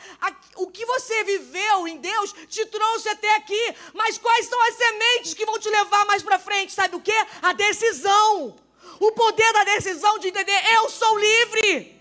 O 0.58 0.70
que 0.70 0.86
você 0.86 1.24
viveu 1.24 1.88
em 1.88 2.00
Deus 2.00 2.34
te 2.50 2.66
trouxe 2.66 3.08
até 3.08 3.34
aqui. 3.38 3.76
Mas 3.94 4.18
quais 4.18 4.48
são 4.48 4.62
as 4.64 4.76
sementes 4.76 5.34
que 5.34 5.46
vão 5.46 5.58
te 5.58 5.70
levar 5.70 6.06
mais 6.06 6.22
para 6.22 6.38
frente? 6.38 6.74
Sabe 6.74 6.98
o 6.98 7.00
que? 7.00 7.16
A 7.42 7.54
decisão. 7.54 8.58
O 9.00 9.14
poder 9.14 9.54
da 9.54 9.64
decisão 9.64 10.20
de 10.20 10.28
entender: 10.28 10.62
eu 10.74 10.90
sou 10.90 11.18
livre. 11.18 11.98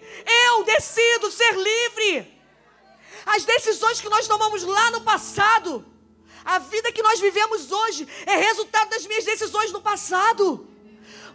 Eu 0.48 0.64
decido 0.64 1.30
ser 1.30 1.54
livre. 1.54 2.36
As 3.26 3.44
decisões 3.44 4.00
que 4.00 4.08
nós 4.08 4.26
tomamos 4.26 4.64
lá 4.64 4.90
no 4.90 5.02
passado, 5.02 5.86
a 6.44 6.58
vida 6.58 6.90
que 6.90 7.00
nós 7.00 7.20
vivemos 7.20 7.70
hoje, 7.70 8.08
é 8.26 8.34
resultado 8.34 8.90
das 8.90 9.06
minhas 9.06 9.24
decisões 9.24 9.70
no 9.70 9.80
passado. 9.80 10.68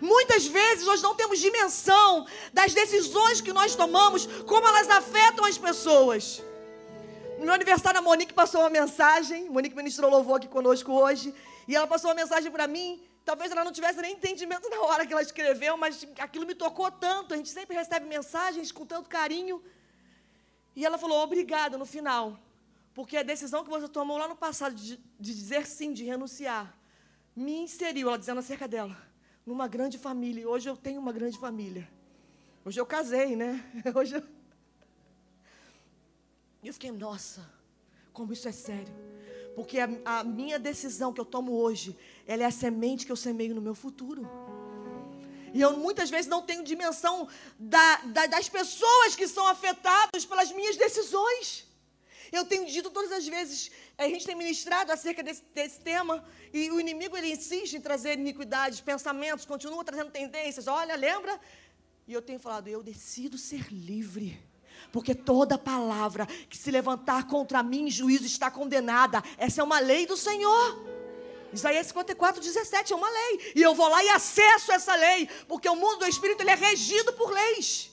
Muitas 0.02 0.46
vezes 0.46 0.86
nós 0.86 1.02
não 1.02 1.16
temos 1.16 1.40
dimensão 1.40 2.28
das 2.54 2.74
decisões 2.74 3.42
que 3.42 3.54
nós 3.54 3.76
tomamos, 3.76 4.26
como 4.44 4.68
elas 4.68 4.90
afetam 4.90 5.46
as 5.46 5.58
pessoas. 5.58 6.44
No 7.38 7.46
meu 7.46 7.54
aniversário, 7.54 8.00
a 8.00 8.02
Monique 8.02 8.34
passou 8.34 8.62
uma 8.62 8.70
mensagem. 8.70 9.50
Monique 9.50 9.76
ministrou 9.76 10.10
louvor 10.10 10.38
aqui 10.38 10.48
conosco 10.48 10.92
hoje. 10.92 11.34
E 11.68 11.76
ela 11.76 11.88
passou 11.88 12.10
uma 12.10 12.16
mensagem 12.16 12.52
para 12.52 12.68
mim. 12.68 13.02
Talvez 13.24 13.52
ela 13.52 13.64
não 13.64 13.72
tivesse 13.72 14.02
nem 14.02 14.14
entendimento 14.14 14.70
na 14.74 14.82
hora 14.82 15.06
que 15.06 15.14
ela 15.14 15.22
escreveu, 15.22 15.76
mas 15.78 16.08
aquilo 16.20 16.46
me 16.46 16.56
tocou 16.56 16.90
tanto. 16.92 17.34
A 17.34 17.38
gente 17.38 17.50
sempre 17.50 17.76
recebe 17.76 18.06
mensagens 18.06 18.72
com 18.72 18.86
tanto 18.86 19.10
carinho. 19.10 19.62
E 20.76 20.86
ela 20.86 20.98
falou: 20.98 21.22
obrigada 21.24 21.78
no 21.78 21.86
final. 21.86 22.40
Porque 22.94 23.18
a 23.18 23.24
decisão 23.24 23.64
que 23.64 23.70
você 23.70 23.90
tomou 23.90 24.18
lá 24.18 24.28
no 24.28 24.38
passado 24.38 24.74
de, 24.74 24.98
de 25.20 25.36
dizer 25.36 25.68
sim, 25.68 25.92
de 25.92 26.06
renunciar, 26.06 26.74
me 27.36 27.58
inseriu, 27.58 28.08
ela 28.08 28.18
dizendo 28.18 28.40
acerca 28.40 28.70
dela 28.70 28.96
numa 29.46 29.68
grande 29.68 29.98
família. 29.98 30.42
E 30.42 30.46
hoje 30.46 30.68
eu 30.68 30.76
tenho 30.76 31.00
uma 31.00 31.12
grande 31.12 31.38
família. 31.38 31.88
Hoje 32.64 32.80
eu 32.80 32.86
casei, 32.86 33.36
né? 33.36 33.64
Hoje 33.94 34.16
eu... 34.16 34.24
eu 36.64 36.74
fiquei, 36.74 36.92
nossa, 36.92 37.48
como 38.12 38.34
isso 38.34 38.48
é 38.48 38.52
sério. 38.52 38.92
Porque 39.56 39.80
a, 39.80 39.88
a 40.04 40.24
minha 40.24 40.58
decisão 40.58 41.14
que 41.14 41.22
eu 41.22 41.26
tomo 41.26 41.54
hoje, 41.54 41.96
ela 42.26 42.44
é 42.44 42.46
a 42.46 42.52
semente 42.52 43.06
que 43.06 43.12
eu 43.12 43.16
semeio 43.16 43.54
no 43.54 43.62
meu 43.62 43.76
futuro. 43.76 44.28
E 45.54 45.62
eu 45.62 45.78
muitas 45.78 46.10
vezes 46.10 46.28
não 46.28 46.42
tenho 46.42 46.64
dimensão 46.64 47.30
da, 47.58 47.98
da, 47.98 48.26
das 48.26 48.50
pessoas 48.50 49.16
que 49.16 49.28
são 49.28 49.48
afetadas 49.48 50.26
pelas 50.26 50.52
minhas 50.52 50.76
decisões. 50.76 51.66
Eu 52.32 52.46
tenho 52.46 52.66
dito 52.66 52.90
todas 52.90 53.12
as 53.12 53.28
vezes, 53.28 53.72
a 53.98 54.08
gente 54.08 54.26
tem 54.26 54.36
ministrado 54.36 54.92
acerca 54.92 55.22
desse, 55.24 55.44
desse 55.54 55.80
tema, 55.80 56.24
e 56.54 56.70
o 56.72 56.80
inimigo 56.80 57.16
ele 57.18 57.32
insiste 57.32 57.76
em 57.76 57.82
trazer 57.82 58.18
iniquidades, 58.18 58.82
pensamentos, 58.82 59.46
continua 59.46 59.84
trazendo 59.84 60.12
tendências. 60.12 60.68
Olha, 60.68 60.96
lembra? 60.96 61.40
E 62.08 62.14
eu 62.14 62.22
tenho 62.22 62.40
falado, 62.40 62.68
eu 62.68 62.84
decido 62.84 63.38
ser 63.38 63.68
livre. 63.72 64.40
Porque 64.92 65.16
toda 65.16 65.58
palavra 65.58 66.26
que 66.50 66.58
se 66.58 66.70
levantar 66.70 67.28
contra 67.28 67.64
mim 67.64 67.88
em 67.88 67.92
juízo 67.92 68.26
está 68.26 68.52
condenada. 68.52 69.24
Essa 69.38 69.62
é 69.62 69.64
uma 69.64 69.80
lei 69.80 70.06
do 70.06 70.16
Senhor. 70.16 70.86
Isaías 71.52 71.88
54, 71.88 72.42
17 72.42 72.94
é 72.94 72.96
uma 72.96 73.10
lei. 73.10 73.54
E 73.56 73.62
eu 73.62 73.74
vou 73.74 73.88
lá 73.88 74.04
e 74.04 74.10
acesso 74.10 74.72
essa 74.72 74.96
lei. 74.96 75.28
Porque 75.48 75.68
o 75.70 75.76
mundo 75.76 76.00
do 76.00 76.08
Espírito 76.08 76.42
ele 76.42 76.52
é 76.52 76.56
regido 76.56 77.14
por 77.14 77.32
leis. 77.32 77.90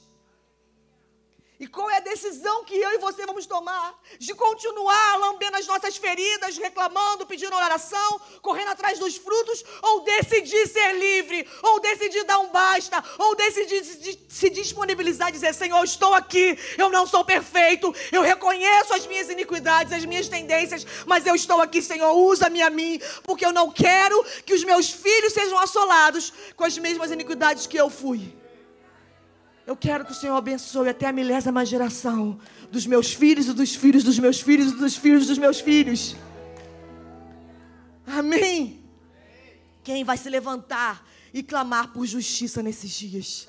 E 1.62 1.66
qual 1.68 1.88
é 1.88 1.98
a 1.98 2.00
decisão 2.00 2.64
que 2.64 2.74
eu 2.74 2.90
e 2.90 2.98
você 2.98 3.24
vamos 3.24 3.46
tomar? 3.46 3.96
De 4.18 4.34
continuar 4.34 5.16
lambendo 5.16 5.56
as 5.58 5.64
nossas 5.64 5.96
feridas, 5.96 6.56
reclamando, 6.58 7.24
pedindo 7.24 7.54
oração, 7.54 8.20
correndo 8.40 8.70
atrás 8.70 8.98
dos 8.98 9.16
frutos, 9.16 9.64
ou 9.80 10.00
decidir 10.00 10.66
ser 10.66 10.92
livre, 10.98 11.48
ou 11.62 11.78
decidir 11.78 12.24
dar 12.24 12.40
um 12.40 12.48
basta, 12.48 13.00
ou 13.16 13.36
decidir 13.36 13.84
se 14.28 14.50
disponibilizar 14.50 15.28
e 15.28 15.32
dizer: 15.38 15.54
Senhor, 15.54 15.84
estou 15.84 16.12
aqui, 16.14 16.58
eu 16.76 16.90
não 16.90 17.06
sou 17.06 17.24
perfeito, 17.24 17.94
eu 18.10 18.22
reconheço 18.22 18.92
as 18.92 19.06
minhas 19.06 19.30
iniquidades, 19.30 19.92
as 19.92 20.04
minhas 20.04 20.26
tendências, 20.26 20.84
mas 21.06 21.24
eu 21.24 21.36
estou 21.36 21.60
aqui, 21.60 21.80
Senhor, 21.80 22.12
usa-me 22.12 22.60
a 22.60 22.70
mim, 22.70 23.00
porque 23.22 23.46
eu 23.46 23.52
não 23.52 23.70
quero 23.70 24.20
que 24.44 24.52
os 24.52 24.64
meus 24.64 24.90
filhos 24.90 25.32
sejam 25.32 25.56
assolados 25.56 26.32
com 26.56 26.64
as 26.64 26.76
mesmas 26.76 27.12
iniquidades 27.12 27.68
que 27.68 27.76
eu 27.76 27.88
fui. 27.88 28.41
Eu 29.64 29.76
quero 29.76 30.04
que 30.04 30.10
o 30.10 30.14
Senhor 30.14 30.34
abençoe 30.34 30.88
até 30.88 31.06
a 31.06 31.12
milésima 31.12 31.64
geração 31.64 32.38
dos 32.70 32.84
meus 32.84 33.12
filhos 33.12 33.46
e 33.46 33.52
dos 33.52 33.74
filhos 33.74 34.02
dos 34.02 34.18
meus 34.18 34.40
filhos 34.40 34.72
e 34.72 34.76
dos 34.76 34.96
filhos 34.96 35.26
dos 35.28 35.38
meus 35.38 35.60
filhos. 35.60 36.16
Amém. 38.04 38.82
Quem 39.84 40.02
vai 40.02 40.16
se 40.16 40.28
levantar 40.28 41.06
e 41.32 41.44
clamar 41.44 41.92
por 41.92 42.04
justiça 42.06 42.60
nesses 42.60 42.90
dias? 42.90 43.48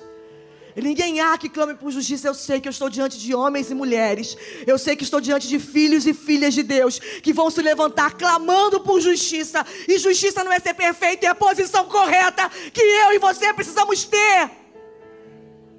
Ninguém 0.76 1.20
há 1.20 1.36
que 1.36 1.48
clame 1.48 1.74
por 1.74 1.90
justiça. 1.90 2.28
Eu 2.28 2.34
sei 2.34 2.60
que 2.60 2.68
eu 2.68 2.70
estou 2.70 2.88
diante 2.88 3.18
de 3.18 3.34
homens 3.34 3.70
e 3.70 3.74
mulheres. 3.74 4.36
Eu 4.66 4.78
sei 4.78 4.94
que 4.94 5.04
estou 5.04 5.20
diante 5.20 5.48
de 5.48 5.58
filhos 5.58 6.06
e 6.06 6.14
filhas 6.14 6.54
de 6.54 6.62
Deus 6.62 6.98
que 6.98 7.32
vão 7.32 7.50
se 7.50 7.60
levantar 7.60 8.14
clamando 8.14 8.80
por 8.80 9.00
justiça. 9.00 9.66
E 9.88 9.98
justiça 9.98 10.44
não 10.44 10.52
é 10.52 10.60
ser 10.60 10.74
perfeito, 10.74 11.24
é 11.24 11.28
a 11.28 11.34
posição 11.34 11.86
correta 11.86 12.48
que 12.72 12.80
eu 12.80 13.12
e 13.14 13.18
você 13.18 13.52
precisamos 13.52 14.04
ter 14.04 14.63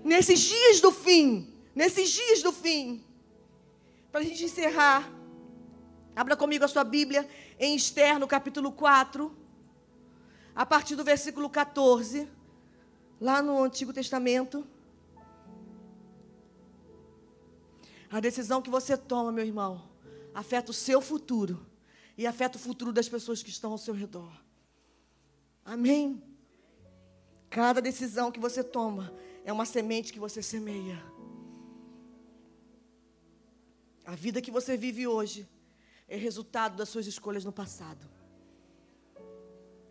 nesses 0.05 0.39
dias 0.39 0.79
do 0.79 0.91
fim, 0.91 1.51
nesses 1.73 2.11
dias 2.11 2.43
do 2.43 2.51
fim, 2.51 3.03
para 4.11 4.21
a 4.21 4.23
gente 4.23 4.45
encerrar, 4.45 5.11
abra 6.15 6.37
comigo 6.37 6.63
a 6.63 6.67
sua 6.67 6.83
Bíblia 6.83 7.27
em 7.59 7.75
Esther, 7.75 8.19
no 8.19 8.27
capítulo 8.27 8.71
4, 8.71 9.35
a 10.53 10.63
partir 10.63 10.95
do 10.95 11.03
versículo 11.03 11.49
14, 11.49 12.29
lá 13.19 13.41
no 13.41 13.63
Antigo 13.63 13.91
Testamento. 13.91 14.65
A 18.11 18.19
decisão 18.19 18.61
que 18.61 18.69
você 18.69 18.95
toma, 18.95 19.31
meu 19.31 19.43
irmão, 19.43 19.89
afeta 20.35 20.69
o 20.69 20.73
seu 20.73 21.01
futuro 21.01 21.65
e 22.15 22.27
afeta 22.27 22.59
o 22.59 22.61
futuro 22.61 22.93
das 22.93 23.09
pessoas 23.09 23.41
que 23.41 23.49
estão 23.49 23.71
ao 23.71 23.77
seu 23.79 23.93
redor. 23.93 24.31
Amém? 25.65 26.21
Cada 27.49 27.81
decisão 27.81 28.31
que 28.31 28.39
você 28.39 28.63
toma 28.63 29.11
é 29.45 29.53
uma 29.53 29.65
semente 29.65 30.11
que 30.11 30.19
você 30.19 30.41
semeia. 30.41 31.01
A 34.03 34.15
vida 34.15 34.41
que 34.41 34.49
você 34.49 34.75
vive 34.75 35.05
hoje 35.05 35.47
é 36.07 36.17
resultado 36.17 36.75
das 36.75 36.89
suas 36.89 37.05
escolhas 37.05 37.45
no 37.45 37.51
passado. 37.51 38.09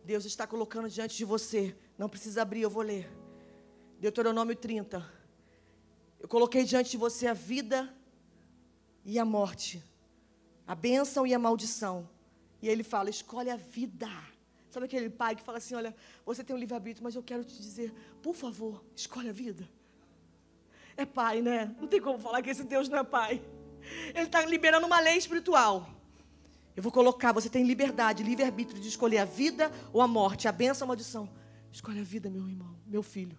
Deus 0.05 0.24
está 0.24 0.44
colocando 0.44 0.90
diante 0.90 1.16
de 1.16 1.24
você. 1.24 1.74
Não 1.96 2.09
precisa 2.09 2.42
abrir, 2.42 2.62
eu 2.62 2.68
vou 2.68 2.82
ler. 2.82 3.09
Deuteronômio 4.00 4.57
30. 4.57 5.09
Eu 6.18 6.28
coloquei 6.28 6.64
diante 6.64 6.90
de 6.90 6.96
você 6.96 7.28
a 7.28 7.32
vida 7.32 7.94
e 9.05 9.20
a 9.20 9.24
morte, 9.24 9.82
a 10.66 10.74
bênção 10.74 11.24
e 11.26 11.32
a 11.32 11.38
maldição. 11.38 12.11
E 12.61 12.68
ele 12.68 12.82
fala: 12.82 13.09
escolhe 13.09 13.50
a 13.50 13.57
vida. 13.57 14.11
Sabe 14.75 14.87
aquele 14.87 15.09
pai 15.09 15.37
que 15.37 15.43
fala 15.45 15.59
assim: 15.59 15.77
Olha, 15.77 15.95
você 16.27 16.43
tem 16.43 16.55
um 16.55 16.59
livre-arbítrio, 16.59 17.05
mas 17.05 17.14
eu 17.14 17.22
quero 17.22 17.45
te 17.45 17.57
dizer, 17.62 17.95
por 18.20 18.35
favor, 18.35 18.85
escolhe 18.97 19.29
a 19.29 19.33
vida. 19.33 19.68
É 20.97 21.07
pai, 21.07 21.41
né? 21.41 21.72
Não 21.81 21.87
tem 21.87 22.01
como 22.01 22.18
falar 22.18 22.43
que 22.43 22.51
esse 22.51 22.64
Deus 22.64 22.89
não 22.89 22.99
é 22.99 23.05
pai. 23.05 23.41
Ele 24.12 24.25
está 24.25 24.45
liberando 24.45 24.85
uma 24.85 24.99
lei 24.99 25.16
espiritual. 25.16 25.89
Eu 26.75 26.83
vou 26.83 26.91
colocar, 26.91 27.31
você 27.31 27.49
tem 27.49 27.64
liberdade, 27.64 28.25
livre-arbítrio 28.25 28.81
de 28.81 28.89
escolher 28.89 29.18
a 29.18 29.25
vida 29.25 29.70
ou 29.93 30.03
a 30.03 30.09
morte, 30.09 30.49
a 30.49 30.53
benção 30.53 30.87
ou 30.87 30.89
a 30.89 30.97
maldição. 30.97 31.31
Escolhe 31.70 32.01
a 32.01 32.05
vida, 32.05 32.29
meu 32.29 32.49
irmão, 32.49 32.77
meu 32.85 33.03
filho. 33.05 33.39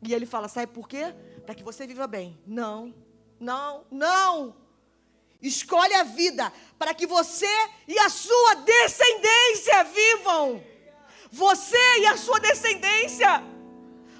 E 0.00 0.14
ele 0.14 0.24
fala: 0.24 0.48
sabe 0.48 0.72
por 0.72 0.88
quê? 0.88 1.14
Para 1.44 1.54
que 1.54 1.62
você 1.62 1.86
viva 1.86 2.06
bem. 2.06 2.38
Não, 2.46 2.94
não, 3.38 3.84
não. 3.90 4.56
Escolhe 5.40 5.94
a 5.94 6.02
vida 6.02 6.52
para 6.78 6.94
que 6.94 7.06
você 7.06 7.46
e 7.86 7.98
a 7.98 8.08
sua 8.08 8.54
descendência 8.56 9.84
vivam. 9.84 10.64
Você 11.30 11.98
e 12.00 12.06
a 12.06 12.16
sua 12.16 12.40
descendência. 12.40 13.28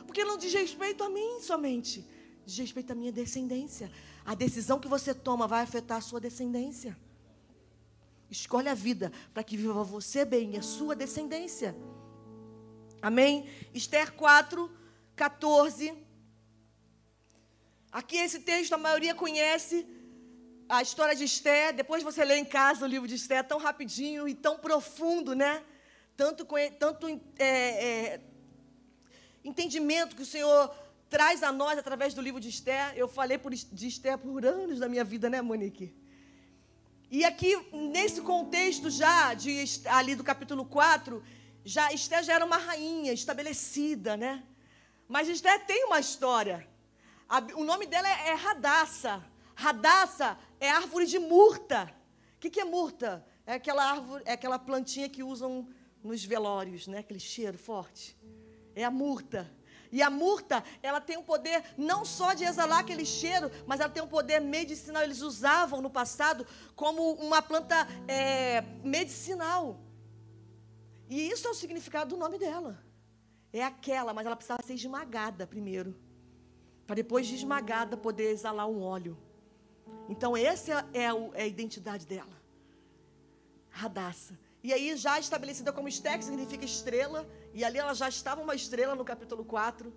Porque 0.06 0.24
não 0.24 0.36
diz 0.36 0.52
respeito 0.52 1.02
a 1.04 1.08
mim 1.08 1.40
somente, 1.40 2.04
diz 2.44 2.56
respeito 2.58 2.92
à 2.92 2.94
minha 2.94 3.12
descendência. 3.12 3.90
A 4.24 4.34
decisão 4.34 4.78
que 4.78 4.88
você 4.88 5.14
toma 5.14 5.46
vai 5.46 5.62
afetar 5.62 5.98
a 5.98 6.00
sua 6.00 6.20
descendência. 6.20 6.96
Escolhe 8.30 8.68
a 8.68 8.74
vida 8.74 9.12
para 9.32 9.44
que 9.44 9.56
viva 9.56 9.84
você 9.84 10.24
bem 10.24 10.54
e 10.54 10.58
a 10.58 10.62
sua 10.62 10.96
descendência. 10.96 11.76
Amém? 13.00 13.48
Esther 13.72 14.12
4, 14.12 14.70
14. 15.14 15.94
Aqui 17.92 18.16
esse 18.16 18.40
texto 18.40 18.72
a 18.72 18.78
maioria 18.78 19.14
conhece 19.14 19.86
a 20.68 20.82
história 20.82 21.14
de 21.14 21.24
Esté, 21.24 21.72
depois 21.72 22.02
você 22.02 22.24
lê 22.24 22.36
em 22.36 22.44
casa 22.44 22.84
o 22.84 22.88
livro 22.88 23.06
de 23.06 23.14
Esté, 23.14 23.42
tão 23.42 23.58
rapidinho 23.58 24.28
e 24.28 24.34
tão 24.34 24.58
profundo, 24.58 25.34
né? 25.34 25.62
Tanto, 26.16 26.46
tanto 26.78 27.08
é, 27.38 27.46
é, 27.46 28.20
entendimento 29.44 30.16
que 30.16 30.22
o 30.22 30.26
Senhor 30.26 30.74
traz 31.08 31.42
a 31.42 31.52
nós 31.52 31.78
através 31.78 32.14
do 32.14 32.20
livro 32.20 32.40
de 32.40 32.48
Esté. 32.48 32.92
Eu 32.96 33.06
falei 33.06 33.38
por, 33.38 33.54
de 33.54 33.86
Esté 33.86 34.16
por 34.16 34.44
anos 34.44 34.78
da 34.80 34.88
minha 34.88 35.04
vida, 35.04 35.30
né, 35.30 35.40
Monique? 35.40 35.94
E 37.10 37.24
aqui, 37.24 37.56
nesse 37.72 38.20
contexto 38.20 38.90
já, 38.90 39.34
de, 39.34 39.64
ali 39.86 40.16
do 40.16 40.24
capítulo 40.24 40.64
4, 40.64 41.22
já, 41.64 41.92
Esté 41.92 42.22
já 42.22 42.34
era 42.34 42.44
uma 42.44 42.56
rainha 42.56 43.12
estabelecida, 43.12 44.16
né? 44.16 44.42
Mas 45.06 45.28
Esté 45.28 45.58
tem 45.60 45.84
uma 45.84 46.00
história. 46.00 46.66
A, 47.28 47.38
o 47.54 47.62
nome 47.62 47.86
dela 47.86 48.08
é, 48.08 48.30
é. 48.34 49.35
Radassa 49.56 50.38
é 50.60 50.70
árvore 50.70 51.06
de 51.06 51.18
murta. 51.18 51.90
O 52.36 52.38
que, 52.38 52.50
que 52.50 52.60
é 52.60 52.64
murta? 52.64 53.26
É 53.46 53.54
aquela 53.54 53.84
árvore, 53.90 54.22
é 54.26 54.32
aquela 54.32 54.58
plantinha 54.58 55.08
que 55.08 55.22
usam 55.22 55.66
nos 56.04 56.22
velórios, 56.22 56.86
né? 56.86 56.98
Aquele 56.98 57.18
cheiro 57.18 57.56
forte. 57.56 58.16
É 58.74 58.84
a 58.84 58.90
murta. 58.90 59.50
E 59.90 60.02
a 60.02 60.10
murta, 60.10 60.62
ela 60.82 61.00
tem 61.00 61.16
o 61.16 61.20
um 61.20 61.24
poder 61.24 61.64
não 61.78 62.04
só 62.04 62.34
de 62.34 62.44
exalar 62.44 62.80
aquele 62.80 63.06
cheiro, 63.06 63.50
mas 63.66 63.80
ela 63.80 63.88
tem 63.88 64.02
um 64.02 64.08
poder 64.08 64.40
medicinal. 64.40 65.02
Eles 65.02 65.22
usavam 65.22 65.80
no 65.80 65.88
passado 65.88 66.46
como 66.74 67.12
uma 67.14 67.40
planta 67.40 67.88
é, 68.06 68.60
medicinal. 68.84 69.80
E 71.08 71.30
isso 71.30 71.48
é 71.48 71.50
o 71.50 71.54
significado 71.54 72.10
do 72.14 72.18
nome 72.18 72.38
dela. 72.38 72.78
É 73.52 73.62
aquela, 73.62 74.12
mas 74.12 74.26
ela 74.26 74.36
precisava 74.36 74.62
ser 74.62 74.74
esmagada 74.74 75.46
primeiro. 75.46 75.96
Para 76.86 76.96
depois 76.96 77.26
de 77.26 77.36
esmagada 77.36 77.96
poder 77.96 78.30
exalar 78.30 78.68
um 78.68 78.82
óleo. 78.82 79.16
Então, 80.08 80.36
essa 80.36 80.86
é, 80.92 81.04
é 81.34 81.42
a 81.42 81.46
identidade 81.46 82.06
dela. 82.06 82.36
Radassa. 83.70 84.38
E 84.62 84.72
aí, 84.72 84.96
já 84.96 85.18
estabelecida 85.18 85.72
como 85.72 85.88
Esté, 85.88 86.16
que 86.18 86.24
significa 86.24 86.64
estrela, 86.64 87.28
e 87.52 87.64
ali 87.64 87.78
ela 87.78 87.94
já 87.94 88.08
estava 88.08 88.40
uma 88.40 88.54
estrela 88.54 88.94
no 88.94 89.04
capítulo 89.04 89.44
4. 89.44 89.92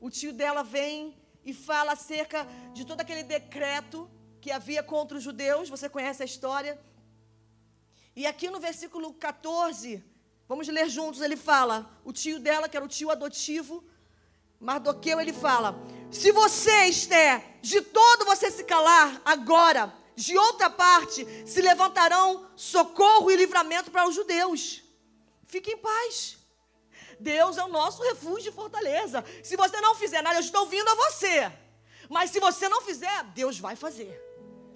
O 0.00 0.10
tio 0.10 0.32
dela 0.32 0.62
vem 0.62 1.16
e 1.44 1.52
fala 1.52 1.92
acerca 1.92 2.46
de 2.72 2.84
todo 2.84 3.00
aquele 3.00 3.22
decreto 3.22 4.08
que 4.40 4.50
havia 4.50 4.82
contra 4.82 5.16
os 5.18 5.24
judeus, 5.24 5.68
você 5.68 5.88
conhece 5.88 6.22
a 6.22 6.26
história. 6.26 6.80
E 8.14 8.26
aqui 8.26 8.50
no 8.50 8.60
versículo 8.60 9.12
14, 9.14 10.02
vamos 10.46 10.68
ler 10.68 10.88
juntos, 10.88 11.20
ele 11.20 11.36
fala, 11.36 11.90
o 12.04 12.12
tio 12.12 12.38
dela, 12.38 12.68
que 12.68 12.76
era 12.76 12.84
o 12.84 12.88
tio 12.88 13.10
adotivo, 13.10 13.84
Mardoqueu, 14.60 15.20
ele 15.20 15.32
fala: 15.32 15.78
Se 16.10 16.32
você, 16.32 16.86
Esther, 16.86 17.57
de 17.62 17.80
todo 17.80 18.24
você 18.24 18.50
se 18.50 18.64
calar 18.64 19.20
agora, 19.24 19.94
de 20.14 20.36
outra 20.36 20.68
parte 20.68 21.26
se 21.46 21.60
levantarão 21.60 22.50
socorro 22.56 23.30
e 23.30 23.36
livramento 23.36 23.90
para 23.90 24.08
os 24.08 24.14
judeus. 24.14 24.82
Fique 25.46 25.72
em 25.72 25.78
paz. 25.78 26.36
Deus 27.20 27.56
é 27.56 27.64
o 27.64 27.68
nosso 27.68 28.02
refúgio 28.02 28.50
e 28.50 28.52
fortaleza. 28.52 29.24
Se 29.42 29.56
você 29.56 29.80
não 29.80 29.94
fizer 29.94 30.22
nada, 30.22 30.36
eu 30.36 30.40
estou 30.40 30.66
vindo 30.66 30.88
a 30.88 30.94
você. 30.94 31.50
Mas 32.08 32.30
se 32.30 32.40
você 32.40 32.68
não 32.68 32.82
fizer, 32.82 33.24
Deus 33.34 33.58
vai 33.58 33.76
fazer. 33.76 34.20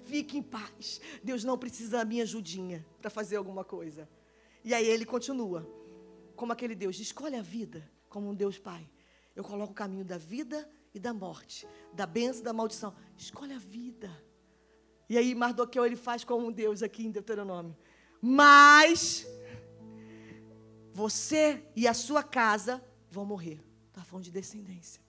Fique 0.03 0.37
em 0.37 0.43
paz. 0.43 0.99
Deus 1.23 1.43
não 1.43 1.57
precisa 1.57 1.97
da 1.97 2.05
minha 2.05 2.23
ajudinha 2.23 2.85
para 3.01 3.09
fazer 3.09 3.37
alguma 3.37 3.63
coisa. 3.63 4.07
E 4.63 4.73
aí 4.73 4.85
ele 4.85 5.05
continua. 5.05 5.67
Como 6.35 6.51
aquele 6.51 6.75
Deus, 6.75 6.99
escolhe 6.99 7.35
a 7.35 7.41
vida 7.41 7.89
como 8.09 8.29
um 8.29 8.35
Deus 8.35 8.57
Pai. 8.57 8.87
Eu 9.35 9.43
coloco 9.43 9.71
o 9.71 9.75
caminho 9.75 10.05
da 10.05 10.17
vida 10.17 10.69
e 10.93 10.99
da 10.99 11.13
morte, 11.13 11.67
da 11.93 12.05
bênção 12.05 12.41
e 12.41 12.45
da 12.45 12.53
maldição. 12.53 12.95
Escolhe 13.17 13.53
a 13.53 13.57
vida. 13.57 14.11
E 15.09 15.17
aí 15.17 15.33
Mardoqueu 15.35 15.85
ele 15.85 15.95
faz 15.95 16.23
como 16.23 16.47
um 16.47 16.51
Deus 16.51 16.83
aqui 16.83 17.05
em 17.05 17.11
Deuteronômio. 17.11 17.75
Mas 18.21 19.25
você 20.93 21.65
e 21.75 21.87
a 21.87 21.93
sua 21.93 22.23
casa 22.23 22.83
vão 23.09 23.25
morrer. 23.25 23.63
Está 23.89 24.03
falando 24.03 24.25
de 24.25 24.31
descendência. 24.31 25.01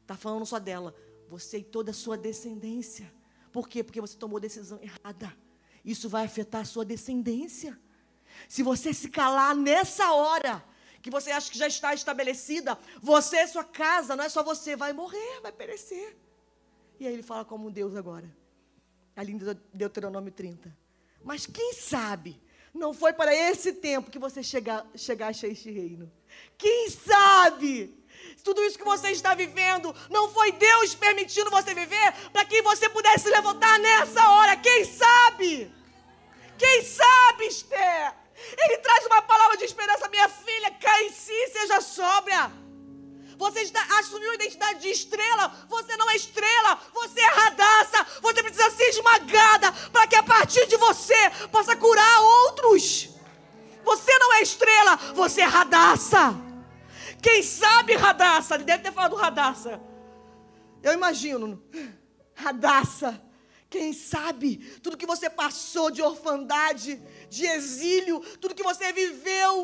Está 0.00 0.16
falando 0.16 0.46
só 0.46 0.58
dela. 0.58 0.94
Você 1.28 1.58
e 1.58 1.64
toda 1.64 1.90
a 1.90 1.94
sua 1.94 2.16
descendência. 2.16 3.12
Por 3.50 3.68
quê? 3.68 3.82
Porque 3.82 4.00
você 4.00 4.16
tomou 4.16 4.40
decisão 4.40 4.80
errada. 4.80 5.36
Isso 5.84 6.08
vai 6.08 6.24
afetar 6.24 6.62
a 6.62 6.64
sua 6.64 6.84
descendência. 6.84 7.78
Se 8.48 8.62
você 8.62 8.94
se 8.94 9.08
calar 9.08 9.54
nessa 9.54 10.12
hora, 10.12 10.64
que 11.02 11.10
você 11.10 11.32
acha 11.32 11.50
que 11.50 11.58
já 11.58 11.66
está 11.66 11.92
estabelecida, 11.92 12.78
você 13.02 13.38
e 13.38 13.48
sua 13.48 13.64
casa, 13.64 14.14
não 14.14 14.24
é 14.24 14.28
só 14.28 14.42
você, 14.42 14.76
vai 14.76 14.92
morrer, 14.92 15.40
vai 15.42 15.50
perecer. 15.50 16.16
E 17.00 17.06
aí 17.06 17.12
ele 17.12 17.22
fala 17.22 17.44
como 17.44 17.70
Deus 17.70 17.96
agora. 17.96 18.30
Ali 19.16 19.32
em 19.32 19.38
Deuteronômio 19.74 20.30
30. 20.30 20.74
Mas 21.24 21.44
quem 21.44 21.74
sabe 21.74 22.40
não 22.72 22.94
foi 22.94 23.12
para 23.12 23.34
esse 23.34 23.72
tempo 23.72 24.10
que 24.10 24.18
você 24.18 24.42
chegar, 24.42 24.86
chegaste 24.94 25.44
a 25.44 25.48
este 25.48 25.70
reino. 25.70 26.10
Quem 26.56 26.88
sabe? 26.88 27.98
Tudo 28.44 28.62
isso 28.62 28.78
que 28.78 28.84
você 28.84 29.10
está 29.10 29.34
vivendo 29.34 29.94
não 30.08 30.28
foi 30.28 30.52
Deus 30.52 30.94
permitindo 30.94 31.50
você 31.50 31.74
viver 31.74 32.12
para 32.32 32.44
que 32.44 32.62
você 32.62 32.88
pudesse 32.88 33.28
levantar 33.28 33.78
nessa 33.80 34.30
hora. 34.30 34.56
Quem 34.56 34.84
sabe? 34.84 35.70
Quem 36.56 36.84
sabe, 36.84 37.46
Esther? 37.46 38.21
Ele 38.58 38.78
traz 38.78 39.06
uma 39.06 39.22
palavra 39.22 39.56
de 39.56 39.64
esperança, 39.64 40.08
minha 40.08 40.28
filha, 40.28 40.70
cai 40.80 41.06
em 41.06 41.12
si, 41.12 41.48
seja 41.48 41.80
sóbria. 41.80 42.52
Você 43.38 43.62
está, 43.62 43.82
assumiu 43.98 44.30
a 44.30 44.34
identidade 44.34 44.80
de 44.80 44.88
estrela. 44.88 45.52
Você 45.68 45.96
não 45.96 46.08
é 46.10 46.16
estrela. 46.16 46.78
Você 46.94 47.20
é 47.20 47.26
radaça. 47.26 48.06
Você 48.20 48.42
precisa 48.42 48.70
ser 48.70 48.88
esmagada 48.90 49.72
para 49.90 50.06
que 50.06 50.14
a 50.14 50.22
partir 50.22 50.66
de 50.66 50.76
você 50.76 51.30
possa 51.50 51.74
curar 51.74 52.20
outros. 52.20 53.08
Você 53.84 54.18
não 54.18 54.34
é 54.34 54.42
estrela. 54.42 54.96
Você 55.14 55.40
é 55.40 55.44
radaça. 55.44 56.36
Quem 57.20 57.42
sabe 57.42 57.96
radaça? 57.96 58.54
Ele 58.54 58.64
deve 58.64 58.84
ter 58.84 58.92
falado 58.92 59.16
radaça. 59.16 59.80
Eu 60.82 60.92
imagino. 60.92 61.60
Radaça. 62.34 63.20
Quem 63.74 63.92
sabe 63.92 64.58
tudo 64.82 64.98
que 65.02 65.12
você 65.14 65.28
passou 65.42 65.90
de 65.90 66.02
orfandade, 66.02 66.90
de 67.36 67.44
exílio, 67.46 68.20
tudo 68.40 68.54
que 68.54 68.70
você 68.72 68.92
viveu 68.92 69.54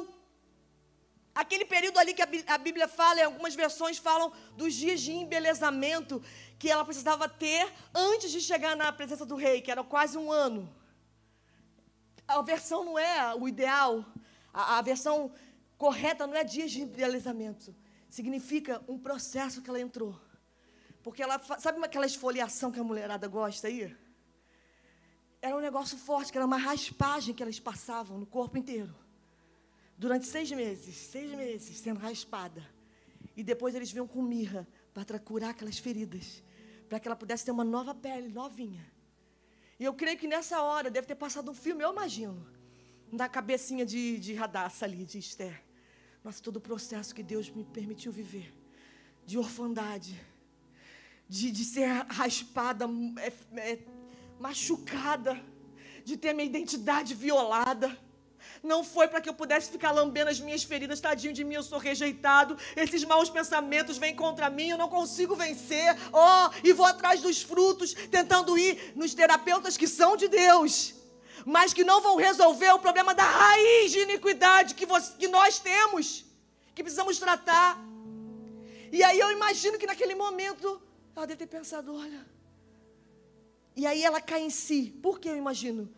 Aquele 1.38 1.64
período 1.64 1.98
ali 1.98 2.12
que 2.14 2.22
a 2.48 2.58
Bíblia 2.58 2.88
fala, 2.88 3.20
em 3.20 3.22
algumas 3.22 3.54
versões 3.54 3.96
falam 3.96 4.32
dos 4.56 4.74
dias 4.74 5.00
de 5.00 5.12
embelezamento 5.12 6.20
que 6.58 6.68
ela 6.68 6.84
precisava 6.84 7.28
ter 7.28 7.72
antes 7.94 8.32
de 8.32 8.40
chegar 8.40 8.74
na 8.74 8.92
presença 8.92 9.24
do 9.24 9.36
rei, 9.36 9.60
que 9.60 9.70
era 9.70 9.84
quase 9.84 10.18
um 10.18 10.32
ano. 10.32 10.68
A 12.26 12.42
versão 12.42 12.84
não 12.84 12.98
é 12.98 13.32
o 13.36 13.46
ideal, 13.46 14.04
a, 14.52 14.78
a 14.78 14.82
versão 14.82 15.30
correta 15.76 16.26
não 16.26 16.34
é 16.34 16.42
dias 16.42 16.72
de 16.72 16.82
embelezamento. 16.82 17.72
Significa 18.10 18.82
um 18.88 18.98
processo 18.98 19.62
que 19.62 19.70
ela 19.70 19.80
entrou. 19.80 20.20
Porque 21.02 21.22
ela, 21.22 21.38
sabe 21.58 21.82
aquela 21.84 22.06
esfoliação 22.06 22.70
que 22.70 22.80
a 22.80 22.84
mulherada 22.84 23.26
gosta 23.28 23.68
aí? 23.68 23.96
Era 25.40 25.56
um 25.56 25.60
negócio 25.60 25.96
forte, 25.96 26.32
que 26.32 26.38
era 26.38 26.46
uma 26.46 26.56
raspagem 26.56 27.34
que 27.34 27.42
elas 27.42 27.60
passavam 27.60 28.18
no 28.18 28.26
corpo 28.26 28.58
inteiro 28.58 28.94
durante 29.98 30.26
seis 30.26 30.50
meses, 30.52 30.96
seis 30.96 31.30
meses, 31.32 31.76
sendo 31.76 31.98
raspada. 31.98 32.64
E 33.36 33.42
depois 33.42 33.74
eles 33.74 33.90
vinham 33.90 34.06
com 34.06 34.22
mirra 34.22 34.66
para 34.94 35.18
curar 35.18 35.50
aquelas 35.50 35.78
feridas, 35.78 36.42
para 36.88 37.00
que 37.00 37.08
ela 37.08 37.16
pudesse 37.16 37.44
ter 37.44 37.50
uma 37.50 37.64
nova 37.64 37.94
pele, 37.94 38.28
novinha. 38.28 38.84
E 39.78 39.84
eu 39.84 39.94
creio 39.94 40.18
que 40.18 40.26
nessa 40.26 40.62
hora 40.62 40.90
deve 40.90 41.06
ter 41.06 41.14
passado 41.14 41.50
um 41.50 41.54
filme, 41.54 41.84
eu 41.84 41.92
imagino, 41.92 42.46
na 43.12 43.28
cabecinha 43.28 43.84
de, 43.84 44.18
de 44.18 44.34
Radassa 44.34 44.84
ali, 44.84 45.04
de 45.04 45.18
Esther. 45.18 45.62
Nossa, 46.22 46.42
todo 46.42 46.56
o 46.56 46.60
processo 46.60 47.14
que 47.14 47.22
Deus 47.22 47.48
me 47.50 47.64
permitiu 47.64 48.10
viver, 48.10 48.52
de 49.24 49.38
orfandade, 49.38 50.20
de, 51.28 51.50
de 51.50 51.64
ser 51.64 51.88
raspada, 52.08 52.86
é, 53.20 53.32
é, 53.60 53.78
machucada, 54.40 55.40
de 56.04 56.16
ter 56.16 56.32
minha 56.32 56.46
identidade 56.46 57.14
violada 57.14 57.96
não 58.62 58.82
foi 58.82 59.06
para 59.08 59.20
que 59.20 59.28
eu 59.28 59.34
pudesse 59.34 59.70
ficar 59.70 59.90
lambendo 59.92 60.30
as 60.30 60.40
minhas 60.40 60.62
feridas, 60.62 61.00
tadinho 61.00 61.32
de 61.32 61.44
mim, 61.44 61.54
eu 61.54 61.62
sou 61.62 61.78
rejeitado. 61.78 62.56
Esses 62.76 63.04
maus 63.04 63.30
pensamentos 63.30 63.98
vêm 63.98 64.14
contra 64.14 64.50
mim, 64.50 64.70
eu 64.70 64.78
não 64.78 64.88
consigo 64.88 65.34
vencer. 65.34 65.96
Ó, 66.12 66.46
oh, 66.46 66.50
e 66.64 66.72
vou 66.72 66.86
atrás 66.86 67.20
dos 67.20 67.42
frutos, 67.42 67.92
tentando 68.10 68.58
ir 68.58 68.92
nos 68.96 69.14
terapeutas 69.14 69.76
que 69.76 69.86
são 69.86 70.16
de 70.16 70.28
Deus, 70.28 70.94
mas 71.44 71.72
que 71.72 71.84
não 71.84 72.00
vão 72.00 72.16
resolver 72.16 72.72
o 72.72 72.78
problema 72.78 73.14
da 73.14 73.24
raiz 73.24 73.92
de 73.92 74.00
iniquidade 74.00 74.74
que, 74.74 74.86
você, 74.86 75.12
que 75.18 75.28
nós 75.28 75.58
temos, 75.58 76.24
que 76.74 76.82
precisamos 76.82 77.18
tratar. 77.18 77.78
E 78.90 79.02
aí 79.02 79.18
eu 79.18 79.30
imagino 79.30 79.78
que 79.78 79.86
naquele 79.86 80.14
momento 80.14 80.80
ela 81.18 81.26
deve 81.26 81.38
ter 81.38 81.46
pensado: 81.46 81.94
olha. 81.94 82.26
E 83.76 83.86
aí 83.86 84.02
ela 84.02 84.20
cai 84.20 84.42
em 84.42 84.50
si. 84.50 84.92
Por 85.02 85.20
que 85.20 85.28
eu 85.28 85.36
imagino? 85.36 85.88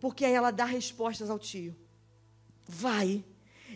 Porque 0.00 0.24
aí 0.24 0.32
ela 0.32 0.50
dá 0.50 0.64
respostas 0.64 1.28
ao 1.28 1.38
tio. 1.38 1.76
Vai 2.66 3.24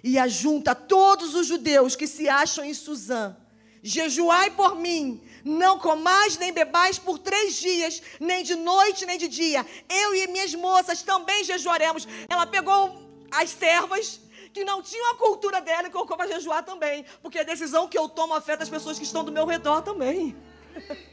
e 0.02 0.18
ajunta 0.18 0.74
todos 0.74 1.34
os 1.34 1.46
judeus 1.46 1.96
que 1.96 2.06
se 2.06 2.28
acham 2.28 2.64
em 2.64 2.72
Suzã. 2.72 3.36
Jejuai 3.82 4.50
por 4.50 4.76
mim, 4.76 5.22
não 5.44 5.78
comais 5.78 6.36
nem 6.36 6.52
bebais 6.52 6.98
por 6.98 7.18
três 7.18 7.54
dias, 7.56 8.02
nem 8.18 8.42
de 8.42 8.54
noite 8.54 9.06
nem 9.06 9.18
de 9.18 9.28
dia. 9.28 9.64
Eu 9.88 10.14
e 10.14 10.26
minhas 10.26 10.54
moças 10.54 11.02
também 11.02 11.44
jejuaremos. 11.44 12.06
Ela 12.28 12.46
pegou 12.46 13.02
as 13.30 13.50
servas 13.50 14.20
que 14.59 14.64
não 14.64 14.82
tinham 14.82 15.12
a 15.12 15.14
cultura 15.14 15.61
dela 15.61 15.86
e 15.86 15.90
colocou 15.90 16.16
para 16.16 16.26
jejuar 16.26 16.64
também. 16.64 17.04
Porque 17.22 17.38
a 17.38 17.44
decisão 17.44 17.86
que 17.86 17.96
eu 17.96 18.09
tomo 18.09 18.34
afeta 18.34 18.64
as 18.64 18.68
pessoas 18.68 18.98
que 18.98 19.04
estão 19.04 19.22
do 19.22 19.30
meu 19.30 19.46
redor 19.46 19.82
também. 19.82 20.36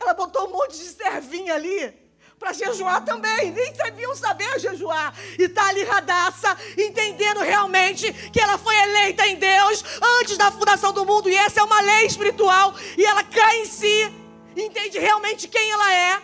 Ela 0.00 0.12
botou 0.12 0.48
um 0.48 0.52
monte 0.52 0.76
de 0.76 0.84
servinha 0.84 1.54
ali 1.54 1.94
para 2.40 2.52
jejuar 2.52 3.04
também. 3.04 3.52
Nem 3.52 3.72
sabiam 3.76 4.14
saber 4.16 4.58
jejuar. 4.58 5.14
E 5.38 5.44
está 5.44 5.68
ali 5.68 5.84
Radassa, 5.84 6.58
entendendo 6.76 7.40
realmente 7.40 8.12
que 8.30 8.40
ela 8.40 8.58
foi 8.58 8.76
eleita 8.76 9.26
em 9.26 9.36
Deus 9.36 9.84
antes 10.20 10.36
da 10.36 10.50
fundação 10.50 10.92
do 10.92 11.06
mundo. 11.06 11.30
E 11.30 11.36
essa 11.36 11.60
é 11.60 11.62
uma 11.62 11.80
lei 11.80 12.06
espiritual. 12.06 12.74
E 12.98 13.04
ela 13.04 13.22
cai 13.22 13.60
em 13.60 13.66
si, 13.66 14.12
entende 14.56 14.98
realmente 14.98 15.46
quem 15.46 15.70
ela 15.70 15.94
é. 15.94 16.22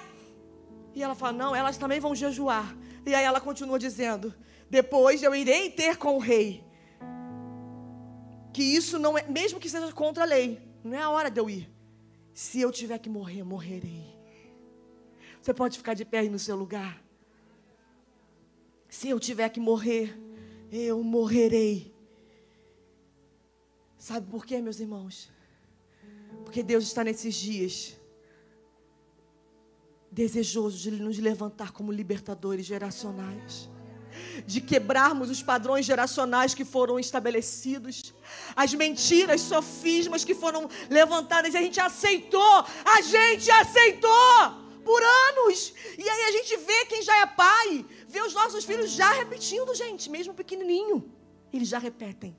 E 0.95 1.03
ela 1.03 1.15
fala: 1.15 1.33
Não, 1.33 1.55
elas 1.55 1.79
também 1.79 2.01
vão 2.01 2.15
jejuar. 2.15 2.77
E 3.07 3.15
aí 3.15 3.25
ela 3.25 3.41
continua 3.41 3.79
dizendo: 3.79 4.35
Depois 4.71 5.23
eu 5.23 5.35
irei 5.35 5.71
ter 5.71 5.97
com 5.97 6.17
o 6.17 6.19
rei. 6.19 6.65
Que 8.53 8.63
isso 8.63 8.99
não 8.99 9.17
é, 9.17 9.27
mesmo 9.29 9.59
que 9.59 9.69
seja 9.69 9.93
contra 9.93 10.25
a 10.25 10.27
lei, 10.27 10.61
não 10.85 10.95
é 10.95 11.03
a 11.03 11.11
hora 11.11 11.31
de 11.31 11.41
eu 11.41 11.49
ir. 11.49 11.71
Se 12.35 12.61
eu 12.61 12.71
tiver 12.71 12.99
que 12.99 13.09
morrer, 13.09 13.43
morrerei. 13.43 14.17
Você 15.41 15.55
pode 15.55 15.79
ficar 15.79 15.95
de 15.95 16.05
pé 16.05 16.21
aí 16.21 16.29
no 16.29 16.39
seu 16.39 16.57
lugar. 16.57 17.03
Se 18.89 19.09
eu 19.09 19.19
tiver 19.19 19.49
que 19.49 19.61
morrer, 19.61 20.19
eu 20.71 21.03
morrerei. 21.03 21.95
Sabe 23.97 24.31
por 24.31 24.45
quê, 24.45 24.61
meus 24.61 24.81
irmãos? 24.81 25.31
Porque 26.45 26.63
Deus 26.63 26.85
está 26.85 27.03
nesses 27.03 27.35
dias 27.35 27.97
desejoso 30.11 30.79
de 30.79 30.91
nos 30.91 31.19
levantar 31.19 31.71
como 31.73 31.93
libertadores 31.93 32.65
geracionais 32.65 33.69
de 34.47 34.61
quebrarmos 34.61 35.31
os 35.31 35.43
padrões 35.43 35.87
geracionais 35.87 36.55
que 36.55 36.65
foram 36.65 36.99
estabelecidos, 36.99 38.15
as 38.55 38.75
mentiras, 38.75 39.41
sofismas 39.41 40.25
que 40.25 40.35
foram 40.35 40.69
levantadas, 40.89 41.55
e 41.55 41.57
a 41.57 41.63
gente 41.63 41.81
aceitou, 41.81 42.65
a 42.85 43.01
gente 43.03 43.51
aceitou 43.51 44.69
por 44.85 45.03
anos. 45.03 45.75
E 45.99 46.09
aí 46.09 46.23
a 46.29 46.33
gente 46.33 46.57
vê 46.57 46.87
quem 46.87 47.03
já 47.03 47.17
é 47.19 47.27
pai, 47.27 47.85
vê 48.09 48.23
os 48.23 48.35
nossos 48.35 48.65
filhos 48.65 48.91
já 48.91 49.13
repetindo, 49.13 49.75
gente, 49.75 50.11
mesmo 50.11 50.35
pequenininho. 50.35 51.13
Eles 51.53 51.69
já 51.69 51.79
repetem 51.79 52.37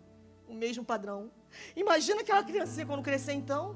o 0.47 0.53
mesmo 0.53 0.83
padrão. 0.83 1.31
Imagina 1.75 2.21
aquela 2.21 2.43
criança 2.43 2.85
quando 2.85 3.03
crescer 3.03 3.33
então. 3.33 3.75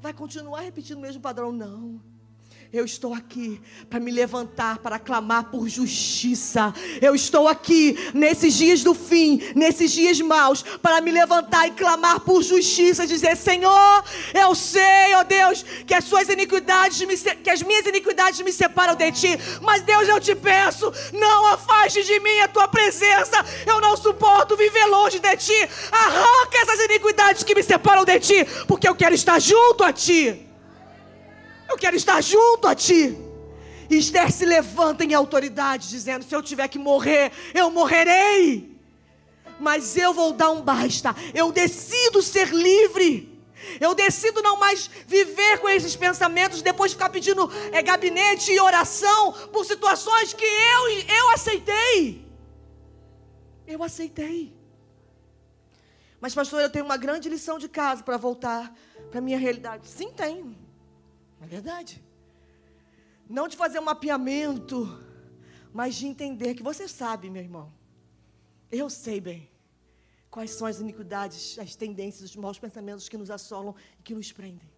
Vai 0.00 0.12
continuar 0.12 0.60
repetindo 0.60 0.98
o 0.98 1.00
mesmo 1.00 1.20
padrão? 1.20 1.50
Não. 1.50 2.00
Eu 2.74 2.84
estou 2.84 3.14
aqui 3.14 3.60
para 3.88 4.00
me 4.00 4.10
levantar, 4.10 4.78
para 4.78 4.98
clamar 4.98 5.44
por 5.44 5.68
justiça. 5.68 6.74
Eu 7.00 7.14
estou 7.14 7.46
aqui 7.46 7.96
nesses 8.12 8.52
dias 8.54 8.82
do 8.82 8.92
fim, 8.92 9.40
nesses 9.54 9.92
dias 9.92 10.20
maus, 10.20 10.64
para 10.82 11.00
me 11.00 11.12
levantar 11.12 11.68
e 11.68 11.70
clamar 11.70 12.18
por 12.18 12.42
justiça, 12.42 13.06
dizer: 13.06 13.36
Senhor, 13.36 14.04
eu 14.34 14.56
sei, 14.56 15.14
ó 15.14 15.20
oh 15.20 15.24
Deus, 15.24 15.64
que 15.86 15.94
as 15.94 16.02
suas 16.02 16.28
iniquidades, 16.28 17.00
me, 17.02 17.16
que 17.16 17.48
as 17.48 17.62
minhas 17.62 17.86
iniquidades 17.86 18.40
me 18.40 18.52
separam 18.52 18.96
de 18.96 19.12
ti, 19.12 19.38
mas 19.62 19.82
Deus, 19.82 20.08
eu 20.08 20.20
te 20.20 20.34
peço, 20.34 20.92
não 21.12 21.46
afaste 21.46 22.02
de 22.02 22.18
mim 22.18 22.40
a 22.40 22.48
tua 22.48 22.66
presença. 22.66 23.36
Eu 23.64 23.80
não 23.80 23.96
suporto 23.96 24.56
viver 24.56 24.86
longe 24.86 25.20
de 25.20 25.36
ti. 25.36 25.68
Arranca 25.92 26.58
essas 26.60 26.80
iniquidades 26.86 27.44
que 27.44 27.54
me 27.54 27.62
separam 27.62 28.04
de 28.04 28.18
ti, 28.18 28.44
porque 28.66 28.88
eu 28.88 28.96
quero 28.96 29.14
estar 29.14 29.38
junto 29.38 29.84
a 29.84 29.92
ti. 29.92 30.43
Eu 31.74 31.78
quero 31.78 31.96
estar 31.96 32.22
junto 32.22 32.68
a 32.68 32.74
ti. 32.74 33.18
E 33.90 33.96
Esther 33.96 34.30
se 34.30 34.44
levanta 34.44 35.02
em 35.02 35.12
autoridade, 35.12 35.88
dizendo: 35.88 36.24
Se 36.24 36.32
eu 36.32 36.40
tiver 36.40 36.68
que 36.68 36.78
morrer, 36.78 37.32
eu 37.52 37.68
morrerei. 37.68 38.78
Mas 39.58 39.96
eu 39.96 40.14
vou 40.14 40.32
dar 40.32 40.50
um 40.50 40.62
basta. 40.62 41.16
Eu 41.34 41.50
decido 41.50 42.22
ser 42.22 42.54
livre. 42.54 43.42
Eu 43.80 43.92
decido 43.92 44.40
não 44.40 44.56
mais 44.56 44.88
viver 45.04 45.58
com 45.58 45.68
esses 45.68 45.96
pensamentos, 45.96 46.62
depois 46.62 46.92
ficar 46.92 47.08
pedindo 47.08 47.50
é, 47.72 47.82
gabinete 47.82 48.52
e 48.52 48.60
oração 48.60 49.32
por 49.52 49.66
situações 49.66 50.32
que 50.32 50.44
eu, 50.44 50.90
eu 50.90 51.30
aceitei. 51.30 52.24
Eu 53.66 53.82
aceitei. 53.82 54.54
Mas, 56.20 56.36
pastor, 56.36 56.60
eu 56.60 56.70
tenho 56.70 56.84
uma 56.84 56.96
grande 56.96 57.28
lição 57.28 57.58
de 57.58 57.68
casa 57.68 58.00
para 58.04 58.16
voltar 58.16 58.72
para 59.10 59.18
a 59.18 59.22
minha 59.22 59.38
realidade. 59.38 59.88
Sim, 59.88 60.12
tenho. 60.12 60.63
É 61.44 61.46
verdade. 61.46 62.02
Não 63.28 63.46
de 63.46 63.54
fazer 63.54 63.78
um 63.78 63.84
mapeamento, 63.84 64.98
mas 65.72 65.94
de 65.94 66.06
entender 66.06 66.54
que 66.54 66.62
você 66.62 66.88
sabe, 66.88 67.28
meu 67.28 67.42
irmão. 67.42 67.70
Eu 68.72 68.88
sei 68.88 69.20
bem 69.20 69.50
quais 70.30 70.52
são 70.52 70.66
as 70.66 70.80
iniquidades, 70.80 71.58
as 71.58 71.76
tendências, 71.76 72.30
os 72.30 72.36
maus 72.36 72.58
pensamentos 72.58 73.10
que 73.10 73.18
nos 73.18 73.30
assolam 73.30 73.74
e 74.00 74.02
que 74.02 74.14
nos 74.14 74.32
prendem. 74.32 74.68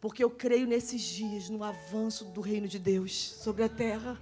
Porque 0.00 0.22
eu 0.22 0.30
creio 0.30 0.68
nesses 0.68 1.02
dias 1.02 1.48
no 1.48 1.64
avanço 1.64 2.26
do 2.26 2.40
reino 2.40 2.68
de 2.68 2.78
Deus 2.78 3.12
sobre 3.44 3.64
a 3.64 3.68
terra. 3.68 4.20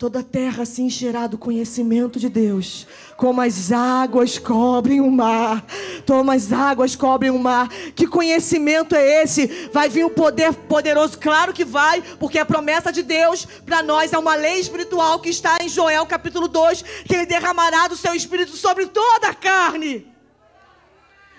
Toda 0.00 0.20
a 0.20 0.24
terra 0.24 0.64
se 0.64 0.80
encherá 0.80 1.26
do 1.26 1.36
conhecimento 1.36 2.18
de 2.18 2.30
Deus, 2.30 2.86
como 3.18 3.42
as 3.42 3.70
águas 3.70 4.38
cobrem 4.38 4.98
o 4.98 5.10
mar. 5.10 5.62
Como 6.06 6.30
as 6.30 6.50
águas 6.54 6.96
cobrem 6.96 7.30
o 7.30 7.38
mar. 7.38 7.68
Que 7.94 8.06
conhecimento 8.06 8.94
é 8.94 9.22
esse? 9.22 9.68
Vai 9.70 9.90
vir 9.90 10.06
um 10.06 10.08
poder 10.08 10.54
poderoso? 10.54 11.18
Claro 11.18 11.52
que 11.52 11.66
vai, 11.66 12.00
porque 12.18 12.38
a 12.38 12.46
promessa 12.46 12.90
de 12.90 13.02
Deus 13.02 13.44
para 13.44 13.82
nós 13.82 14.14
é 14.14 14.18
uma 14.18 14.34
lei 14.36 14.58
espiritual 14.58 15.20
que 15.20 15.28
está 15.28 15.58
em 15.60 15.68
Joel 15.68 16.06
capítulo 16.06 16.48
2, 16.48 16.80
que 17.04 17.14
ele 17.14 17.26
derramará 17.26 17.86
do 17.86 17.94
seu 17.94 18.14
espírito 18.14 18.56
sobre 18.56 18.86
toda 18.86 19.28
a 19.28 19.34
carne. 19.34 20.10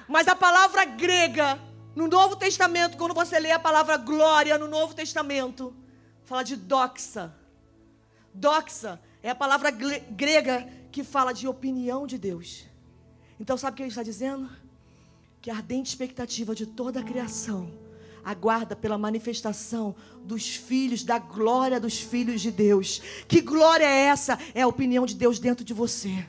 Mas 0.08 0.28
a 0.28 0.36
palavra 0.36 0.86
grega, 0.86 1.60
no 1.96 2.08
Novo 2.08 2.36
Testamento, 2.36 2.96
quando 2.96 3.16
você 3.16 3.40
lê 3.40 3.50
a 3.50 3.58
palavra 3.58 3.98
glória 3.98 4.56
no 4.60 4.68
Novo 4.68 4.94
Testamento, 4.94 5.76
fala 6.24 6.44
de 6.44 6.56
doxa 6.56 7.41
Doxa 8.34 9.00
é 9.22 9.30
a 9.30 9.36
palavra 9.36 9.72
grega 9.72 10.68
que 10.92 11.04
fala 11.04 11.34
de 11.34 11.48
opinião 11.48 12.08
de 12.08 12.18
Deus. 12.18 12.66
Então, 13.40 13.58
sabe 13.58 13.74
o 13.74 13.78
que 13.78 13.84
ele 13.84 13.90
está 13.90 14.04
dizendo? 14.04 14.50
Que 15.42 15.50
a 15.50 15.56
ardente 15.56 15.90
expectativa 15.90 16.54
de 16.54 16.66
toda 16.66 17.00
a 17.00 17.04
criação 17.04 17.72
aguarda 18.24 18.76
pela 18.76 18.98
manifestação 18.98 19.96
dos 20.24 20.56
filhos, 20.56 21.04
da 21.04 21.18
glória 21.18 21.80
dos 21.80 22.00
filhos 22.00 22.42
de 22.42 22.52
Deus. 22.52 23.02
Que 23.28 23.42
glória 23.42 23.86
é 23.86 24.06
essa? 24.06 24.38
É 24.54 24.62
a 24.62 24.68
opinião 24.68 25.06
de 25.06 25.16
Deus 25.16 25.40
dentro 25.40 25.66
de 25.66 25.74
você 25.74 26.26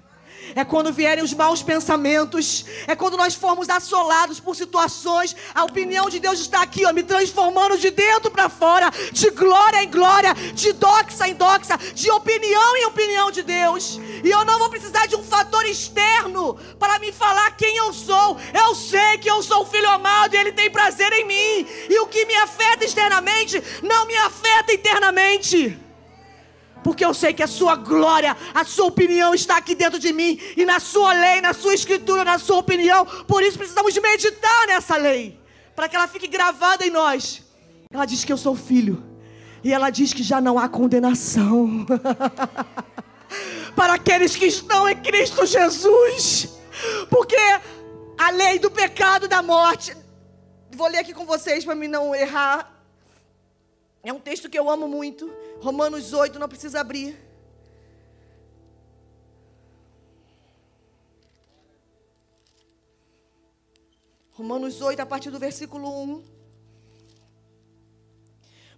é 0.54 0.64
quando 0.64 0.92
vierem 0.92 1.24
os 1.24 1.32
maus 1.32 1.62
pensamentos, 1.62 2.64
é 2.86 2.94
quando 2.94 3.16
nós 3.16 3.34
formos 3.34 3.68
assolados 3.68 4.40
por 4.40 4.54
situações. 4.56 5.34
A 5.54 5.64
opinião 5.64 6.08
de 6.08 6.18
Deus 6.18 6.40
está 6.40 6.62
aqui, 6.62 6.84
ó, 6.84 6.92
me 6.92 7.02
transformando 7.02 7.78
de 7.78 7.90
dentro 7.90 8.30
para 8.30 8.48
fora, 8.48 8.90
de 9.12 9.30
glória 9.30 9.82
em 9.82 9.90
glória, 9.90 10.34
de 10.54 10.72
doxa 10.72 11.28
em 11.28 11.34
doxa, 11.34 11.76
de 11.94 12.10
opinião 12.10 12.76
em 12.76 12.86
opinião 12.86 13.30
de 13.30 13.42
Deus. 13.42 13.98
E 14.22 14.30
eu 14.30 14.44
não 14.44 14.58
vou 14.58 14.70
precisar 14.70 15.06
de 15.06 15.16
um 15.16 15.22
fator 15.22 15.64
externo 15.66 16.54
para 16.78 16.98
me 16.98 17.12
falar 17.12 17.56
quem 17.56 17.76
eu 17.76 17.92
sou. 17.92 18.36
Eu 18.52 18.74
sei 18.74 19.18
que 19.18 19.30
eu 19.30 19.42
sou 19.42 19.62
o 19.62 19.66
filho 19.66 19.88
amado 19.88 20.34
e 20.34 20.38
Ele 20.38 20.52
tem 20.52 20.70
prazer 20.70 21.12
em 21.12 21.26
mim. 21.26 21.68
E 21.88 21.98
o 22.00 22.06
que 22.06 22.24
me 22.26 22.34
afeta 22.36 22.84
externamente 22.84 23.62
não 23.82 24.06
me 24.06 24.16
afeta 24.16 24.72
internamente. 24.72 25.81
Porque 26.82 27.04
eu 27.04 27.14
sei 27.14 27.32
que 27.32 27.42
a 27.42 27.46
sua 27.46 27.76
glória, 27.76 28.36
a 28.54 28.64
sua 28.64 28.86
opinião 28.86 29.34
está 29.34 29.56
aqui 29.56 29.74
dentro 29.74 29.98
de 29.98 30.12
mim. 30.12 30.38
E 30.56 30.64
na 30.64 30.80
sua 30.80 31.12
lei, 31.12 31.40
na 31.40 31.52
sua 31.52 31.74
escritura, 31.74 32.24
na 32.24 32.38
sua 32.38 32.58
opinião. 32.58 33.06
Por 33.26 33.42
isso 33.42 33.58
precisamos 33.58 33.96
meditar 33.96 34.66
nessa 34.66 34.96
lei. 34.96 35.40
Para 35.74 35.88
que 35.88 35.96
ela 35.96 36.08
fique 36.08 36.26
gravada 36.26 36.86
em 36.86 36.90
nós. 36.90 37.42
Ela 37.92 38.04
diz 38.04 38.24
que 38.24 38.32
eu 38.32 38.36
sou 38.36 38.54
filho. 38.54 39.02
E 39.62 39.72
ela 39.72 39.90
diz 39.90 40.12
que 40.12 40.22
já 40.22 40.40
não 40.40 40.58
há 40.58 40.68
condenação. 40.68 41.86
para 43.76 43.94
aqueles 43.94 44.34
que 44.36 44.46
estão 44.46 44.88
em 44.88 44.96
Cristo 44.96 45.46
Jesus. 45.46 46.48
Porque 47.08 47.36
a 48.18 48.30
lei 48.30 48.58
do 48.58 48.70
pecado 48.70 49.28
da 49.28 49.42
morte. 49.42 49.96
Vou 50.74 50.88
ler 50.88 50.98
aqui 50.98 51.12
com 51.12 51.26
vocês 51.26 51.64
para 51.64 51.74
mim 51.74 51.88
não 51.88 52.14
errar. 52.14 52.71
É 54.02 54.12
um 54.12 54.18
texto 54.18 54.50
que 54.50 54.58
eu 54.58 54.68
amo 54.68 54.88
muito. 54.88 55.32
Romanos 55.60 56.12
8, 56.12 56.38
não 56.38 56.48
precisa 56.48 56.80
abrir. 56.80 57.16
Romanos 64.32 64.80
8, 64.80 65.00
a 65.00 65.06
partir 65.06 65.30
do 65.30 65.38
versículo 65.38 66.02
1. 66.02 66.24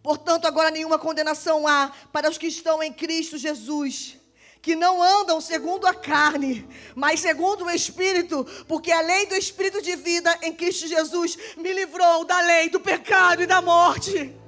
Portanto, 0.03 0.47
agora 0.47 0.71
nenhuma 0.71 0.99
condenação 0.99 1.67
há 1.67 1.91
para 2.13 2.29
os 2.29 2.37
que 2.37 2.47
estão 2.47 2.83
em 2.83 2.93
Cristo 2.93 3.39
Jesus, 3.39 4.19
que 4.61 4.75
não 4.75 5.03
andam 5.03 5.41
segundo 5.41 5.87
a 5.87 5.95
carne, 5.95 6.69
mas 6.95 7.21
segundo 7.21 7.65
o 7.65 7.71
Espírito, 7.71 8.45
porque 8.69 8.93
a 8.93 9.01
lei 9.01 9.25
do 9.25 9.35
Espírito 9.35 9.81
de 9.81 9.97
vida 9.97 10.39
em 10.43 10.53
Cristo 10.53 10.87
Jesus 10.87 11.39
me 11.57 11.73
livrou 11.73 12.27
da 12.27 12.39
lei 12.43 12.69
do 12.69 12.79
pecado 12.79 13.43
e 13.43 13.47
da 13.47 13.63
morte. 13.63 14.44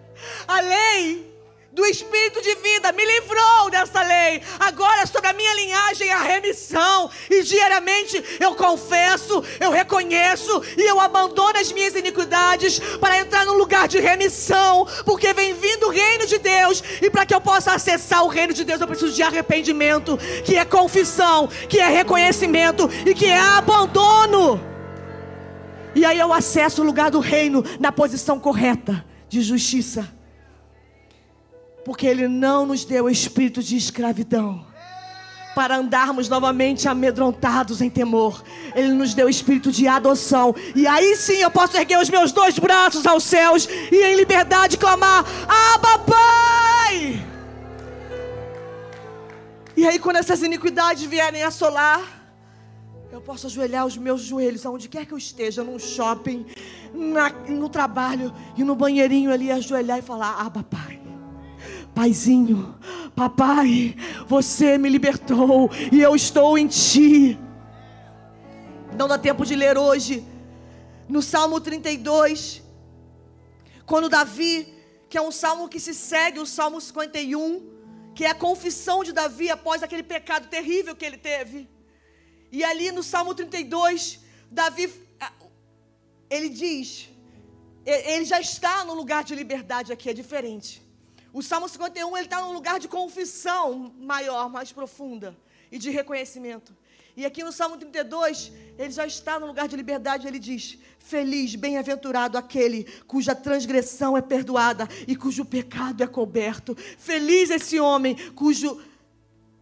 A 0.46 0.60
lei 0.60 1.36
do 1.76 1.84
espírito 1.84 2.40
de 2.40 2.54
vida, 2.54 2.90
me 2.92 3.04
livrou 3.04 3.70
dessa 3.70 4.02
lei. 4.02 4.42
Agora, 4.58 5.06
sobre 5.06 5.28
a 5.28 5.32
minha 5.34 5.54
linhagem, 5.54 6.10
a 6.10 6.22
remissão. 6.22 7.10
E 7.30 7.42
diariamente 7.42 8.24
eu 8.40 8.54
confesso, 8.54 9.44
eu 9.60 9.70
reconheço 9.70 10.62
e 10.74 10.80
eu 10.80 10.98
abandono 10.98 11.58
as 11.58 11.70
minhas 11.70 11.94
iniquidades 11.94 12.78
para 12.98 13.18
entrar 13.18 13.44
no 13.44 13.52
lugar 13.52 13.86
de 13.88 14.00
remissão, 14.00 14.88
porque 15.04 15.34
vem 15.34 15.52
vindo 15.52 15.88
o 15.88 15.90
reino 15.90 16.26
de 16.26 16.38
Deus. 16.38 16.82
E 17.02 17.10
para 17.10 17.26
que 17.26 17.34
eu 17.34 17.42
possa 17.42 17.74
acessar 17.74 18.24
o 18.24 18.28
reino 18.28 18.54
de 18.54 18.64
Deus, 18.64 18.80
eu 18.80 18.88
preciso 18.88 19.12
de 19.12 19.22
arrependimento, 19.22 20.16
que 20.46 20.56
é 20.56 20.64
confissão, 20.64 21.46
que 21.68 21.78
é 21.78 21.88
reconhecimento 21.88 22.88
e 23.04 23.12
que 23.12 23.26
é 23.26 23.38
abandono. 23.38 24.58
E 25.94 26.06
aí 26.06 26.18
eu 26.18 26.32
acesso 26.32 26.80
o 26.80 26.86
lugar 26.86 27.10
do 27.10 27.20
reino 27.20 27.62
na 27.78 27.92
posição 27.92 28.40
correta 28.40 29.04
de 29.28 29.40
justiça 29.42 30.16
porque 31.86 32.04
Ele 32.04 32.26
não 32.26 32.66
nos 32.66 32.84
deu 32.84 33.08
espírito 33.08 33.62
de 33.62 33.76
escravidão 33.76 34.66
para 35.54 35.76
andarmos 35.76 36.28
novamente 36.28 36.88
amedrontados 36.88 37.80
em 37.80 37.88
temor. 37.88 38.42
Ele 38.74 38.92
nos 38.92 39.14
deu 39.14 39.28
espírito 39.28 39.70
de 39.70 39.86
adoção. 39.86 40.52
E 40.74 40.84
aí 40.84 41.14
sim 41.14 41.36
eu 41.36 41.50
posso 41.50 41.76
erguer 41.76 42.00
os 42.00 42.10
meus 42.10 42.32
dois 42.32 42.58
braços 42.58 43.06
aos 43.06 43.22
céus 43.22 43.68
e 43.92 44.02
em 44.04 44.16
liberdade 44.16 44.76
clamar: 44.76 45.24
Abba, 45.48 46.00
Pai! 46.00 47.24
E 49.76 49.86
aí, 49.86 50.00
quando 50.00 50.16
essas 50.16 50.42
iniquidades 50.42 51.04
vierem 51.04 51.44
assolar, 51.44 52.00
eu 53.16 53.22
posso 53.22 53.46
ajoelhar 53.46 53.86
os 53.86 53.96
meus 53.96 54.20
joelhos 54.20 54.66
aonde 54.66 54.90
quer 54.90 55.06
que 55.06 55.12
eu 55.14 55.16
esteja, 55.16 55.64
num 55.64 55.78
shopping, 55.78 56.44
na, 56.92 57.30
no 57.48 57.66
trabalho 57.66 58.30
e 58.54 58.62
no 58.62 58.74
banheirinho 58.74 59.32
ali, 59.32 59.50
ajoelhar 59.50 59.98
e 59.98 60.02
falar: 60.02 60.38
Abba, 60.38 60.62
Pai. 60.62 61.00
Paizinho, 61.94 62.78
papai, 63.14 63.96
você 64.28 64.76
me 64.76 64.90
libertou 64.90 65.70
e 65.90 66.02
eu 66.02 66.14
estou 66.14 66.58
em 66.58 66.66
ti. 66.66 67.38
Não 68.98 69.08
dá 69.08 69.16
tempo 69.16 69.46
de 69.46 69.56
ler 69.56 69.78
hoje, 69.78 70.22
no 71.08 71.22
Salmo 71.22 71.58
32, 71.58 72.62
quando 73.86 74.10
Davi, 74.10 74.74
que 75.08 75.16
é 75.16 75.22
um 75.22 75.32
salmo 75.32 75.70
que 75.70 75.80
se 75.80 75.94
segue 75.94 76.38
o 76.38 76.44
Salmo 76.44 76.82
51, 76.82 77.66
que 78.14 78.26
é 78.26 78.30
a 78.30 78.34
confissão 78.34 79.02
de 79.02 79.10
Davi 79.10 79.48
após 79.48 79.82
aquele 79.82 80.02
pecado 80.02 80.48
terrível 80.48 80.94
que 80.94 81.06
ele 81.06 81.16
teve. 81.16 81.75
E 82.56 82.64
ali 82.64 82.90
no 82.90 83.02
Salmo 83.02 83.34
32, 83.34 84.18
Davi, 84.50 84.90
ele 86.30 86.48
diz, 86.48 87.10
ele 87.84 88.24
já 88.24 88.40
está 88.40 88.82
no 88.82 88.94
lugar 88.94 89.22
de 89.24 89.34
liberdade 89.34 89.92
aqui, 89.92 90.08
é 90.08 90.14
diferente. 90.14 90.82
O 91.34 91.42
Salmo 91.42 91.68
51 91.68 92.16
ele 92.16 92.24
está 92.24 92.40
num 92.40 92.54
lugar 92.54 92.80
de 92.80 92.88
confissão 92.88 93.92
maior, 93.98 94.48
mais 94.48 94.72
profunda 94.72 95.36
e 95.70 95.76
de 95.76 95.90
reconhecimento. 95.90 96.74
E 97.14 97.26
aqui 97.26 97.44
no 97.44 97.52
Salmo 97.52 97.76
32, 97.76 98.50
ele 98.78 98.90
já 98.90 99.06
está 99.06 99.38
no 99.38 99.46
lugar 99.46 99.68
de 99.68 99.76
liberdade, 99.76 100.26
ele 100.26 100.38
diz: 100.38 100.78
Feliz, 100.98 101.54
bem-aventurado 101.56 102.38
aquele 102.38 102.84
cuja 103.06 103.34
transgressão 103.34 104.16
é 104.16 104.22
perdoada 104.22 104.88
e 105.06 105.14
cujo 105.14 105.44
pecado 105.44 106.02
é 106.02 106.06
coberto. 106.06 106.74
Feliz 106.74 107.50
esse 107.50 107.78
homem 107.78 108.16
cujo 108.32 108.80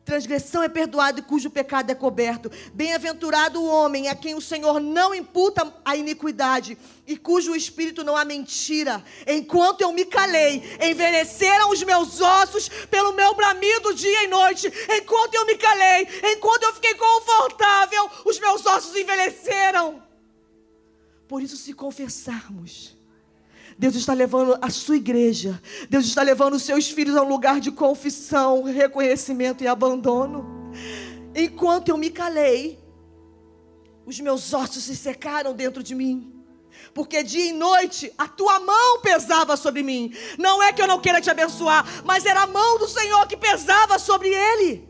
transgressão 0.04 0.62
é 0.62 0.68
perdoada 0.68 1.20
e 1.20 1.22
cujo 1.22 1.50
pecado 1.50 1.90
é 1.90 1.94
coberto. 1.94 2.50
Bem-aventurado 2.72 3.60
o 3.60 3.66
homem 3.66 4.08
a 4.08 4.14
quem 4.14 4.34
o 4.34 4.40
Senhor 4.40 4.80
não 4.80 5.14
imputa 5.14 5.74
a 5.84 5.96
iniquidade 5.96 6.76
e 7.06 7.16
cujo 7.16 7.56
espírito 7.56 8.04
não 8.04 8.16
há 8.16 8.24
mentira. 8.24 9.02
Enquanto 9.26 9.80
eu 9.80 9.92
me 9.92 10.04
calei, 10.04 10.62
envelheceram 10.80 11.70
os 11.70 11.82
meus 11.82 12.20
ossos 12.20 12.68
pelo 12.90 13.12
meu 13.12 13.34
bramido 13.34 13.94
dia 13.94 14.24
e 14.24 14.28
noite. 14.28 14.70
Enquanto 14.90 15.34
eu 15.34 15.46
me 15.46 15.56
calei, 15.56 16.06
enquanto 16.32 16.64
eu 16.64 16.74
fiquei 16.74 16.94
confortável, 16.94 18.10
os 18.24 18.38
meus 18.38 18.64
ossos 18.66 18.94
envelheceram. 18.94 20.02
Por 21.26 21.42
isso, 21.42 21.56
se 21.56 21.72
confessarmos, 21.72 22.93
Deus 23.78 23.94
está 23.94 24.12
levando 24.12 24.56
a 24.60 24.70
sua 24.70 24.96
igreja, 24.96 25.60
Deus 25.90 26.06
está 26.06 26.22
levando 26.22 26.54
os 26.54 26.62
seus 26.62 26.90
filhos 26.90 27.16
a 27.16 27.22
um 27.22 27.28
lugar 27.28 27.60
de 27.60 27.70
confissão, 27.70 28.62
reconhecimento 28.62 29.64
e 29.64 29.66
abandono. 29.66 30.72
Enquanto 31.34 31.88
eu 31.88 31.96
me 31.96 32.10
calei, 32.10 32.78
os 34.06 34.20
meus 34.20 34.52
ossos 34.52 34.84
se 34.84 34.96
secaram 34.96 35.52
dentro 35.52 35.82
de 35.82 35.94
mim. 35.94 36.30
Porque 36.92 37.22
dia 37.22 37.46
e 37.46 37.52
noite 37.52 38.12
a 38.16 38.28
tua 38.28 38.60
mão 38.60 39.00
pesava 39.00 39.56
sobre 39.56 39.82
mim. 39.82 40.14
Não 40.38 40.62
é 40.62 40.72
que 40.72 40.82
eu 40.82 40.86
não 40.86 41.00
queira 41.00 41.20
te 41.20 41.30
abençoar, 41.30 41.84
mas 42.04 42.26
era 42.26 42.42
a 42.42 42.46
mão 42.46 42.78
do 42.78 42.88
Senhor 42.88 43.26
que 43.26 43.36
pesava 43.36 43.98
sobre 43.98 44.28
ele. 44.28 44.88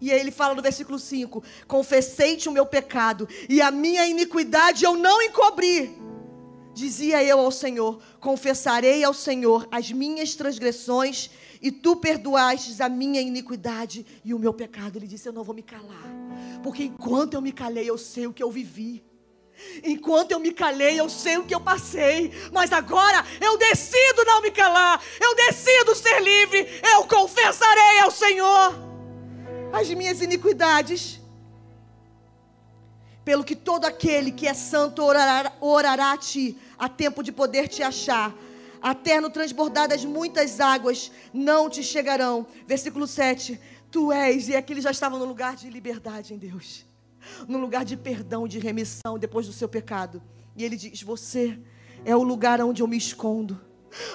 E 0.00 0.10
aí 0.10 0.18
ele 0.18 0.30
fala 0.30 0.54
no 0.54 0.62
versículo 0.62 0.98
5: 0.98 1.42
Confessei-te 1.66 2.48
o 2.48 2.52
meu 2.52 2.66
pecado, 2.66 3.28
e 3.48 3.60
a 3.60 3.70
minha 3.70 4.06
iniquidade 4.06 4.84
eu 4.84 4.96
não 4.96 5.20
encobri. 5.22 5.94
Dizia 6.74 7.22
eu 7.22 7.38
ao 7.40 7.50
Senhor: 7.50 8.00
Confessarei 8.20 9.02
ao 9.04 9.14
Senhor 9.14 9.66
as 9.70 9.90
minhas 9.90 10.34
transgressões, 10.34 11.30
e 11.60 11.70
tu 11.70 11.96
perdoastes 11.96 12.80
a 12.80 12.88
minha 12.88 13.20
iniquidade 13.20 14.06
e 14.24 14.32
o 14.32 14.38
meu 14.38 14.52
pecado. 14.52 14.96
Ele 14.96 15.06
disse: 15.06 15.28
Eu 15.28 15.32
não 15.32 15.44
vou 15.44 15.54
me 15.54 15.62
calar, 15.62 16.10
porque 16.62 16.84
enquanto 16.84 17.34
eu 17.34 17.40
me 17.40 17.52
calei, 17.52 17.88
eu 17.88 17.98
sei 17.98 18.26
o 18.26 18.32
que 18.32 18.42
eu 18.42 18.50
vivi. 18.50 19.04
Enquanto 19.84 20.30
eu 20.32 20.40
me 20.40 20.52
calei, 20.52 20.98
eu 20.98 21.08
sei 21.08 21.36
o 21.36 21.44
que 21.44 21.54
eu 21.54 21.60
passei, 21.60 22.32
mas 22.50 22.72
agora 22.72 23.24
eu 23.40 23.58
decido 23.58 24.24
não 24.24 24.40
me 24.40 24.50
calar, 24.50 25.02
eu 25.20 25.34
decido 25.36 25.94
ser 25.94 26.22
livre, 26.22 26.66
eu 26.94 27.04
confessarei 27.06 27.98
ao 28.00 28.10
Senhor 28.10 28.74
as 29.72 29.88
minhas 29.90 30.22
iniquidades 30.22 31.19
pelo 33.30 33.44
que 33.44 33.54
todo 33.54 33.84
aquele 33.84 34.32
que 34.32 34.48
é 34.48 34.52
santo 34.52 35.04
orará, 35.04 35.52
orará 35.60 36.10
a 36.10 36.16
ti, 36.16 36.58
a 36.76 36.88
tempo 36.88 37.22
de 37.22 37.30
poder 37.30 37.68
te 37.68 37.80
achar. 37.80 38.36
Até 38.82 39.20
no 39.20 39.30
transbordar 39.30 39.86
das 39.86 40.04
muitas 40.04 40.58
águas 40.58 41.12
não 41.32 41.70
te 41.70 41.80
chegarão. 41.80 42.44
Versículo 42.66 43.06
7. 43.06 43.60
Tu 43.88 44.10
és, 44.10 44.48
e 44.48 44.56
aqui 44.56 44.72
ele 44.72 44.80
já 44.80 44.90
estava 44.90 45.16
no 45.16 45.24
lugar 45.24 45.54
de 45.54 45.70
liberdade 45.70 46.34
em 46.34 46.38
Deus, 46.38 46.84
no 47.46 47.56
lugar 47.56 47.84
de 47.84 47.96
perdão, 47.96 48.48
de 48.48 48.58
remissão 48.58 49.16
depois 49.16 49.46
do 49.46 49.52
seu 49.52 49.68
pecado. 49.68 50.20
E 50.56 50.64
ele 50.64 50.76
diz: 50.76 51.00
Você 51.00 51.56
é 52.04 52.16
o 52.16 52.24
lugar 52.24 52.60
onde 52.60 52.82
eu 52.82 52.88
me 52.88 52.96
escondo. 52.96 53.60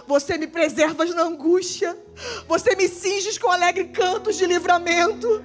Você 0.05 0.37
me 0.37 0.47
preservas 0.47 1.15
na 1.15 1.23
angústia. 1.23 1.97
Você 2.49 2.75
me 2.75 2.89
cinges 2.89 3.37
com 3.37 3.49
alegre 3.49 3.85
cantos 3.85 4.35
de 4.35 4.45
livramento. 4.45 5.41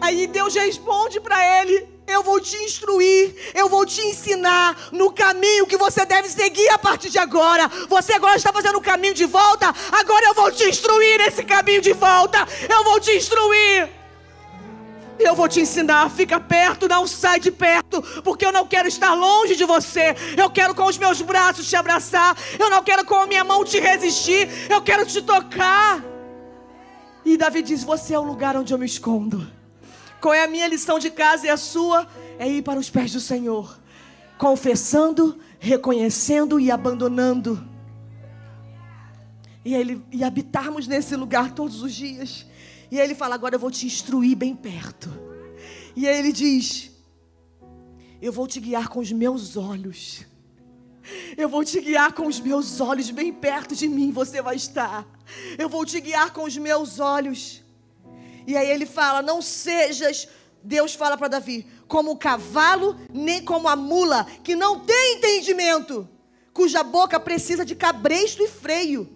Aí 0.00 0.26
Deus 0.26 0.52
responde 0.56 1.20
para 1.20 1.62
ele: 1.62 1.93
eu 2.06 2.22
vou 2.22 2.40
te 2.40 2.56
instruir, 2.56 3.34
eu 3.54 3.68
vou 3.68 3.84
te 3.84 4.00
ensinar 4.00 4.76
no 4.92 5.10
caminho 5.10 5.66
que 5.66 5.76
você 5.76 6.04
deve 6.04 6.28
seguir 6.28 6.68
a 6.68 6.78
partir 6.78 7.10
de 7.10 7.18
agora. 7.18 7.68
Você 7.88 8.12
agora 8.12 8.36
está 8.36 8.52
fazendo 8.52 8.78
o 8.78 8.82
caminho 8.82 9.14
de 9.14 9.24
volta, 9.24 9.74
agora 9.90 10.26
eu 10.26 10.34
vou 10.34 10.50
te 10.52 10.64
instruir 10.64 11.18
nesse 11.18 11.42
caminho 11.42 11.80
de 11.80 11.92
volta. 11.92 12.46
Eu 12.68 12.84
vou 12.84 13.00
te 13.00 13.10
instruir. 13.12 13.88
Eu 15.18 15.34
vou 15.34 15.48
te 15.48 15.60
ensinar, 15.60 16.10
fica 16.10 16.40
perto, 16.40 16.88
não 16.88 17.06
sai 17.06 17.38
de 17.38 17.50
perto, 17.50 18.02
porque 18.22 18.44
eu 18.44 18.50
não 18.50 18.66
quero 18.66 18.88
estar 18.88 19.14
longe 19.14 19.54
de 19.54 19.64
você. 19.64 20.14
Eu 20.36 20.50
quero 20.50 20.74
com 20.74 20.84
os 20.84 20.98
meus 20.98 21.22
braços 21.22 21.68
te 21.68 21.76
abraçar, 21.76 22.36
eu 22.58 22.68
não 22.68 22.82
quero 22.82 23.04
com 23.04 23.14
a 23.14 23.26
minha 23.26 23.44
mão 23.44 23.64
te 23.64 23.78
resistir, 23.78 24.48
eu 24.68 24.82
quero 24.82 25.06
te 25.06 25.22
tocar. 25.22 26.02
E 27.24 27.36
Davi 27.36 27.62
diz: 27.62 27.84
Você 27.84 28.12
é 28.12 28.18
o 28.18 28.22
lugar 28.22 28.56
onde 28.56 28.74
eu 28.74 28.78
me 28.78 28.86
escondo. 28.86 29.63
Qual 30.24 30.32
é 30.32 30.42
a 30.42 30.48
minha 30.48 30.66
lição 30.66 30.98
de 30.98 31.10
casa 31.10 31.46
e 31.46 31.50
a 31.50 31.56
sua? 31.58 32.08
É 32.38 32.48
ir 32.48 32.62
para 32.62 32.80
os 32.80 32.88
pés 32.88 33.12
do 33.12 33.20
Senhor, 33.20 33.78
confessando, 34.38 35.38
reconhecendo 35.58 36.58
e 36.58 36.70
abandonando. 36.70 37.62
E, 39.62 39.74
ele, 39.74 40.02
e 40.10 40.24
habitarmos 40.24 40.86
nesse 40.86 41.14
lugar 41.14 41.52
todos 41.52 41.82
os 41.82 41.94
dias. 41.94 42.46
E 42.90 42.98
ele 42.98 43.14
fala: 43.14 43.34
Agora 43.34 43.56
eu 43.56 43.58
vou 43.58 43.70
te 43.70 43.84
instruir 43.84 44.34
bem 44.34 44.56
perto. 44.56 45.12
E 45.94 46.06
ele 46.06 46.32
diz: 46.32 46.90
Eu 48.18 48.32
vou 48.32 48.46
te 48.46 48.60
guiar 48.60 48.88
com 48.88 49.00
os 49.00 49.12
meus 49.12 49.58
olhos. 49.58 50.24
Eu 51.36 51.50
vou 51.50 51.62
te 51.62 51.78
guiar 51.82 52.14
com 52.14 52.26
os 52.26 52.40
meus 52.40 52.80
olhos, 52.80 53.10
bem 53.10 53.30
perto 53.30 53.76
de 53.76 53.86
mim 53.86 54.10
você 54.10 54.40
vai 54.40 54.56
estar. 54.56 55.06
Eu 55.58 55.68
vou 55.68 55.84
te 55.84 56.00
guiar 56.00 56.32
com 56.32 56.44
os 56.44 56.56
meus 56.56 56.98
olhos. 56.98 57.62
E 58.46 58.56
aí 58.56 58.70
ele 58.70 58.86
fala: 58.86 59.22
Não 59.22 59.40
sejas, 59.40 60.28
Deus 60.62 60.94
fala 60.94 61.16
para 61.16 61.28
Davi, 61.28 61.66
como 61.86 62.12
o 62.12 62.16
cavalo, 62.16 62.96
nem 63.12 63.44
como 63.44 63.68
a 63.68 63.76
mula, 63.76 64.26
que 64.42 64.56
não 64.56 64.80
tem 64.80 65.16
entendimento, 65.16 66.08
cuja 66.52 66.82
boca 66.82 67.20
precisa 67.20 67.64
de 67.64 67.74
cabresto 67.74 68.42
e 68.42 68.48
freio, 68.48 69.08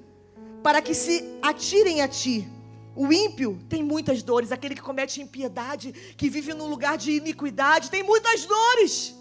para 0.63 0.83
que 0.83 0.95
se 0.95 1.25
atirem 1.41 2.03
a 2.03 2.09
ti. 2.09 2.47
O 2.95 3.13
ímpio 3.13 3.61
tem 3.69 3.83
muitas 3.83 4.23
dores, 4.23 4.51
aquele 4.51 4.75
que 4.75 4.83
comete 4.83 5.23
impiedade, 5.23 5.93
que 6.17 6.29
vive 6.29 6.53
num 6.53 6.67
lugar 6.67 6.99
de 6.99 7.13
iniquidade, 7.13 7.91
tem 7.91 8.03
muitas 8.03 8.45
dores. 8.45 9.15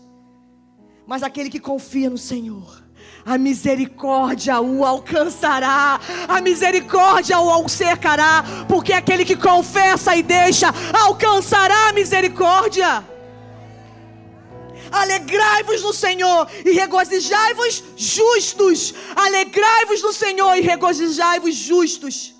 Mas 1.06 1.24
aquele 1.24 1.50
que 1.50 1.60
confia 1.60 2.10
no 2.10 2.18
Senhor, 2.18 2.84
a 3.28 3.38
misericórdia 3.38 4.62
o 4.62 4.86
alcançará, 4.86 6.00
a 6.30 6.40
misericórdia 6.40 7.38
o 7.38 7.68
cercará, 7.68 8.42
porque 8.70 8.94
aquele 8.94 9.26
que 9.26 9.36
confessa 9.36 10.16
e 10.16 10.24
deixa 10.24 10.74
alcançará 10.94 11.90
a 11.90 11.94
misericórdia. 11.94 13.06
Alegrai-vos 14.90 15.84
no 15.84 15.92
Senhor 15.92 16.48
e 16.64 16.72
regozijai-vos 16.72 17.84
justos. 17.98 18.94
Alegrai-vos 19.14 20.02
no 20.02 20.14
Senhor 20.14 20.56
e 20.56 20.62
regozijai-vos 20.62 21.54
justos. 21.54 22.37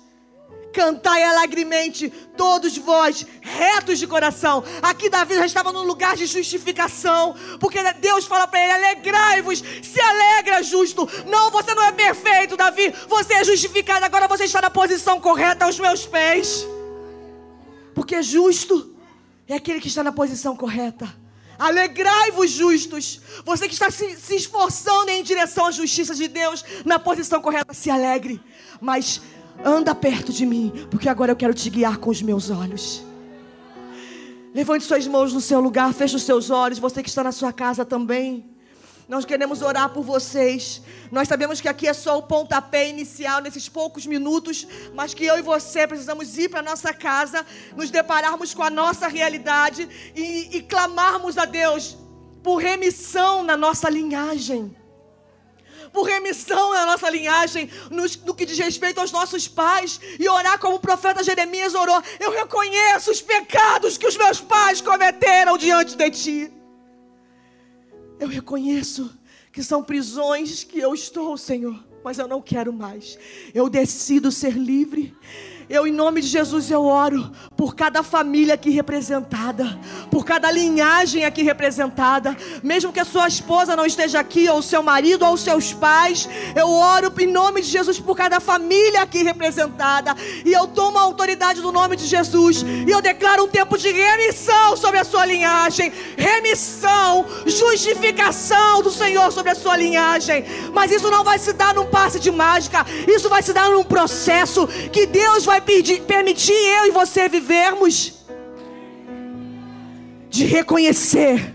Cantai 0.72 1.22
alegremente, 1.24 2.10
todos 2.36 2.76
vós, 2.76 3.26
retos 3.40 3.98
de 3.98 4.06
coração. 4.06 4.62
Aqui 4.82 5.08
Davi 5.08 5.34
já 5.34 5.46
estava 5.46 5.72
num 5.72 5.82
lugar 5.82 6.14
de 6.14 6.26
justificação, 6.26 7.34
porque 7.58 7.78
Deus 7.94 8.26
fala 8.26 8.46
para 8.46 8.60
ele: 8.60 8.72
alegrai-vos, 8.72 9.58
se 9.60 10.00
alegra, 10.00 10.62
justo. 10.62 11.08
Não, 11.26 11.50
você 11.50 11.74
não 11.74 11.82
é 11.84 11.92
perfeito, 11.92 12.56
Davi, 12.56 12.92
você 13.08 13.34
é 13.34 13.44
justificado, 13.44 14.04
agora 14.04 14.28
você 14.28 14.44
está 14.44 14.60
na 14.60 14.70
posição 14.70 15.20
correta 15.20 15.64
aos 15.64 15.78
meus 15.78 16.06
pés. 16.06 16.66
Porque 17.94 18.22
justo 18.22 18.94
é 19.48 19.54
aquele 19.54 19.80
que 19.80 19.88
está 19.88 20.04
na 20.04 20.12
posição 20.12 20.54
correta. 20.54 21.08
Alegrai-vos, 21.58 22.50
justos. 22.50 23.20
Você 23.44 23.66
que 23.66 23.74
está 23.74 23.90
se, 23.90 24.16
se 24.16 24.36
esforçando 24.36 25.10
em 25.10 25.24
direção 25.24 25.66
à 25.66 25.72
justiça 25.72 26.14
de 26.14 26.28
Deus, 26.28 26.64
na 26.84 27.00
posição 27.00 27.42
correta, 27.42 27.74
se 27.74 27.90
alegre. 27.90 28.40
Mas 28.80 29.20
Anda 29.64 29.94
perto 29.94 30.32
de 30.32 30.46
mim, 30.46 30.86
porque 30.90 31.08
agora 31.08 31.32
eu 31.32 31.36
quero 31.36 31.52
te 31.52 31.68
guiar 31.68 31.98
com 31.98 32.10
os 32.10 32.22
meus 32.22 32.50
olhos. 32.50 33.04
Levante 34.54 34.84
suas 34.84 35.06
mãos 35.06 35.32
no 35.32 35.40
seu 35.40 35.60
lugar, 35.60 35.92
feche 35.92 36.16
os 36.16 36.22
seus 36.22 36.50
olhos, 36.50 36.78
você 36.78 37.02
que 37.02 37.08
está 37.08 37.24
na 37.24 37.32
sua 37.32 37.52
casa 37.52 37.84
também. 37.84 38.56
Nós 39.08 39.24
queremos 39.24 39.62
orar 39.62 39.88
por 39.90 40.02
vocês. 40.02 40.82
Nós 41.10 41.26
sabemos 41.26 41.60
que 41.60 41.68
aqui 41.68 41.88
é 41.88 41.92
só 41.92 42.18
o 42.18 42.22
pontapé 42.22 42.88
inicial, 42.88 43.40
nesses 43.40 43.68
poucos 43.68 44.06
minutos, 44.06 44.66
mas 44.94 45.14
que 45.14 45.24
eu 45.24 45.38
e 45.38 45.42
você 45.42 45.86
precisamos 45.86 46.36
ir 46.36 46.50
para 46.50 46.62
nossa 46.62 46.92
casa, 46.92 47.44
nos 47.76 47.90
depararmos 47.90 48.54
com 48.54 48.62
a 48.62 48.70
nossa 48.70 49.08
realidade 49.08 49.88
e, 50.14 50.56
e 50.56 50.62
clamarmos 50.62 51.38
a 51.38 51.44
Deus 51.44 51.96
por 52.42 52.56
remissão 52.56 53.42
na 53.42 53.56
nossa 53.56 53.88
linhagem 53.88 54.76
por 55.92 56.04
remissão 56.04 56.72
na 56.72 56.86
nossa 56.86 57.08
linhagem, 57.10 57.70
no, 57.90 58.04
no 58.26 58.34
que 58.34 58.46
diz 58.46 58.58
respeito 58.58 59.00
aos 59.00 59.12
nossos 59.12 59.46
pais, 59.48 60.00
e 60.18 60.28
orar 60.28 60.58
como 60.58 60.76
o 60.76 60.80
profeta 60.80 61.22
Jeremias 61.22 61.74
orou: 61.74 62.02
Eu 62.20 62.30
reconheço 62.30 63.10
os 63.10 63.20
pecados 63.20 63.96
que 63.96 64.06
os 64.06 64.16
meus 64.16 64.40
pais 64.40 64.80
cometeram 64.80 65.56
diante 65.58 65.96
de 65.96 66.10
ti. 66.10 66.52
Eu 68.18 68.28
reconheço 68.28 69.16
que 69.52 69.62
são 69.62 69.82
prisões 69.82 70.64
que 70.64 70.78
eu 70.78 70.94
estou, 70.94 71.36
Senhor. 71.36 71.84
mas 72.04 72.18
eu 72.18 72.28
não 72.28 72.40
quero 72.40 72.72
mais. 72.72 73.18
Eu 73.54 73.68
decido 73.68 74.30
ser 74.30 74.52
livre. 74.52 75.14
Eu, 75.70 75.86
em 75.86 75.92
nome 75.92 76.22
de 76.22 76.28
Jesus, 76.28 76.70
eu 76.70 76.82
oro 76.82 77.30
por 77.54 77.74
cada 77.74 78.02
família 78.02 78.54
aqui 78.54 78.70
representada, 78.70 79.78
por 80.10 80.24
cada 80.24 80.50
linhagem 80.50 81.26
aqui 81.26 81.42
representada, 81.42 82.34
mesmo 82.62 82.90
que 82.90 83.00
a 83.00 83.04
sua 83.04 83.28
esposa 83.28 83.76
não 83.76 83.84
esteja 83.84 84.18
aqui, 84.18 84.48
ou 84.48 84.60
o 84.60 84.62
seu 84.62 84.82
marido, 84.82 85.26
ou 85.26 85.34
os 85.34 85.42
seus 85.42 85.74
pais, 85.74 86.26
eu 86.56 86.70
oro 86.70 87.12
em 87.18 87.26
nome 87.26 87.60
de 87.60 87.68
Jesus 87.68 88.00
por 88.00 88.16
cada 88.16 88.40
família 88.40 89.02
aqui 89.02 89.22
representada, 89.22 90.16
e 90.42 90.50
eu 90.50 90.66
tomo 90.68 90.96
a 90.96 91.02
autoridade 91.02 91.60
do 91.60 91.70
nome 91.70 91.96
de 91.96 92.06
Jesus, 92.06 92.62
e 92.62 92.90
eu 92.90 93.02
declaro 93.02 93.44
um 93.44 93.48
tempo 93.48 93.76
de 93.76 93.92
remissão 93.92 94.74
sobre 94.74 94.98
a 94.98 95.04
sua 95.04 95.26
linhagem, 95.26 95.92
remissão, 96.16 97.26
justificação 97.44 98.82
do 98.82 98.90
Senhor 98.90 99.30
sobre 99.32 99.52
a 99.52 99.54
sua 99.54 99.76
linhagem, 99.76 100.46
mas 100.72 100.90
isso 100.90 101.10
não 101.10 101.22
vai 101.22 101.38
se 101.38 101.52
dar 101.52 101.74
num 101.74 101.86
passe 101.86 102.18
de 102.18 102.30
mágica, 102.30 102.86
isso 103.06 103.28
vai 103.28 103.42
se 103.42 103.52
dar 103.52 103.68
num 103.68 103.84
processo 103.84 104.66
que 104.90 105.04
Deus 105.04 105.44
vai 105.44 105.57
vai 105.58 105.60
pedir, 105.60 106.02
permitir 106.02 106.52
eu 106.52 106.86
e 106.86 106.90
você 106.90 107.28
vivermos 107.28 108.12
de 110.30 110.44
reconhecer, 110.44 111.54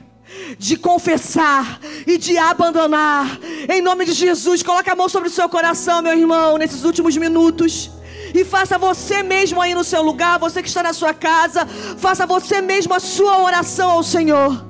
de 0.58 0.76
confessar 0.76 1.80
e 2.06 2.18
de 2.18 2.38
abandonar. 2.38 3.40
Em 3.70 3.82
nome 3.82 4.06
de 4.06 4.14
Jesus, 4.14 4.62
coloque 4.62 4.90
a 4.90 4.96
mão 4.96 5.08
sobre 5.08 5.30
o 5.30 5.32
seu 5.32 5.48
coração, 5.48 6.02
meu 6.02 6.18
irmão, 6.18 6.58
nesses 6.58 6.84
últimos 6.84 7.16
minutos. 7.16 7.92
E 8.34 8.44
faça 8.44 8.78
você 8.78 9.24
mesmo 9.24 9.62
aí 9.62 9.74
no 9.74 9.84
seu 9.84 10.02
lugar, 10.02 10.40
você 10.40 10.62
que 10.62 10.68
está 10.68 10.84
na 10.84 10.92
sua 10.92 11.14
casa, 11.14 11.66
faça 11.98 12.26
você 12.26 12.62
mesmo 12.62 12.94
a 12.94 13.00
sua 13.00 13.42
oração 13.42 13.90
ao 13.92 14.04
Senhor. 14.04 14.66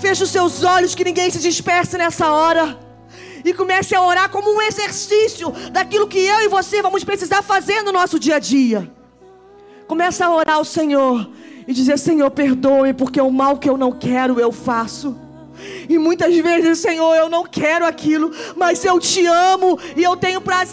Feche 0.00 0.22
os 0.22 0.30
seus 0.30 0.62
olhos, 0.62 0.94
que 0.94 1.04
ninguém 1.04 1.30
se 1.30 1.40
disperse 1.40 1.98
nessa 1.98 2.28
hora 2.28 2.87
e 3.48 3.54
comece 3.54 3.94
a 3.94 4.02
orar 4.02 4.28
como 4.28 4.54
um 4.54 4.60
exercício 4.60 5.50
daquilo 5.72 6.06
que 6.06 6.18
eu 6.18 6.42
e 6.42 6.48
você 6.48 6.82
vamos 6.82 7.02
precisar 7.02 7.42
fazer 7.42 7.82
no 7.82 7.92
nosso 7.92 8.18
dia 8.18 8.36
a 8.36 8.38
dia. 8.38 8.90
Comece 9.86 10.22
a 10.22 10.30
orar 10.30 10.56
ao 10.56 10.64
Senhor 10.64 11.30
e 11.66 11.72
dizer: 11.72 11.98
Senhor, 11.98 12.30
perdoe, 12.30 12.92
porque 12.92 13.20
o 13.20 13.30
mal 13.30 13.56
que 13.56 13.68
eu 13.68 13.78
não 13.78 13.90
quero 13.90 14.38
eu 14.38 14.52
faço. 14.52 15.18
E 15.88 15.98
muitas 15.98 16.36
vezes, 16.36 16.78
Senhor, 16.78 17.14
eu 17.16 17.28
não 17.28 17.44
quero 17.44 17.84
aquilo, 17.84 18.30
mas 18.54 18.84
eu 18.84 19.00
te 19.00 19.26
amo 19.26 19.78
e 19.96 20.02
eu 20.02 20.16
tenho 20.16 20.40
prazer 20.40 20.68